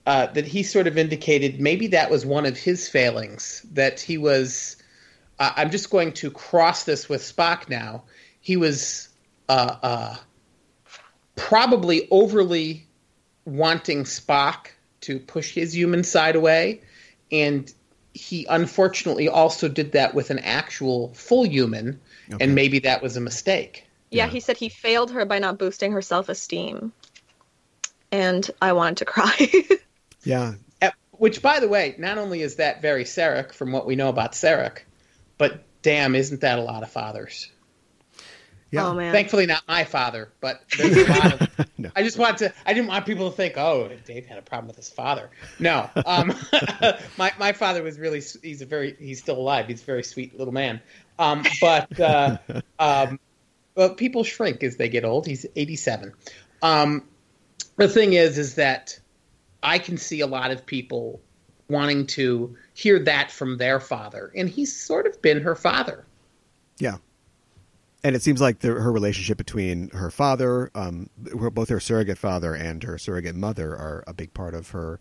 uh, 0.05 0.27
that 0.27 0.45
he 0.45 0.61
sort 0.63 0.85
of 0.87 0.97
indicated 0.97 1.59
maybe 1.61 1.87
that 1.87 2.09
was 2.11 2.25
one 2.25 2.45
of 2.45 2.57
his 2.57 2.87
failings. 2.89 3.65
That 3.71 3.99
he 3.99 4.17
was, 4.17 4.75
uh, 5.43 5.51
I'm 5.57 5.71
just 5.71 5.89
going 5.89 6.13
to 6.13 6.31
cross 6.31 6.85
this 6.85 7.09
with 7.09 7.21
Spock 7.21 7.67
now. 7.69 8.03
He 8.39 8.55
was 8.55 9.09
uh, 9.49 9.75
uh, 9.83 10.15
probably 11.35 12.07
overly 12.11 12.87
wanting 13.45 14.03
Spock 14.05 14.67
to 15.01 15.19
push 15.19 15.53
his 15.53 15.75
human 15.75 16.03
side 16.05 16.35
away, 16.37 16.81
and 17.31 17.71
he 18.13 18.45
unfortunately 18.49 19.27
also 19.27 19.67
did 19.67 19.91
that 19.91 20.13
with 20.15 20.29
an 20.29 20.39
actual 20.39 21.13
full 21.13 21.45
human, 21.45 21.99
Okay. 22.31 22.45
and 22.45 22.55
maybe 22.55 22.79
that 22.79 23.01
was 23.01 23.17
a 23.17 23.21
mistake. 23.21 23.85
yeah, 24.11 24.25
Yeah. 24.25 24.31
he 24.31 24.39
said 24.39 24.55
he 24.55 24.69
failed 24.69 25.11
her 25.11 25.25
by 25.25 25.39
not 25.39 25.57
boosting 25.57 25.91
her 25.91 26.01
self 26.01 26.29
esteem. 26.29 26.93
And 28.13 28.49
I 28.61 28.71
wanted 28.73 28.97
to 28.97 29.05
cry. 29.13 29.49
yeah. 30.23 30.53
Which, 31.11 31.41
by 31.41 31.59
the 31.59 31.67
way, 31.67 31.95
not 31.97 32.17
only 32.17 32.41
is 32.41 32.55
that 32.55 32.81
very 32.81 33.03
Sarek 33.03 33.51
from 33.53 33.71
what 33.71 33.85
we 33.85 33.95
know 33.95 34.09
about 34.09 34.31
Sarek, 34.33 34.79
but 35.37 35.63
damn, 35.81 36.15
isn't 36.15 36.41
that 36.41 36.59
a 36.59 36.61
lot 36.61 36.83
of 36.83 36.91
fathers? 36.91 37.49
Yeah. 38.73 38.87
Oh 38.87 38.93
man. 38.95 39.13
Thankfully, 39.13 39.45
not 39.45 39.61
my 39.67 39.83
father, 39.83 40.31
but 40.41 40.63
there's 40.77 40.97
a 40.97 41.05
lot 41.05 41.33
of. 41.33 41.69
No. 41.77 41.91
I 41.95 42.01
just 42.01 42.17
want 42.17 42.39
to. 42.39 42.51
I 42.65 42.73
didn't 42.73 42.87
want 42.87 43.05
people 43.05 43.29
to 43.29 43.35
think, 43.37 43.55
"Oh, 43.55 43.91
Dave 44.05 44.25
had 44.25 44.39
a 44.39 44.41
problem 44.41 44.65
with 44.65 44.77
his 44.77 44.89
father." 44.89 45.29
No, 45.59 45.91
um, 46.07 46.33
my 47.17 47.31
my 47.37 47.51
father 47.51 47.83
was 47.83 47.99
really. 47.99 48.19
He's 48.41 48.63
a 48.63 48.65
very. 48.65 48.95
He's 48.97 49.19
still 49.19 49.37
alive. 49.37 49.67
He's 49.67 49.83
a 49.83 49.85
very 49.85 50.01
sweet 50.01 50.39
little 50.39 50.53
man. 50.53 50.81
Um, 51.19 51.43
but 51.61 51.99
uh, 51.99 52.37
um, 52.79 53.19
well, 53.75 53.93
people 53.93 54.23
shrink 54.23 54.63
as 54.63 54.75
they 54.77 54.89
get 54.89 55.05
old. 55.05 55.27
He's 55.27 55.45
eighty-seven. 55.55 56.13
Um, 56.63 57.03
the 57.75 57.87
thing 57.87 58.13
is, 58.13 58.39
is 58.39 58.55
that 58.55 58.99
I 59.61 59.77
can 59.77 59.97
see 59.97 60.21
a 60.21 60.27
lot 60.27 60.49
of 60.49 60.65
people 60.65 61.21
wanting 61.73 62.07
to 62.07 62.55
hear 62.73 62.99
that 62.99 63.31
from 63.31 63.57
their 63.57 63.81
father, 63.81 64.31
and 64.35 64.49
he's 64.49 64.73
sort 64.73 65.05
of 65.05 65.21
been 65.21 65.41
her 65.41 65.55
father. 65.55 66.05
Yeah. 66.79 66.97
And 68.05 68.15
it 68.15 68.21
seems 68.21 68.41
like 68.41 68.59
the, 68.59 68.69
her 68.69 68.91
relationship 68.91 69.37
between 69.37 69.89
her 69.89 70.09
father, 70.09 70.71
um, 70.75 71.09
both 71.17 71.69
her 71.69 71.79
surrogate 71.79 72.17
father 72.17 72.53
and 72.53 72.83
her 72.83 72.97
surrogate 72.97 73.35
mother, 73.35 73.71
are 73.71 74.03
a 74.07 74.13
big 74.13 74.33
part 74.33 74.53
of 74.53 74.69
her. 74.71 74.99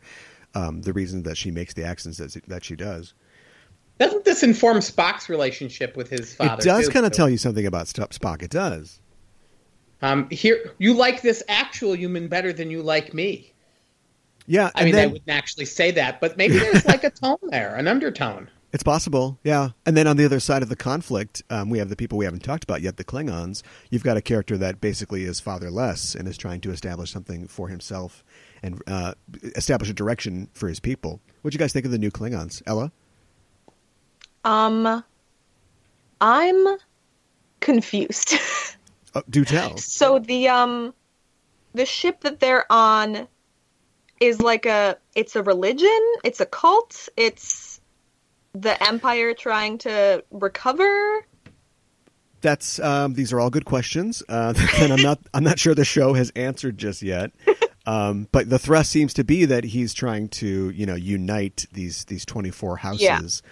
Um, 0.55 0.83
the 0.83 0.93
reason 0.93 1.23
that 1.23 1.37
she 1.37 1.51
makes 1.51 1.75
the 1.75 1.85
accents 1.85 2.19
that, 2.19 2.41
that 2.47 2.63
she 2.63 2.77
does. 2.77 3.15
Doesn't 3.99 4.25
this 4.25 4.43
inform 4.43 4.79
Spock's 4.79 5.29
relationship 5.29 5.97
with 5.97 6.11
his 6.11 6.35
father? 6.35 6.61
it 6.61 6.65
does 6.65 6.89
kind 6.89 7.07
of 7.07 7.13
tell 7.13 7.29
you 7.29 7.39
something 7.39 7.67
about 7.67 7.87
Spock. 7.87 8.43
It 8.43 8.51
does. 8.51 9.01
Um, 10.03 10.29
here, 10.31 10.73
you 10.79 10.95
like 10.95 11.23
this 11.23 11.43
actual 11.49 11.97
human 11.97 12.29
better 12.29 12.53
than 12.53 12.71
you 12.71 12.83
like 12.83 13.15
me. 13.15 13.52
Yeah. 14.47 14.71
I 14.75 14.85
mean, 14.85 14.95
then, 14.95 15.09
I 15.09 15.13
wouldn't 15.13 15.31
actually 15.31 15.67
say 15.67 15.91
that, 15.93 16.21
but 16.21 16.37
maybe 16.37 16.59
there's 16.59 16.85
like 16.85 17.05
a 17.05 17.11
tone 17.23 17.39
there, 17.43 17.75
an 17.75 17.89
undertone. 17.89 18.51
It's 18.73 18.83
possible, 18.83 19.39
yeah. 19.45 19.71
And 19.85 19.95
then 19.97 20.07
on 20.07 20.17
the 20.17 20.25
other 20.25 20.41
side 20.41 20.63
of 20.63 20.71
the 20.71 20.77
conflict, 20.77 21.43
um, 21.51 21.69
we 21.69 21.79
have 21.79 21.91
the 21.91 21.97
people 21.97 22.17
we 22.17 22.25
haven't 22.25 22.43
talked 22.43 22.65
about 22.65 22.81
yet, 22.81 22.97
the 22.97 23.05
Klingons. 23.05 23.63
You've 23.91 24.03
got 24.03 24.17
a 24.17 24.23
character 24.23 24.57
that 24.57 24.81
basically 24.81 25.25
is 25.25 25.41
fatherless 25.41 26.15
and 26.15 26.27
is 26.27 26.39
trying 26.39 26.63
to 26.63 26.71
establish 26.71 27.11
something 27.11 27.47
for 27.49 27.69
himself 27.69 28.25
and 28.63 28.81
uh, 28.87 29.13
establish 29.57 29.91
a 29.91 29.93
direction 29.93 30.49
for 30.55 30.69
his 30.69 30.81
people. 30.81 31.21
What 31.43 31.53
do 31.53 31.55
you 31.55 31.59
guys 31.59 31.75
think 31.75 31.85
of 31.85 31.93
the 31.93 31.99
new 31.99 32.11
Klingons, 32.11 32.63
Ella? 32.67 32.91
um 34.45 35.05
I'm 36.21 36.77
confused. 37.61 38.35
Oh, 39.15 39.23
do 39.31 39.45
tell. 39.45 39.77
so 39.77 40.19
the 40.19 40.49
um 40.49 40.95
the 41.75 41.87
ship 41.87 42.21
that 42.21 42.41
they're 42.41 42.71
on 42.71 43.29
is 44.23 44.41
like 44.41 44.67
a 44.67 44.97
it's 45.17 45.35
a 45.35 45.43
religion, 45.43 46.01
it's 46.23 46.41
a 46.41 46.47
cult, 46.47 47.09
it's 47.17 47.81
the 48.53 48.81
empire 48.87 49.35
trying 49.35 49.79
to 49.79 50.25
recover. 50.31 51.27
That's 52.41 52.79
um, 52.79 53.15
these 53.15 53.33
are 53.33 53.41
all 53.41 53.51
good 53.51 53.65
questions, 53.65 54.23
uh, 54.29 54.55
and 54.79 54.93
I'm 54.93 55.03
not 55.03 55.19
I'm 55.35 55.43
not 55.43 55.59
sure 55.59 55.75
the 55.75 55.85
show 55.85 56.15
has 56.15 56.31
answered 56.37 56.79
just 56.79 57.03
yet. 57.03 57.33
Um, 57.85 58.29
but 58.31 58.49
the 58.49 58.61
thrust 58.61 58.93
seems 58.93 59.13
to 59.15 59.25
be 59.25 59.45
that 59.47 59.65
he's 59.65 59.93
trying 59.93 60.29
to 60.29 60.71
you 60.71 60.87
know 60.87 60.95
unite 60.95 61.67
these 61.73 62.05
these 62.05 62.25
24 62.25 62.77
houses. 62.77 63.43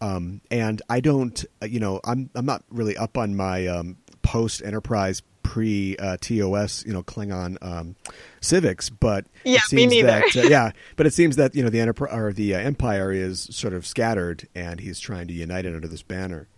Um, 0.00 0.40
and 0.50 0.80
I 0.88 1.00
don't 1.00 1.44
you 1.62 1.78
know 1.78 2.00
I'm 2.02 2.30
I'm 2.34 2.46
not 2.46 2.64
really 2.70 2.96
up 2.96 3.18
on 3.18 3.36
my 3.36 3.66
um, 3.66 3.98
post 4.22 4.62
Enterprise 4.64 5.20
pre 5.56 5.96
uh, 5.96 6.16
TOS 6.20 6.84
you 6.84 6.92
know 6.92 7.02
Klingon 7.02 7.56
um, 7.62 7.96
civics, 8.40 8.90
but 8.90 9.24
Yeah, 9.44 9.60
it 9.70 9.72
me 9.72 9.86
neither. 9.86 10.08
that 10.08 10.36
uh, 10.36 10.42
yeah, 10.48 10.72
but 10.96 11.06
it 11.06 11.14
seems 11.14 11.36
that 11.36 11.54
you 11.54 11.62
know 11.62 11.70
the 11.70 11.80
enterprise 11.80 12.12
or 12.14 12.32
the 12.32 12.54
uh, 12.54 12.58
Empire 12.58 13.10
is 13.10 13.48
sort 13.50 13.72
of 13.72 13.86
scattered, 13.86 14.46
and 14.54 14.80
he's 14.80 15.00
trying 15.00 15.28
to 15.28 15.32
unite 15.34 15.64
it 15.64 15.74
under 15.74 15.88
this 15.88 16.02
banner 16.02 16.48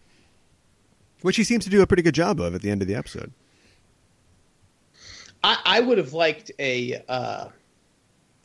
which 1.22 1.36
he 1.36 1.44
seems 1.44 1.64
to 1.64 1.70
do 1.70 1.82
a 1.82 1.86
pretty 1.86 2.02
good 2.02 2.14
job 2.14 2.40
of 2.40 2.54
at 2.54 2.62
the 2.62 2.70
end 2.70 2.82
of 2.82 2.88
the 2.88 2.94
episode. 2.94 3.32
I, 5.42 5.58
I 5.64 5.80
would 5.80 5.98
have 5.98 6.12
liked 6.12 6.50
a 6.58 7.02
uh, 7.08 7.48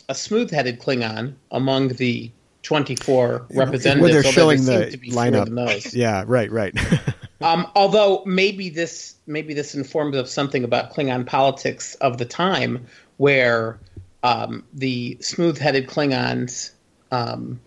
a 0.10 0.16
smooth-headed 0.16 0.80
Klingon 0.80 1.36
among 1.52 1.90
the 1.90 2.32
24 2.64 3.48
representatives. 3.52 4.02
when 4.02 4.12
they're 4.12 4.32
showing 4.32 4.66
the 4.66 4.84
seem 4.84 4.92
to 4.92 4.98
be 4.98 5.12
fewer 5.12 5.32
than 5.32 5.50
lineup. 5.56 5.94
Yeah, 5.94 6.24
right, 6.28 6.52
right. 6.52 6.76
Um, 7.44 7.68
although 7.76 8.24
maybe 8.26 8.70
this 8.70 9.16
maybe 9.28 9.54
this 9.54 9.76
informs 9.76 10.16
of 10.16 10.30
something 10.30 10.64
about 10.64 10.94
Klingon 10.94 11.26
politics 11.26 11.96
of 11.96 12.18
the 12.18 12.24
time, 12.26 12.88
where 13.18 13.80
um, 14.24 14.64
the 14.74 15.18
smooth-headed 15.20 15.88
Klingons 15.88 16.72
um, 17.12 17.60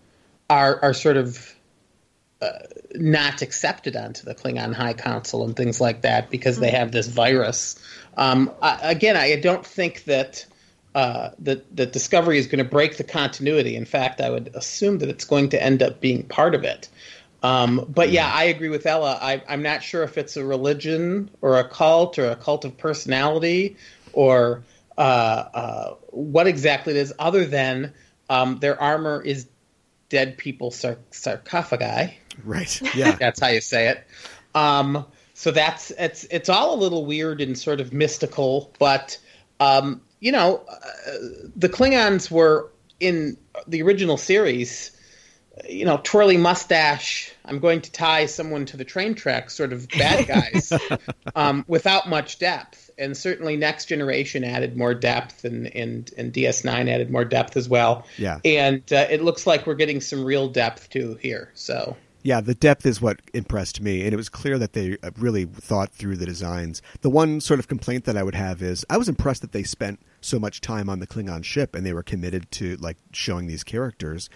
are 0.49 0.79
are 0.81 0.93
sort 0.95 1.17
of 1.17 1.55
uh, 2.41 2.49
not 2.95 3.43
accepted 3.43 3.95
onto 3.95 4.25
the 4.25 4.33
Klingon 4.33 4.73
High 4.73 4.93
Council 4.93 5.43
and 5.43 5.55
things 5.55 5.79
like 5.79 6.01
that 6.01 6.31
because 6.31 6.59
they 6.59 6.71
have 6.71 6.91
this 6.91 7.07
virus. 7.07 7.79
Um, 8.17 8.51
I, 8.63 8.79
again, 8.81 9.15
I 9.15 9.39
don't 9.39 9.65
think 9.65 10.05
that. 10.05 10.45
Uh, 10.95 11.29
that 11.37 11.75
that 11.75 11.93
Discovery 11.93 12.39
is 12.39 12.47
going 12.47 12.63
to 12.63 12.67
break 12.67 12.97
the 12.97 13.03
continuity. 13.03 13.75
In 13.75 13.85
fact, 13.85 14.19
I 14.19 14.31
would 14.31 14.49
assume 14.55 14.97
that 14.99 15.09
it's 15.09 15.25
going 15.25 15.49
to 15.49 15.61
end 15.61 15.83
up 15.83 16.01
being 16.01 16.23
part 16.23 16.55
of 16.55 16.63
it. 16.63 16.89
Um, 17.47 17.85
but 17.87 18.11
yeah, 18.11 18.29
I 18.29 18.45
agree 18.45 18.67
with 18.67 18.85
Ella. 18.85 19.17
I, 19.21 19.41
I'm 19.47 19.61
not 19.61 19.81
sure 19.81 20.03
if 20.03 20.17
it's 20.17 20.35
a 20.35 20.43
religion 20.43 21.29
or 21.41 21.57
a 21.57 21.67
cult 21.67 22.19
or 22.19 22.29
a 22.29 22.35
cult 22.35 22.65
of 22.65 22.77
personality 22.77 23.77
or 24.11 24.63
uh, 24.97 25.01
uh, 25.01 25.93
what 26.09 26.47
exactly 26.47 26.93
it 26.93 26.97
is, 26.97 27.13
other 27.19 27.45
than 27.45 27.93
um, 28.29 28.59
their 28.59 28.81
armor 28.81 29.21
is 29.21 29.47
dead 30.09 30.37
people 30.37 30.71
sar- 30.71 30.97
sarcophagi. 31.11 32.17
right. 32.43 32.81
Yeah. 32.95 33.11
That's 33.11 33.39
how 33.39 33.47
you 33.47 33.61
say 33.61 33.87
it. 33.89 34.05
Um, 34.53 35.05
so 35.33 35.51
that's 35.51 35.91
it's 35.91 36.25
it's 36.25 36.49
all 36.49 36.73
a 36.73 36.79
little 36.79 37.05
weird 37.05 37.39
and 37.41 37.57
sort 37.57 37.79
of 37.79 37.93
mystical, 37.93 38.73
but 38.79 39.19
um, 39.59 40.01
you 40.19 40.31
know, 40.31 40.65
uh, 40.67 41.11
the 41.55 41.69
Klingons 41.69 42.31
were 42.31 42.71
in 42.99 43.37
the 43.67 43.83
original 43.83 44.17
series. 44.17 44.91
You 45.67 45.85
know, 45.85 45.99
twirly 46.03 46.37
mustache. 46.37 47.31
I'm 47.45 47.59
going 47.59 47.81
to 47.81 47.91
tie 47.91 48.25
someone 48.25 48.65
to 48.67 48.77
the 48.77 48.83
train 48.83 49.15
track. 49.15 49.49
Sort 49.49 49.73
of 49.73 49.87
bad 49.89 50.27
guys, 50.27 50.73
um, 51.35 51.65
without 51.67 52.09
much 52.09 52.39
depth. 52.39 52.89
And 52.97 53.15
certainly, 53.15 53.57
Next 53.57 53.85
Generation 53.85 54.43
added 54.43 54.75
more 54.75 54.93
depth, 54.93 55.45
and 55.45 55.67
and 55.75 56.11
and 56.17 56.33
DS9 56.33 56.89
added 56.89 57.09
more 57.09 57.25
depth 57.25 57.55
as 57.57 57.69
well. 57.69 58.05
Yeah. 58.17 58.39
And 58.43 58.81
uh, 58.91 59.07
it 59.09 59.21
looks 59.23 59.47
like 59.47 59.65
we're 59.65 59.75
getting 59.75 60.01
some 60.01 60.23
real 60.25 60.47
depth 60.47 60.89
too 60.89 61.15
here. 61.21 61.51
So 61.53 61.95
Yeah, 62.23 62.41
the 62.41 62.55
depth 62.55 62.85
is 62.85 63.01
what 63.01 63.21
impressed 63.33 63.79
me, 63.79 64.03
and 64.03 64.13
it 64.13 64.17
was 64.17 64.29
clear 64.29 64.57
that 64.57 64.73
they 64.73 64.97
uh, 65.01 65.11
really 65.17 65.45
thought 65.45 65.93
through 65.93 66.17
the 66.17 66.25
designs. 66.25 66.81
The 67.01 67.09
one 67.09 67.39
sort 67.39 67.59
of 67.59 67.67
complaint 67.67 68.03
that 68.05 68.17
I 68.17 68.23
would 68.23 68.35
have 68.35 68.61
is 68.61 68.85
I 68.89 68.97
was 68.97 69.07
impressed 69.07 69.41
that 69.41 69.53
they 69.53 69.63
spent 69.63 70.01
so 70.19 70.39
much 70.39 70.59
time 70.59 70.89
on 70.89 70.99
the 70.99 71.07
Klingon 71.07 71.43
ship 71.43 71.75
and 71.75 71.85
they 71.85 71.93
were 71.93 72.03
committed 72.03 72.51
to 72.51 72.75
like 72.77 72.97
showing 73.13 73.47
these 73.47 73.63
characters. 73.63 74.29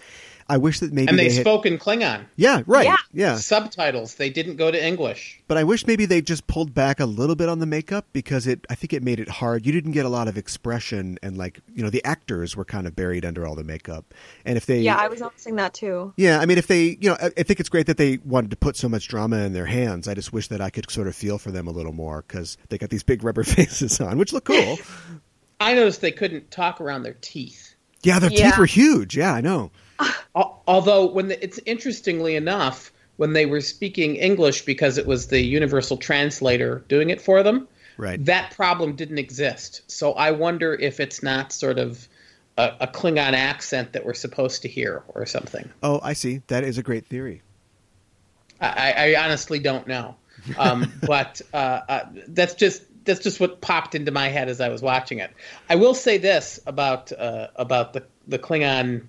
I 0.52 0.58
wish 0.58 0.80
that 0.80 0.92
maybe 0.92 1.08
and 1.08 1.18
they, 1.18 1.30
had- 1.30 1.40
spoke 1.40 1.64
in 1.64 1.78
Klingon. 1.78 2.26
Yeah, 2.36 2.62
right. 2.66 2.84
Yeah. 2.84 2.96
yeah. 3.12 3.36
Subtitles. 3.36 4.16
They 4.16 4.28
didn't 4.28 4.56
go 4.56 4.70
to 4.70 4.86
English. 4.86 5.40
But 5.48 5.56
I 5.56 5.64
wish 5.64 5.86
maybe 5.86 6.04
they 6.04 6.20
just 6.20 6.46
pulled 6.46 6.74
back 6.74 7.00
a 7.00 7.06
little 7.06 7.34
bit 7.36 7.48
on 7.48 7.58
the 7.58 7.66
makeup 7.66 8.06
because 8.12 8.46
it 8.46 8.66
I 8.68 8.74
think 8.74 8.92
it 8.92 9.02
made 9.02 9.18
it 9.18 9.28
hard. 9.28 9.64
You 9.64 9.72
didn't 9.72 9.92
get 9.92 10.04
a 10.04 10.08
lot 10.10 10.28
of 10.28 10.36
expression 10.36 11.18
and 11.22 11.36
like, 11.38 11.60
you 11.74 11.82
know, 11.82 11.90
the 11.90 12.04
actors 12.04 12.54
were 12.56 12.64
kind 12.64 12.86
of 12.86 12.94
buried 12.94 13.24
under 13.24 13.46
all 13.46 13.54
the 13.54 13.64
makeup. 13.64 14.12
And 14.44 14.56
if 14.56 14.66
they 14.66 14.80
Yeah, 14.80 14.96
I 14.96 15.08
was 15.08 15.20
noticing 15.20 15.56
that 15.56 15.74
too. 15.74 16.12
Yeah, 16.16 16.38
I 16.40 16.46
mean, 16.46 16.58
if 16.58 16.66
they, 16.66 16.98
you 17.00 17.08
know, 17.10 17.16
I, 17.20 17.26
I 17.38 17.42
think 17.42 17.58
it's 17.60 17.68
great 17.68 17.86
that 17.86 17.96
they 17.96 18.18
wanted 18.24 18.50
to 18.50 18.56
put 18.56 18.76
so 18.76 18.88
much 18.88 19.08
drama 19.08 19.38
in 19.38 19.54
their 19.54 19.66
hands. 19.66 20.06
I 20.08 20.14
just 20.14 20.32
wish 20.32 20.48
that 20.48 20.60
I 20.60 20.70
could 20.70 20.90
sort 20.90 21.06
of 21.08 21.14
feel 21.16 21.38
for 21.38 21.50
them 21.50 21.66
a 21.66 21.72
little 21.72 21.92
more 21.92 22.24
because 22.28 22.58
they 22.68 22.76
got 22.78 22.90
these 22.90 23.02
big 23.02 23.24
rubber 23.24 23.42
faces 23.56 24.00
on, 24.00 24.18
which 24.18 24.32
look 24.32 24.44
cool. 24.44 24.78
I 25.60 25.74
noticed 25.74 26.00
they 26.00 26.12
couldn't 26.12 26.50
talk 26.50 26.80
around 26.80 27.04
their 27.04 27.16
teeth. 27.20 27.74
yeah, 28.02 28.18
their 28.18 28.30
Yeah. 28.32 28.50
teeth 28.50 28.58
were 28.58 28.66
huge. 28.66 29.16
Yeah, 29.16 29.32
I 29.32 29.40
know. 29.40 29.70
Al- 30.36 30.62
Although, 30.66 31.06
when 31.06 31.28
the, 31.28 31.42
it's 31.42 31.58
interestingly 31.66 32.36
enough, 32.36 32.92
when 33.16 33.32
they 33.32 33.46
were 33.46 33.60
speaking 33.60 34.16
English 34.16 34.64
because 34.64 34.98
it 34.98 35.06
was 35.06 35.28
the 35.28 35.40
universal 35.40 35.96
translator 35.96 36.82
doing 36.88 37.10
it 37.10 37.20
for 37.20 37.42
them, 37.42 37.68
Right. 37.98 38.24
that 38.24 38.52
problem 38.56 38.96
didn't 38.96 39.18
exist. 39.18 39.82
So 39.86 40.12
I 40.12 40.30
wonder 40.30 40.74
if 40.74 40.98
it's 40.98 41.22
not 41.22 41.52
sort 41.52 41.78
of 41.78 42.08
a, 42.56 42.72
a 42.80 42.86
Klingon 42.86 43.34
accent 43.34 43.92
that 43.92 44.04
we're 44.06 44.14
supposed 44.14 44.62
to 44.62 44.68
hear 44.68 45.02
or 45.08 45.26
something. 45.26 45.68
Oh, 45.82 46.00
I 46.02 46.14
see. 46.14 46.40
That 46.46 46.64
is 46.64 46.78
a 46.78 46.82
great 46.82 47.06
theory. 47.06 47.42
I, 48.60 49.14
I 49.14 49.24
honestly 49.24 49.58
don't 49.58 49.86
know, 49.86 50.16
um, 50.56 50.92
but 51.06 51.42
uh, 51.52 51.56
uh, 51.56 52.04
that's 52.28 52.54
just 52.54 52.82
that's 53.04 53.20
just 53.20 53.40
what 53.40 53.60
popped 53.60 53.94
into 53.96 54.12
my 54.12 54.28
head 54.28 54.48
as 54.48 54.60
I 54.60 54.68
was 54.68 54.80
watching 54.80 55.18
it. 55.18 55.32
I 55.68 55.74
will 55.76 55.94
say 55.94 56.18
this 56.18 56.60
about 56.66 57.12
uh, 57.12 57.48
about 57.56 57.92
the 57.92 58.04
the 58.28 58.38
Klingon 58.38 59.08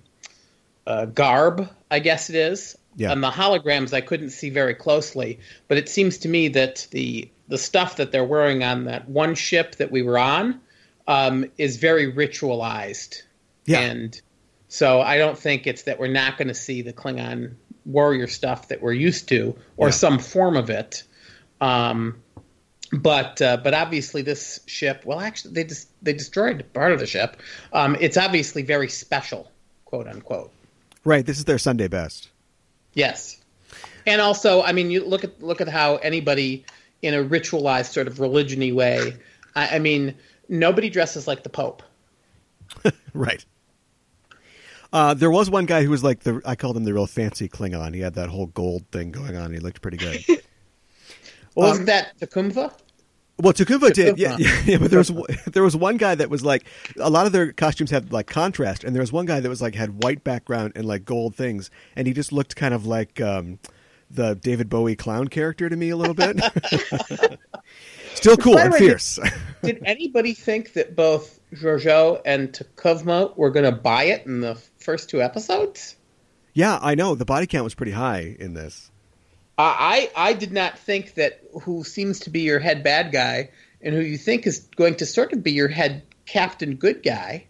uh, 0.86 1.06
garb, 1.06 1.68
I 1.90 1.98
guess 1.98 2.30
it 2.30 2.36
is. 2.36 2.76
Yeah. 2.96 3.10
On 3.10 3.20
the 3.20 3.30
holograms, 3.30 3.92
I 3.92 4.00
couldn't 4.00 4.30
see 4.30 4.50
very 4.50 4.74
closely, 4.74 5.40
but 5.66 5.78
it 5.78 5.88
seems 5.88 6.18
to 6.18 6.28
me 6.28 6.48
that 6.48 6.86
the 6.90 7.28
the 7.48 7.58
stuff 7.58 7.96
that 7.96 8.12
they're 8.12 8.24
wearing 8.24 8.62
on 8.62 8.84
that 8.84 9.08
one 9.08 9.34
ship 9.34 9.74
that 9.76 9.90
we 9.90 10.02
were 10.02 10.18
on 10.18 10.60
um, 11.06 11.44
is 11.58 11.76
very 11.76 12.10
ritualized. 12.12 13.22
Yeah. 13.66 13.80
And 13.80 14.20
so 14.68 15.00
I 15.00 15.18
don't 15.18 15.36
think 15.36 15.66
it's 15.66 15.82
that 15.82 15.98
we're 15.98 16.06
not 16.08 16.38
going 16.38 16.48
to 16.48 16.54
see 16.54 16.82
the 16.82 16.92
Klingon 16.92 17.54
warrior 17.84 18.26
stuff 18.28 18.68
that 18.68 18.80
we're 18.80 18.92
used 18.94 19.28
to, 19.28 19.54
or 19.76 19.88
Yeah. 19.88 19.92
some 19.92 20.18
form 20.18 20.56
of 20.56 20.70
it. 20.70 21.02
Um, 21.60 22.22
but 22.92 23.42
uh, 23.42 23.56
but 23.58 23.74
obviously 23.74 24.22
this 24.22 24.60
ship, 24.66 25.02
well, 25.04 25.20
actually 25.20 25.54
they 25.54 25.64
just 25.64 25.88
they 26.02 26.12
destroyed 26.12 26.64
part 26.72 26.92
of 26.92 27.00
the 27.00 27.06
ship. 27.06 27.40
Um, 27.72 27.96
it's 28.00 28.16
obviously 28.16 28.62
very 28.62 28.88
special, 28.88 29.50
quote 29.84 30.06
unquote. 30.06 30.52
Right. 31.04 31.24
This 31.24 31.38
is 31.38 31.44
their 31.44 31.58
Sunday 31.58 31.88
best. 31.88 32.30
Yes, 32.94 33.40
and 34.06 34.20
also, 34.20 34.62
I 34.62 34.72
mean, 34.72 34.90
you 34.90 35.04
look 35.04 35.24
at 35.24 35.42
look 35.42 35.60
at 35.60 35.68
how 35.68 35.96
anybody 35.96 36.64
in 37.02 37.14
a 37.14 37.22
ritualized 37.24 37.92
sort 37.92 38.06
of 38.06 38.20
religiony 38.20 38.72
way. 38.72 39.16
I, 39.54 39.76
I 39.76 39.78
mean, 39.78 40.14
nobody 40.48 40.90
dresses 40.90 41.26
like 41.26 41.42
the 41.42 41.50
Pope. 41.50 41.82
Right. 43.12 43.44
Uh, 44.92 45.14
there 45.14 45.30
was 45.30 45.48
one 45.50 45.66
guy 45.66 45.82
who 45.84 45.90
was 45.90 46.02
like 46.02 46.20
the 46.20 46.40
I 46.44 46.56
called 46.56 46.76
him 46.76 46.84
the 46.84 46.92
real 46.94 47.06
fancy 47.06 47.48
Klingon. 47.48 47.94
He 47.94 48.00
had 48.00 48.14
that 48.14 48.28
whole 48.28 48.46
gold 48.46 48.84
thing 48.90 49.12
going 49.12 49.36
on. 49.36 49.52
He 49.52 49.58
looked 49.60 49.82
pretty 49.82 49.96
good. 49.98 50.24
Well, 51.56 51.66
Um, 51.66 51.70
wasn't 51.70 51.86
that 51.86 52.18
T'Kuvma? 52.18 52.72
Well, 53.38 53.52
T'Kuvma 53.52 53.92
did, 53.92 54.18
yeah, 54.18 54.36
yeah, 54.38 54.62
yeah, 54.64 54.78
but 54.78 54.90
there 54.90 54.98
was 54.98 55.12
there 55.46 55.62
was 55.62 55.76
one 55.76 55.96
guy 55.96 56.14
that 56.14 56.30
was 56.30 56.44
like 56.44 56.64
a 56.98 57.10
lot 57.10 57.26
of 57.26 57.32
their 57.32 57.52
costumes 57.52 57.90
had 57.90 58.12
like 58.12 58.26
contrast, 58.26 58.84
and 58.84 58.94
there 58.94 59.02
was 59.02 59.12
one 59.12 59.26
guy 59.26 59.40
that 59.40 59.48
was 59.48 59.60
like 59.60 59.74
had 59.74 60.02
white 60.02 60.22
background 60.22 60.72
and 60.76 60.86
like 60.86 61.04
gold 61.04 61.34
things, 61.34 61.70
and 61.96 62.06
he 62.06 62.12
just 62.12 62.32
looked 62.32 62.54
kind 62.54 62.74
of 62.74 62.86
like 62.86 63.20
um, 63.20 63.58
the 64.10 64.34
David 64.34 64.68
Bowie 64.68 64.96
clown 64.96 65.28
character 65.28 65.68
to 65.68 65.76
me 65.76 65.90
a 65.90 65.96
little 65.96 66.14
bit. 66.14 66.40
Still 68.14 68.36
cool 68.36 68.56
and 68.56 68.72
way, 68.72 68.78
fierce. 68.78 69.18
Did 69.62 69.82
anybody 69.84 70.34
think 70.34 70.74
that 70.74 70.94
both 70.94 71.40
Georgiou 71.52 72.20
and 72.24 72.52
T'Kuvma 72.52 73.36
were 73.36 73.50
going 73.50 73.64
to 73.64 73.72
buy 73.72 74.04
it 74.04 74.24
in 74.24 74.40
the 74.40 74.54
first 74.78 75.10
two 75.10 75.20
episodes? 75.20 75.96
yeah, 76.54 76.78
I 76.80 76.94
know 76.94 77.16
the 77.16 77.24
body 77.24 77.46
count 77.46 77.64
was 77.64 77.74
pretty 77.74 77.92
high 77.92 78.36
in 78.38 78.54
this. 78.54 78.90
I 79.58 80.10
I 80.16 80.30
I 80.30 80.32
did 80.32 80.52
not 80.52 80.78
think 80.78 81.14
that 81.14 81.40
who 81.62 81.84
seems 81.84 82.20
to 82.20 82.30
be 82.30 82.40
your 82.40 82.58
head 82.58 82.82
bad 82.82 83.12
guy 83.12 83.50
and 83.80 83.94
who 83.94 84.00
you 84.00 84.18
think 84.18 84.46
is 84.46 84.60
going 84.76 84.96
to 84.96 85.06
sort 85.06 85.32
of 85.32 85.42
be 85.42 85.52
your 85.52 85.68
head 85.68 86.02
captain 86.26 86.76
good 86.76 87.02
guy 87.02 87.44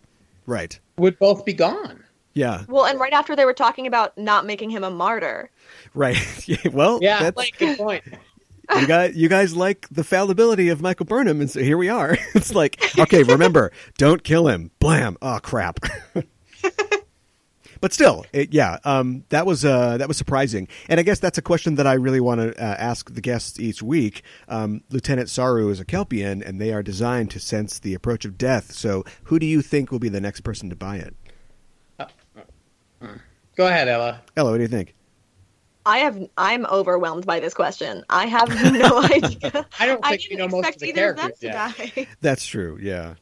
Right? 0.47 0.79
would 0.99 1.19
both 1.19 1.45
be 1.45 1.53
gone. 1.53 2.05
Yeah. 2.35 2.65
Well, 2.69 2.85
and 2.85 2.99
right 2.99 3.13
after 3.13 3.37
they 3.37 3.45
were 3.45 3.55
talking 3.55 3.87
about 3.87 4.19
not 4.19 4.45
making 4.45 4.71
him 4.71 4.83
a 4.85 4.91
martyr. 4.91 5.51
Right. 5.95 6.17
Well, 6.73 6.99
Yeah, 7.01 7.23
that's, 7.23 7.37
like 7.37 7.57
good 7.59 7.79
point. 7.79 8.03
you 8.81 8.87
guys, 8.87 9.15
you 9.17 9.29
guys 9.29 9.55
like 9.57 9.87
the 9.91 10.03
fallibility 10.05 10.69
of 10.69 10.83
Michael 10.83 11.07
Burnham, 11.07 11.41
and 11.41 11.51
so 11.51 11.61
here 11.61 11.79
we 11.79 11.89
are. 11.89 12.19
It's 12.35 12.55
like, 12.55 12.83
okay, 12.99 13.23
remember, 13.23 13.71
don't 13.97 14.25
kill 14.25 14.49
him. 14.49 14.71
Blam! 14.81 15.17
Oh 15.23 15.39
crap. 15.43 15.81
But 17.85 17.93
still, 17.93 18.25
it, 18.33 18.55
yeah, 18.55 18.79
um, 18.85 19.25
that 19.29 19.45
was 19.45 19.63
uh, 19.63 19.99
that 19.99 20.09
was 20.09 20.17
surprising, 20.17 20.69
and 20.89 20.99
I 20.99 21.03
guess 21.03 21.19
that's 21.19 21.37
a 21.37 21.43
question 21.43 21.75
that 21.75 21.87
I 21.87 21.93
really 21.93 22.19
want 22.19 22.41
to 22.41 22.59
uh, 22.59 22.77
ask 22.79 23.13
the 23.13 23.21
guests 23.21 23.61
each 23.61 23.83
week. 23.83 24.23
Um, 24.49 24.83
Lieutenant 24.89 25.29
Saru 25.29 25.69
is 25.69 25.81
a 25.81 25.85
Kelpian, 25.85 26.41
and 26.41 26.59
they 26.59 26.73
are 26.73 26.83
designed 26.83 27.31
to 27.33 27.41
sense 27.41 27.79
the 27.79 27.93
approach 27.93 28.25
of 28.25 28.39
death. 28.39 28.73
So, 28.73 29.05
who 29.25 29.39
do 29.39 29.45
you 29.45 29.61
think 29.61 29.93
will 29.93 29.99
be 29.99 30.09
the 30.09 30.23
next 30.23 30.41
person 30.41 30.71
to 30.71 30.77
buy 30.77 30.97
it? 30.97 31.15
Go 33.55 33.67
ahead, 33.67 33.87
Ella. 33.89 34.23
Ella, 34.35 34.53
what 34.53 34.57
do 34.57 34.63
you 34.63 34.69
think? 34.69 34.95
I 35.85 35.99
have 35.99 36.19
I'm 36.39 36.65
overwhelmed 36.65 37.27
by 37.27 37.39
this 37.41 37.53
question. 37.53 38.03
I 38.09 38.25
have 38.25 38.49
no 38.49 39.03
idea. 39.03 39.67
I 39.79 39.85
don't 39.85 40.03
I 40.03 40.17
think 40.17 40.23
didn't 40.23 40.31
you 40.31 40.37
know 40.39 40.49
most 40.49 40.55
of 40.55 40.75
expect 40.75 40.81
the 40.81 40.89
either 40.89 41.11
of 41.11 41.17
them 41.17 41.33
characters 41.39 41.41
to 41.41 41.47
yet. 41.93 42.07
die. 42.07 42.07
That's 42.23 42.47
true. 42.47 42.79
Yeah. 42.81 43.17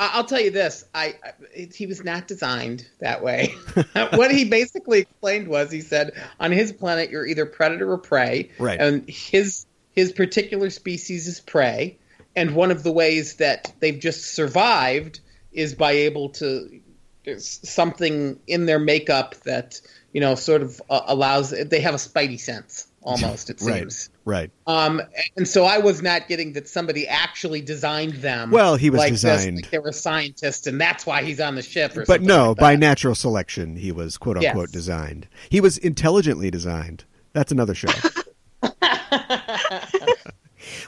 I'll 0.00 0.24
tell 0.24 0.40
you 0.40 0.50
this: 0.50 0.84
I, 0.94 1.16
I 1.22 1.68
he 1.74 1.86
was 1.86 2.02
not 2.02 2.26
designed 2.26 2.86
that 3.00 3.22
way. 3.22 3.54
what 4.14 4.30
he 4.30 4.44
basically 4.46 5.00
explained 5.00 5.48
was, 5.48 5.70
he 5.70 5.82
said, 5.82 6.12
on 6.40 6.52
his 6.52 6.72
planet, 6.72 7.10
you're 7.10 7.26
either 7.26 7.46
predator 7.46 7.92
or 7.92 7.98
prey, 7.98 8.50
Right. 8.58 8.80
and 8.80 9.08
his 9.08 9.66
his 9.92 10.12
particular 10.12 10.70
species 10.70 11.26
is 11.26 11.40
prey, 11.40 11.98
and 12.34 12.54
one 12.54 12.70
of 12.70 12.82
the 12.82 12.92
ways 12.92 13.36
that 13.36 13.72
they've 13.80 13.98
just 13.98 14.34
survived 14.34 15.20
is 15.52 15.74
by 15.74 15.92
able 15.92 16.30
to 16.30 16.80
there's 17.24 17.60
something 17.68 18.40
in 18.46 18.66
their 18.66 18.78
makeup 18.78 19.34
that 19.44 19.80
you 20.12 20.20
know 20.20 20.34
sort 20.34 20.62
of 20.62 20.80
uh, 20.88 21.02
allows 21.06 21.50
they 21.50 21.80
have 21.80 21.94
a 21.94 21.98
spidey 21.98 22.40
sense 22.40 22.86
almost 23.02 23.48
it 23.50 23.60
Right. 23.62 23.80
seems 23.80 24.10
Right. 24.24 24.50
um, 24.66 25.00
and 25.36 25.48
so 25.48 25.64
I 25.64 25.78
was 25.78 26.02
not 26.02 26.28
getting 26.28 26.52
that 26.52 26.68
somebody 26.68 27.08
actually 27.08 27.60
designed 27.62 28.14
them. 28.16 28.50
Well, 28.50 28.76
he 28.76 28.90
was 28.90 28.98
like 28.98 29.12
this, 29.12 29.22
designed. 29.22 29.56
like 29.56 29.70
they 29.70 29.78
were 29.78 29.92
scientists, 29.92 30.66
and 30.66 30.80
that's 30.80 31.06
why 31.06 31.22
he's 31.22 31.40
on 31.40 31.54
the 31.54 31.62
ship. 31.62 31.96
Or 31.96 32.04
But 32.04 32.22
no, 32.22 32.48
like 32.50 32.56
by 32.58 32.76
natural 32.76 33.14
selection, 33.14 33.76
he 33.76 33.90
was 33.92 34.18
quote 34.18 34.36
unquote 34.36 34.68
Yes. 34.68 34.72
designed. 34.72 35.28
He 35.48 35.60
was 35.60 35.78
intelligently 35.78 36.50
designed. 36.50 37.04
That's 37.32 37.50
another 37.52 37.74
show. 37.74 37.88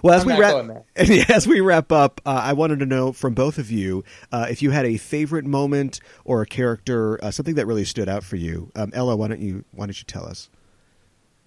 well, 0.02 0.14
as 0.14 0.22
I'm 0.22 0.26
we 0.26 0.38
wrap, 0.38 0.84
as 1.30 1.46
we 1.48 1.60
wrap 1.60 1.92
up, 1.92 2.20
uh, 2.26 2.40
I 2.44 2.52
wanted 2.52 2.78
to 2.80 2.86
know 2.86 3.12
from 3.12 3.34
both 3.34 3.58
of 3.58 3.70
you 3.70 4.04
uh, 4.30 4.46
if 4.50 4.60
you 4.62 4.70
had 4.70 4.84
a 4.84 4.96
favorite 4.96 5.44
moment 5.46 6.00
or 6.24 6.42
a 6.42 6.46
character, 6.46 7.22
uh, 7.24 7.30
something 7.30 7.54
that 7.54 7.66
really 7.66 7.84
stood 7.84 8.08
out 8.08 8.24
for 8.24 8.36
you. 8.36 8.70
Um, 8.74 8.90
Ella, 8.94 9.16
why 9.16 9.28
don't 9.28 9.40
you 9.40 9.64
why 9.72 9.86
don't 9.86 9.98
you 9.98 10.04
tell 10.06 10.26
us? 10.26 10.48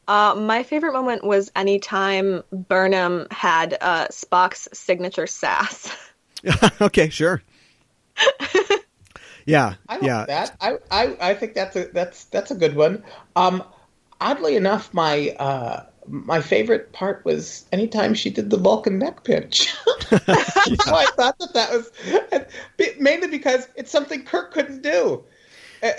Uh, 0.07 0.35
my 0.37 0.63
favorite 0.63 0.93
moment 0.93 1.23
was 1.23 1.51
anytime 1.55 2.43
Burnham 2.51 3.27
had 3.31 3.77
uh, 3.81 4.07
Spock's 4.07 4.67
signature 4.73 5.27
sass. 5.27 5.95
okay, 6.81 7.09
sure. 7.09 7.41
yeah, 9.45 9.75
I 9.89 9.95
like 9.95 10.03
yeah. 10.03 10.25
that. 10.25 10.55
I, 10.61 10.77
I 10.91 11.17
I 11.19 11.33
think 11.33 11.53
that's 11.53 11.75
a 11.75 11.85
that's 11.87 12.25
that's 12.25 12.51
a 12.51 12.55
good 12.55 12.75
one. 12.75 13.03
Um, 13.35 13.63
oddly 14.21 14.55
enough, 14.55 14.93
my 14.93 15.35
uh, 15.39 15.85
my 16.07 16.41
favorite 16.41 16.91
part 16.93 17.25
was 17.25 17.65
anytime 17.71 18.13
she 18.13 18.29
did 18.29 18.49
the 18.49 18.57
Vulcan 18.57 18.99
neck 18.99 19.23
pinch. 19.23 19.71
so 20.09 20.17
I 20.27 21.07
thought 21.15 21.39
that 21.39 21.53
that 21.53 21.71
was 21.71 22.95
mainly 22.99 23.27
because 23.27 23.67
it's 23.75 23.91
something 23.91 24.23
Kirk 24.23 24.53
couldn't 24.53 24.81
do. 24.81 25.23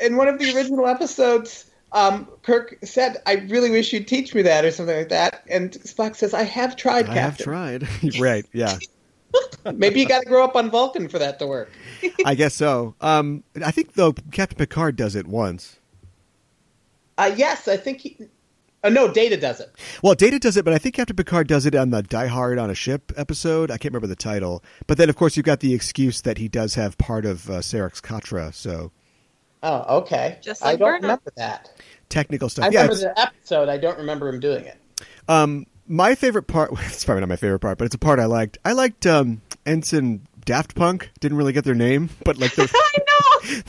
In 0.03 0.17
one 0.17 0.29
of 0.29 0.39
the 0.39 0.55
original 0.55 0.87
episodes, 0.87 1.67
um, 1.97 2.29
Kirk 2.43 2.77
said, 2.85 3.23
"I 3.27 3.35
really 3.49 3.71
wish 3.71 3.93
you'd 3.93 4.07
teach 4.07 4.35
me 4.35 4.43
that" 4.43 4.65
or 4.67 4.71
something 4.71 4.97
like 4.97 5.09
that, 5.09 5.43
and 5.49 5.73
Spock 5.73 6.15
says, 6.15 6.35
"I 6.35 6.43
have 6.43 6.77
tried, 6.77 7.09
I 7.09 7.15
Captain. 7.15 7.23
have 7.23 7.39
tried. 7.39 7.89
right, 8.21 8.45
yeah. 8.53 8.79
Maybe 9.75 10.01
you 10.01 10.07
got 10.07 10.21
to 10.23 10.29
grow 10.29 10.45
up 10.45 10.55
on 10.57 10.71
Vulcan 10.71 11.09
for 11.09 11.19
that 11.19 11.39
to 11.39 11.47
work." 11.47 11.71
I 12.25 12.35
guess 12.35 12.55
so. 12.55 12.95
Um, 13.01 13.43
I 13.65 13.71
think 13.71 13.95
though 13.95 14.13
Captain 14.31 14.59
Picard 14.59 14.95
does 14.97 15.17
it 15.17 15.27
once. 15.27 15.81
Uh, 17.17 17.33
yes, 17.35 17.67
I 17.67 17.79
think 17.79 18.01
he. 18.03 18.19
Uh, 18.85 18.91
no, 18.91 19.11
Data 19.11 19.39
does 19.39 19.59
it. 19.59 19.75
Well, 20.03 20.15
Data 20.15 20.39
does 20.39 20.59
it, 20.59 20.65
but 20.67 20.75
I 20.75 20.79
think 20.79 20.95
Captain 20.97 21.17
Picard 21.17 21.49
does 21.49 21.65
it 21.65 21.75
on 21.75 21.91
the 21.91 22.03
Die 22.03 22.27
Hard 22.27 22.59
on 22.59 22.69
a 22.71 22.75
Ship 22.75 23.11
episode. 23.17 23.71
I 23.71 23.79
can't 23.79 23.93
remember 23.95 24.07
the 24.07 24.15
title. 24.15 24.63
But 24.87 24.99
then, 24.99 25.09
of 25.09 25.17
course, 25.17 25.35
you've 25.37 25.47
got 25.47 25.61
the 25.61 25.73
excuse 25.73 26.21
that 26.21 26.37
he 26.37 26.47
does 26.47 26.75
have 26.75 26.99
part 26.99 27.25
of 27.25 27.49
uh, 27.49 27.55
Sarek's 27.61 28.03
Katra, 28.03 28.53
so 28.55 28.93
Oh, 29.63 29.99
okay. 30.01 30.39
Just 30.43 30.63
I 30.63 30.71
like 30.73 30.79
don't 30.79 30.87
Burnham. 30.89 31.03
remember 31.03 31.33
that. 31.37 31.71
Technical 32.09 32.49
stuff. 32.49 32.67
I 32.67 32.69
yeah, 32.69 32.83
remember 32.83 32.97
the 33.01 33.21
episode. 33.21 33.69
I 33.69 33.77
don't 33.79 33.99
remember 33.99 34.29
him 34.29 34.41
doing 34.41 34.65
it. 34.65 34.79
um, 35.29 35.67
my 35.89 36.15
favorite 36.15 36.47
part. 36.49 36.71
It's 36.87 37.05
probably 37.05 37.21
not 37.21 37.29
my 37.29 37.37
favorite 37.37 37.61
part, 37.61 37.79
but 37.79 37.85
it's 37.87 37.95
a 37.95 37.99
part 37.99 38.19
I 38.19 38.25
liked. 38.27 38.59
I 38.65 38.73
liked 38.73 39.07
um, 39.07 39.41
Ensign 39.65 40.23
Daft 40.45 40.75
Punk. 40.75 41.11
Didn't 41.21 41.37
really 41.39 41.53
get 41.53 41.65
their 41.65 41.75
name, 41.75 42.11
but 42.25 42.39
like 42.39 42.55
the, 42.57 42.69
I 42.75 42.99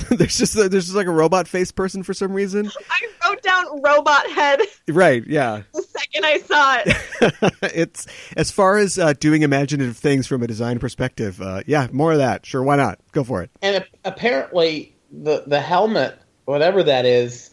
know. 0.09 0.15
there's 0.17 0.37
just 0.37 0.53
there's 0.55 0.71
just 0.71 0.95
like 0.95 1.07
a 1.07 1.11
robot 1.11 1.47
face 1.47 1.71
person 1.71 2.03
for 2.03 2.13
some 2.13 2.33
reason. 2.33 2.71
I 2.89 3.07
wrote 3.29 3.41
down 3.43 3.81
robot 3.81 4.29
head 4.31 4.61
Right? 4.87 5.25
Yeah. 5.27 5.63
the 5.73 5.81
second 5.83 6.25
I 6.25 6.37
saw 6.39 6.77
it. 6.85 7.53
it's 7.75 8.07
as 8.37 8.49
far 8.51 8.77
as 8.77 8.97
uh, 8.97 9.13
doing 9.13 9.41
imaginative 9.43 9.97
things 9.97 10.25
from 10.27 10.41
a 10.43 10.47
design 10.47 10.79
perspective. 10.79 11.41
Uh, 11.41 11.61
yeah, 11.67 11.87
more 11.91 12.13
of 12.13 12.17
that. 12.19 12.45
Sure, 12.45 12.63
why 12.63 12.75
not? 12.77 12.99
Go 13.11 13.23
for 13.23 13.43
it. 13.43 13.51
And 13.61 13.77
ap- 13.77 13.87
apparently, 14.05 14.95
the 15.11 15.43
the 15.45 15.59
helmet, 15.59 16.17
whatever 16.45 16.83
that 16.83 17.05
is, 17.05 17.51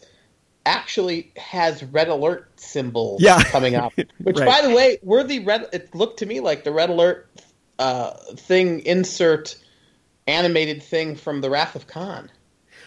actually 0.65 1.31
has 1.37 1.83
red 1.83 2.07
alert 2.07 2.49
symbols 2.59 3.21
Yeah. 3.21 3.41
coming 3.51 3.75
up. 3.75 3.93
Which, 3.95 4.37
Right. 4.37 4.45
by 4.47 4.67
the 4.67 4.73
way, 4.75 4.97
were 5.03 5.23
the 5.23 5.39
red. 5.39 5.67
It 5.73 5.93
looked 5.95 6.19
to 6.19 6.25
me 6.25 6.39
like 6.39 6.63
the 6.63 6.71
red 6.71 6.89
alert 6.89 7.29
uh, 7.79 8.11
thing 8.35 8.79
insert 8.85 9.57
animated 10.27 10.81
thing 10.81 11.15
from 11.15 11.41
the 11.41 11.49
Wrath 11.49 11.75
of 11.75 11.87
Khan. 11.87 12.31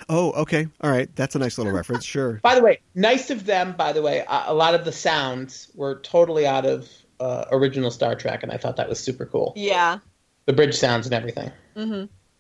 Oh, 0.09 0.33
okay. 0.33 0.67
All 0.81 0.91
right. 0.91 1.15
That's 1.17 1.35
a 1.35 1.39
nice 1.39 1.59
little 1.59 1.73
reference. 1.73 2.05
Sure. 2.05 2.41
By 2.43 2.55
the 2.55 2.63
way, 2.63 2.81
nice 2.95 3.31
of 3.31 3.45
them. 3.47 3.75
By 3.77 3.93
the 3.93 4.01
way, 4.03 4.25
a, 4.29 4.45
a 4.49 4.55
lot 4.55 4.75
of 4.75 4.85
the 4.85 4.93
sounds 4.93 5.71
were 5.75 6.01
totally 6.01 6.47
out 6.47 6.65
of 6.65 6.89
uh, 7.21 7.45
original 7.51 7.91
Star 7.91 8.15
Trek, 8.15 8.43
and 8.43 8.51
I 8.53 8.57
thought 8.57 8.77
that 8.77 8.89
was 8.89 8.99
super 9.01 9.27
cool. 9.27 9.53
Yeah. 9.57 9.99
The 10.47 10.53
bridge 10.53 10.77
sounds 10.77 11.07
and 11.07 11.15
everything. 11.15 11.51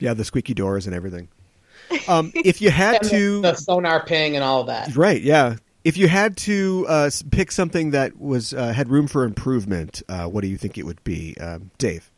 Yeah, 0.00 0.14
the 0.14 0.24
squeaky 0.24 0.54
doors 0.54 0.86
and 0.86 0.94
everything. 0.94 1.28
Um, 2.08 2.32
if 2.34 2.60
you 2.60 2.70
had 2.70 3.02
to, 3.04 3.40
the, 3.40 3.54
sonar 3.54 4.04
ping 4.04 4.34
and 4.34 4.44
all 4.44 4.60
of 4.62 4.66
that. 4.68 4.96
right? 4.96 5.20
Yeah. 5.20 5.56
If 5.84 5.96
you 5.96 6.08
had 6.08 6.36
to 6.38 6.84
uh, 6.88 7.10
pick 7.30 7.50
something 7.52 7.92
that 7.92 8.18
was 8.18 8.52
uh, 8.52 8.72
had 8.72 8.88
room 8.88 9.06
for 9.06 9.24
improvement, 9.24 10.02
uh, 10.08 10.26
what 10.26 10.42
do 10.42 10.48
you 10.48 10.56
think 10.58 10.76
it 10.76 10.84
would 10.84 11.02
be, 11.04 11.36
um, 11.38 11.70
Dave? 11.78 12.10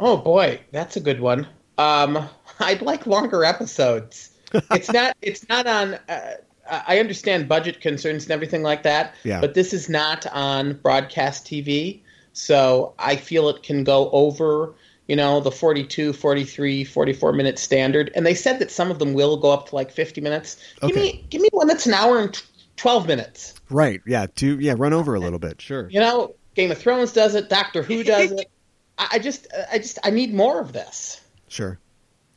Oh 0.00 0.16
boy, 0.16 0.60
that's 0.70 0.96
a 0.96 1.00
good 1.00 1.20
one. 1.20 1.46
Um, 1.76 2.28
I'd 2.60 2.82
like 2.82 3.06
longer 3.06 3.44
episodes. 3.44 4.30
it's 4.52 4.92
not. 4.92 5.16
It's 5.22 5.48
not 5.48 5.66
on. 5.66 5.94
Uh, 6.08 6.34
I 6.70 6.98
understand 6.98 7.48
budget 7.48 7.80
concerns 7.80 8.24
and 8.24 8.32
everything 8.32 8.62
like 8.62 8.82
that. 8.82 9.14
Yeah. 9.24 9.40
But 9.40 9.54
this 9.54 9.72
is 9.72 9.88
not 9.88 10.26
on 10.26 10.74
broadcast 10.74 11.46
TV, 11.46 12.00
so 12.32 12.94
I 12.98 13.16
feel 13.16 13.48
it 13.48 13.62
can 13.62 13.84
go 13.84 14.10
over. 14.10 14.74
You 15.08 15.16
know, 15.16 15.40
the 15.40 15.50
42, 15.50 16.12
43, 16.12 16.84
44 16.84 17.32
minute 17.32 17.58
standard. 17.58 18.10
And 18.14 18.24
they 18.26 18.34
said 18.34 18.58
that 18.60 18.70
some 18.70 18.90
of 18.90 18.98
them 18.98 19.14
will 19.14 19.36
go 19.36 19.50
up 19.50 19.70
to 19.70 19.74
like 19.74 19.90
50 19.90 20.20
minutes. 20.20 20.56
Give 20.80 20.94
me 20.94 21.24
give 21.30 21.40
me 21.40 21.48
one 21.52 21.66
that's 21.66 21.86
an 21.86 21.94
hour 21.94 22.18
and 22.18 22.32
t- 22.32 22.44
12 22.76 23.06
minutes. 23.06 23.54
Right. 23.70 24.00
Yeah. 24.06 24.26
To 24.36 24.58
yeah, 24.58 24.74
run 24.76 24.92
over 24.92 25.14
a 25.14 25.20
little 25.20 25.38
bit. 25.38 25.60
Sure. 25.60 25.88
You 25.90 26.00
know, 26.00 26.34
Game 26.54 26.70
of 26.70 26.78
Thrones 26.78 27.12
does 27.12 27.34
it, 27.34 27.48
Doctor 27.48 27.82
Who 27.82 28.04
does 28.04 28.32
it. 28.32 28.50
I 28.98 29.08
I 29.12 29.18
just 29.18 29.46
I 29.72 29.78
just 29.78 29.98
I 30.04 30.10
need 30.10 30.34
more 30.34 30.60
of 30.60 30.72
this. 30.72 31.20
Sure. 31.48 31.78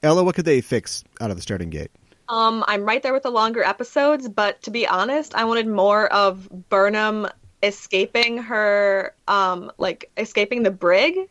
Ella, 0.04 0.24
what 0.24 0.36
could 0.36 0.46
they 0.46 0.62
fix 0.62 1.04
out 1.20 1.30
of 1.30 1.36
the 1.36 1.44
starting 1.44 1.70
gate? 1.70 1.92
Um, 2.30 2.64
I'm 2.68 2.86
right 2.86 3.04
there 3.04 3.14
with 3.14 3.24
the 3.24 3.30
longer 3.30 3.62
episodes, 3.62 4.30
but 4.30 4.62
to 4.64 4.72
be 4.72 4.88
honest, 4.88 5.36
I 5.36 5.44
wanted 5.44 5.68
more 5.68 6.12
of 6.14 6.48
Burnham 6.70 7.28
escaping 7.62 8.38
her, 8.38 9.14
um, 9.28 9.72
like 9.78 10.10
escaping 10.18 10.64
the 10.64 10.72
brig. 10.72 11.30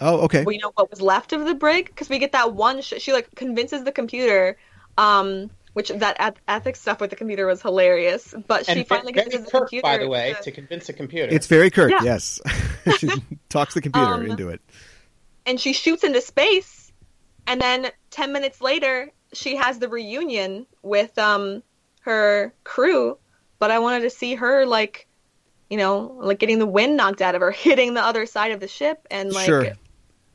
Oh, 0.00 0.20
okay. 0.22 0.44
We 0.44 0.58
know 0.58 0.70
what 0.74 0.90
was 0.90 1.00
left 1.00 1.32
of 1.32 1.44
the 1.44 1.54
brig 1.54 1.86
because 1.86 2.08
we 2.08 2.18
get 2.18 2.32
that 2.32 2.54
one. 2.54 2.82
Sh- 2.82 2.94
she 2.98 3.12
like 3.12 3.34
convinces 3.34 3.82
the 3.84 3.92
computer, 3.92 4.56
um, 4.96 5.50
which 5.72 5.88
that 5.88 6.16
eth- 6.20 6.40
ethics 6.46 6.80
stuff 6.80 7.00
with 7.00 7.10
the 7.10 7.16
computer 7.16 7.46
was 7.46 7.60
hilarious. 7.62 8.32
But 8.46 8.66
she 8.66 8.72
and 8.72 8.86
finally 8.86 9.12
very 9.12 9.24
convinces 9.24 9.46
the 9.46 9.58
Kirk, 9.58 9.68
computer. 9.68 9.82
by 9.82 9.98
the 9.98 10.08
way, 10.08 10.34
to- 10.36 10.42
to 10.44 10.50
convince 10.52 10.88
a 10.88 10.92
computer. 10.92 11.34
It's 11.34 11.46
very 11.48 11.70
Kirk. 11.70 11.90
Yeah. 11.90 12.02
Yes. 12.02 12.40
she 12.98 13.08
talks 13.48 13.74
the 13.74 13.80
computer 13.80 14.12
Um, 14.14 14.26
into 14.30 14.48
it. 14.50 14.60
and 15.46 15.60
she 15.60 15.72
shoots 15.72 16.04
into 16.04 16.20
space, 16.20 16.92
and 17.46 17.60
then 17.60 17.90
ten 18.10 18.32
minutes 18.32 18.60
later, 18.60 19.10
she 19.32 19.56
has 19.56 19.78
the 19.80 19.88
reunion 19.88 20.66
with 20.82 21.18
um 21.18 21.62
her 22.02 22.54
crew. 22.64 23.18
But 23.58 23.72
I 23.72 23.80
wanted 23.80 24.02
to 24.02 24.10
see 24.10 24.36
her 24.36 24.64
like, 24.64 25.08
you 25.68 25.76
know, 25.76 26.14
like 26.20 26.38
getting 26.38 26.60
the 26.60 26.66
wind 26.66 26.96
knocked 26.96 27.20
out 27.20 27.34
of 27.34 27.40
her, 27.40 27.50
hitting 27.66 27.94
the 27.94 28.02
other 28.02 28.26
side 28.26 28.52
of 28.52 28.60
the 28.60 28.68
ship, 28.68 29.06
and 29.10 29.32
like. 29.32 29.46
Sure. 29.46 29.66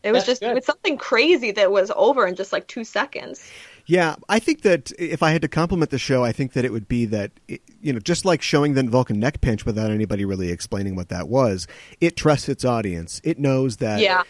It 0.03 0.11
was 0.11 0.21
That's 0.25 0.25
just 0.25 0.41
good. 0.41 0.51
it 0.51 0.55
was 0.55 0.65
something 0.65 0.97
crazy 0.97 1.51
that 1.51 1.71
was 1.71 1.91
over 1.95 2.27
in 2.27 2.35
just 2.35 2.51
like 2.51 2.67
two 2.67 2.83
seconds. 2.83 3.49
Yeah, 3.85 4.15
I 4.29 4.39
think 4.39 4.61
that 4.61 4.91
if 4.97 5.21
I 5.21 5.31
had 5.31 5.41
to 5.41 5.49
compliment 5.49 5.91
the 5.91 5.97
show, 5.99 6.23
I 6.23 6.31
think 6.31 6.53
that 6.53 6.63
it 6.63 6.71
would 6.71 6.87
be 6.87 7.05
that 7.05 7.31
it- 7.47 7.61
you 7.81 7.91
know, 7.91 7.99
just 7.99 8.23
like 8.23 8.41
showing 8.41 8.75
the 8.75 8.83
Vulcan 8.83 9.19
neck 9.19 9.41
pinch 9.41 9.65
without 9.65 9.91
anybody 9.91 10.23
really 10.23 10.51
explaining 10.51 10.95
what 10.95 11.09
that 11.09 11.27
was, 11.27 11.67
it 11.99 12.15
trusts 12.15 12.47
its 12.47 12.63
audience. 12.63 13.19
It 13.25 13.39
knows 13.39 13.77
that 13.77 13.99
Yeah. 13.99 14.23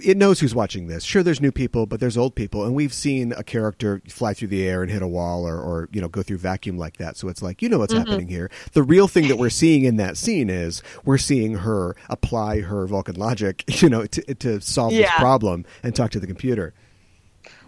It 0.00 0.16
knows 0.16 0.40
who's 0.40 0.54
watching 0.54 0.86
this. 0.86 1.04
Sure, 1.04 1.22
there's 1.22 1.40
new 1.40 1.52
people, 1.52 1.86
but 1.86 2.00
there's 2.00 2.16
old 2.16 2.34
people, 2.34 2.64
and 2.64 2.74
we've 2.74 2.92
seen 2.92 3.32
a 3.32 3.42
character 3.42 4.02
fly 4.08 4.34
through 4.34 4.48
the 4.48 4.66
air 4.66 4.82
and 4.82 4.90
hit 4.90 5.02
a 5.02 5.08
wall, 5.08 5.46
or, 5.46 5.58
or 5.58 5.88
you 5.92 6.00
know, 6.00 6.08
go 6.08 6.22
through 6.22 6.38
vacuum 6.38 6.78
like 6.78 6.96
that. 6.98 7.16
So 7.16 7.28
it's 7.28 7.42
like 7.42 7.62
you 7.62 7.68
know 7.68 7.78
what's 7.78 7.92
mm-hmm. 7.92 8.08
happening 8.08 8.28
here. 8.28 8.50
The 8.72 8.82
real 8.82 9.08
thing 9.08 9.28
that 9.28 9.36
we're 9.36 9.50
seeing 9.50 9.84
in 9.84 9.96
that 9.96 10.16
scene 10.16 10.50
is 10.50 10.82
we're 11.04 11.18
seeing 11.18 11.54
her 11.56 11.96
apply 12.08 12.60
her 12.60 12.86
Vulcan 12.86 13.16
logic, 13.16 13.64
you 13.82 13.88
know, 13.88 14.06
to 14.06 14.34
to 14.34 14.60
solve 14.60 14.92
this 14.92 15.10
problem 15.12 15.64
and 15.82 15.94
talk 15.94 16.10
to 16.12 16.20
the 16.20 16.26
computer. 16.26 16.74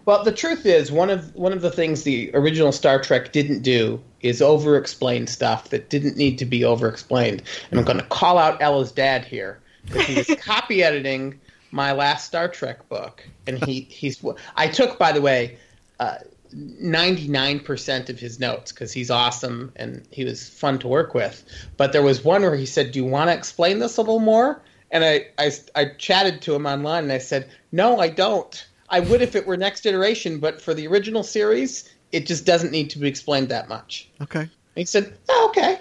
well, 0.05 0.23
the 0.23 0.31
truth 0.31 0.65
is 0.65 0.91
one 0.91 1.09
of 1.09 1.33
one 1.35 1.53
of 1.53 1.61
the 1.61 1.71
things 1.71 2.03
the 2.03 2.31
original 2.33 2.71
Star 2.71 3.01
Trek 3.01 3.31
didn't 3.31 3.61
do 3.61 4.01
is 4.21 4.41
over 4.41 4.77
explain 4.77 5.27
stuff 5.27 5.69
that 5.69 5.89
didn't 5.89 6.17
need 6.17 6.37
to 6.37 6.45
be 6.45 6.63
over 6.63 6.87
explained. 6.87 7.41
And 7.71 7.79
I'm 7.79 7.85
mm-hmm. 7.85 7.93
going 7.93 7.99
to 7.99 8.05
call 8.05 8.37
out 8.37 8.61
Ella's 8.61 8.91
dad 8.91 9.25
here 9.25 9.59
because 9.85 10.05
he 10.05 10.15
was 10.15 10.39
copy 10.41 10.83
editing 10.83 11.39
my 11.71 11.91
last 11.91 12.25
Star 12.25 12.47
Trek 12.47 12.87
book, 12.89 13.27
and 13.47 13.63
he 13.63 13.81
he's 13.81 14.23
I 14.55 14.67
took 14.67 14.97
by 14.97 15.11
the 15.11 15.21
way. 15.21 15.57
Uh, 15.99 16.15
99% 16.51 18.09
of 18.09 18.19
his 18.19 18.39
notes 18.39 18.71
because 18.71 18.91
he's 18.91 19.11
awesome 19.11 19.71
and 19.75 20.03
he 20.09 20.25
was 20.25 20.49
fun 20.49 20.79
to 20.79 20.87
work 20.87 21.13
with. 21.13 21.43
But 21.77 21.93
there 21.93 22.01
was 22.01 22.23
one 22.23 22.41
where 22.41 22.55
he 22.55 22.65
said, 22.65 22.91
Do 22.91 22.97
you 22.97 23.05
want 23.05 23.29
to 23.29 23.35
explain 23.35 23.77
this 23.77 23.97
a 23.97 24.01
little 24.01 24.19
more? 24.19 24.59
And 24.91 25.03
I, 25.03 25.27
I, 25.37 25.51
I 25.75 25.85
chatted 25.97 26.41
to 26.43 26.55
him 26.55 26.65
online 26.65 27.03
and 27.03 27.11
I 27.11 27.19
said, 27.19 27.49
no, 27.71 27.99
I 27.99 28.09
don't. 28.09 28.67
I 28.89 28.99
would 29.01 29.21
if 29.21 29.35
it 29.35 29.45
were 29.45 29.57
Next 29.57 29.81
Generation, 29.81 30.39
but 30.39 30.61
for 30.61 30.73
the 30.73 30.87
original 30.87 31.23
series, 31.23 31.89
it 32.11 32.25
just 32.25 32.45
doesn't 32.45 32.71
need 32.71 32.89
to 32.91 32.99
be 32.99 33.07
explained 33.07 33.49
that 33.49 33.69
much. 33.69 34.09
Okay. 34.21 34.41
And 34.41 34.49
he 34.75 34.85
said, 34.85 35.15
oh, 35.29 35.51
okay. 35.51 35.79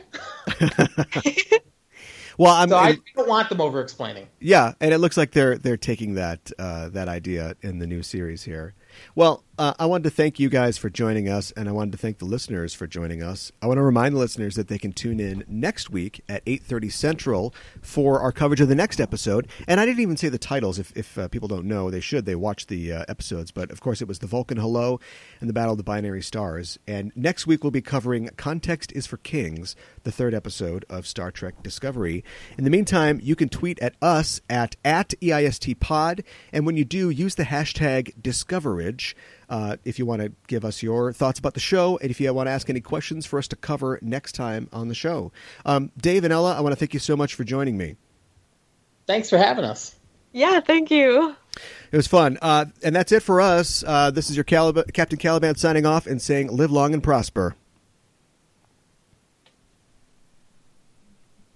well, 2.38 2.54
I'm, 2.54 2.68
so 2.70 2.76
I 2.76 2.96
don't 3.16 3.28
want 3.28 3.48
them 3.48 3.60
over 3.60 3.80
explaining. 3.80 4.28
Yeah, 4.40 4.72
and 4.80 4.94
it 4.94 4.98
looks 4.98 5.16
like 5.16 5.32
they're 5.32 5.58
they're 5.58 5.76
taking 5.76 6.14
that 6.14 6.50
uh, 6.58 6.88
that 6.90 7.08
idea 7.08 7.56
in 7.60 7.78
the 7.78 7.86
new 7.86 8.02
series 8.02 8.44
here. 8.44 8.74
Well, 9.14 9.44
uh, 9.58 9.74
I 9.76 9.86
wanted 9.86 10.04
to 10.04 10.10
thank 10.10 10.38
you 10.38 10.48
guys 10.48 10.78
for 10.78 10.88
joining 10.88 11.28
us, 11.28 11.50
and 11.50 11.68
I 11.68 11.72
wanted 11.72 11.90
to 11.90 11.98
thank 11.98 12.18
the 12.18 12.24
listeners 12.24 12.74
for 12.74 12.86
joining 12.86 13.24
us. 13.24 13.50
I 13.60 13.66
want 13.66 13.78
to 13.78 13.82
remind 13.82 14.14
the 14.14 14.20
listeners 14.20 14.54
that 14.54 14.68
they 14.68 14.78
can 14.78 14.92
tune 14.92 15.18
in 15.18 15.44
next 15.48 15.90
week 15.90 16.22
at 16.28 16.44
8.30 16.44 16.92
Central 16.92 17.54
for 17.82 18.20
our 18.20 18.30
coverage 18.30 18.60
of 18.60 18.68
the 18.68 18.76
next 18.76 19.00
episode. 19.00 19.48
And 19.66 19.80
I 19.80 19.86
didn't 19.86 20.00
even 20.00 20.16
say 20.16 20.28
the 20.28 20.38
titles. 20.38 20.78
If, 20.78 20.96
if 20.96 21.18
uh, 21.18 21.26
people 21.26 21.48
don't 21.48 21.64
know, 21.64 21.90
they 21.90 21.98
should. 21.98 22.24
They 22.24 22.36
watch 22.36 22.68
the 22.68 22.92
uh, 22.92 23.04
episodes. 23.08 23.50
But, 23.50 23.72
of 23.72 23.80
course, 23.80 24.00
it 24.00 24.06
was 24.06 24.20
The 24.20 24.28
Vulcan 24.28 24.58
Hello 24.58 25.00
and 25.40 25.48
The 25.48 25.54
Battle 25.54 25.72
of 25.72 25.78
the 25.78 25.82
Binary 25.82 26.22
Stars. 26.22 26.78
And 26.86 27.10
next 27.16 27.48
week 27.48 27.64
we'll 27.64 27.72
be 27.72 27.82
covering 27.82 28.30
Context 28.36 28.92
is 28.92 29.08
for 29.08 29.16
Kings, 29.16 29.74
the 30.04 30.12
third 30.12 30.34
episode 30.34 30.84
of 30.88 31.04
Star 31.04 31.32
Trek 31.32 31.64
Discovery. 31.64 32.22
In 32.56 32.62
the 32.62 32.70
meantime, 32.70 33.18
you 33.20 33.34
can 33.34 33.48
tweet 33.48 33.80
at 33.80 33.96
us 34.00 34.40
at, 34.48 34.76
at 34.84 35.14
EISTPod. 35.20 36.22
And 36.52 36.64
when 36.64 36.76
you 36.76 36.84
do, 36.84 37.10
use 37.10 37.34
the 37.34 37.42
hashtag 37.42 38.22
Discoverage 38.22 39.16
uh, 39.48 39.76
if 39.84 39.98
you 39.98 40.06
want 40.06 40.22
to 40.22 40.32
give 40.46 40.64
us 40.64 40.82
your 40.82 41.12
thoughts 41.12 41.38
about 41.38 41.54
the 41.54 41.60
show, 41.60 41.98
and 41.98 42.10
if 42.10 42.20
you 42.20 42.32
want 42.32 42.46
to 42.46 42.50
ask 42.50 42.68
any 42.68 42.80
questions 42.80 43.26
for 43.26 43.38
us 43.38 43.48
to 43.48 43.56
cover 43.56 43.98
next 44.02 44.32
time 44.32 44.68
on 44.72 44.88
the 44.88 44.94
show. 44.94 45.32
Um, 45.64 45.90
Dave 45.96 46.24
and 46.24 46.32
Ella, 46.32 46.56
I 46.56 46.60
want 46.60 46.72
to 46.72 46.76
thank 46.76 46.94
you 46.94 47.00
so 47.00 47.16
much 47.16 47.34
for 47.34 47.44
joining 47.44 47.76
me. 47.76 47.96
Thanks 49.06 49.30
for 49.30 49.38
having 49.38 49.64
us. 49.64 49.94
Yeah, 50.32 50.60
thank 50.60 50.90
you. 50.90 51.34
It 51.90 51.96
was 51.96 52.06
fun. 52.06 52.38
Uh, 52.42 52.66
and 52.84 52.94
that's 52.94 53.12
it 53.12 53.22
for 53.22 53.40
us. 53.40 53.82
Uh, 53.86 54.10
this 54.10 54.28
is 54.28 54.36
your 54.36 54.44
Calib- 54.44 54.92
Captain 54.92 55.18
Caliban 55.18 55.54
signing 55.56 55.86
off 55.86 56.06
and 56.06 56.20
saying, 56.20 56.48
live 56.48 56.70
long 56.70 56.92
and 56.92 57.02
prosper. 57.02 57.56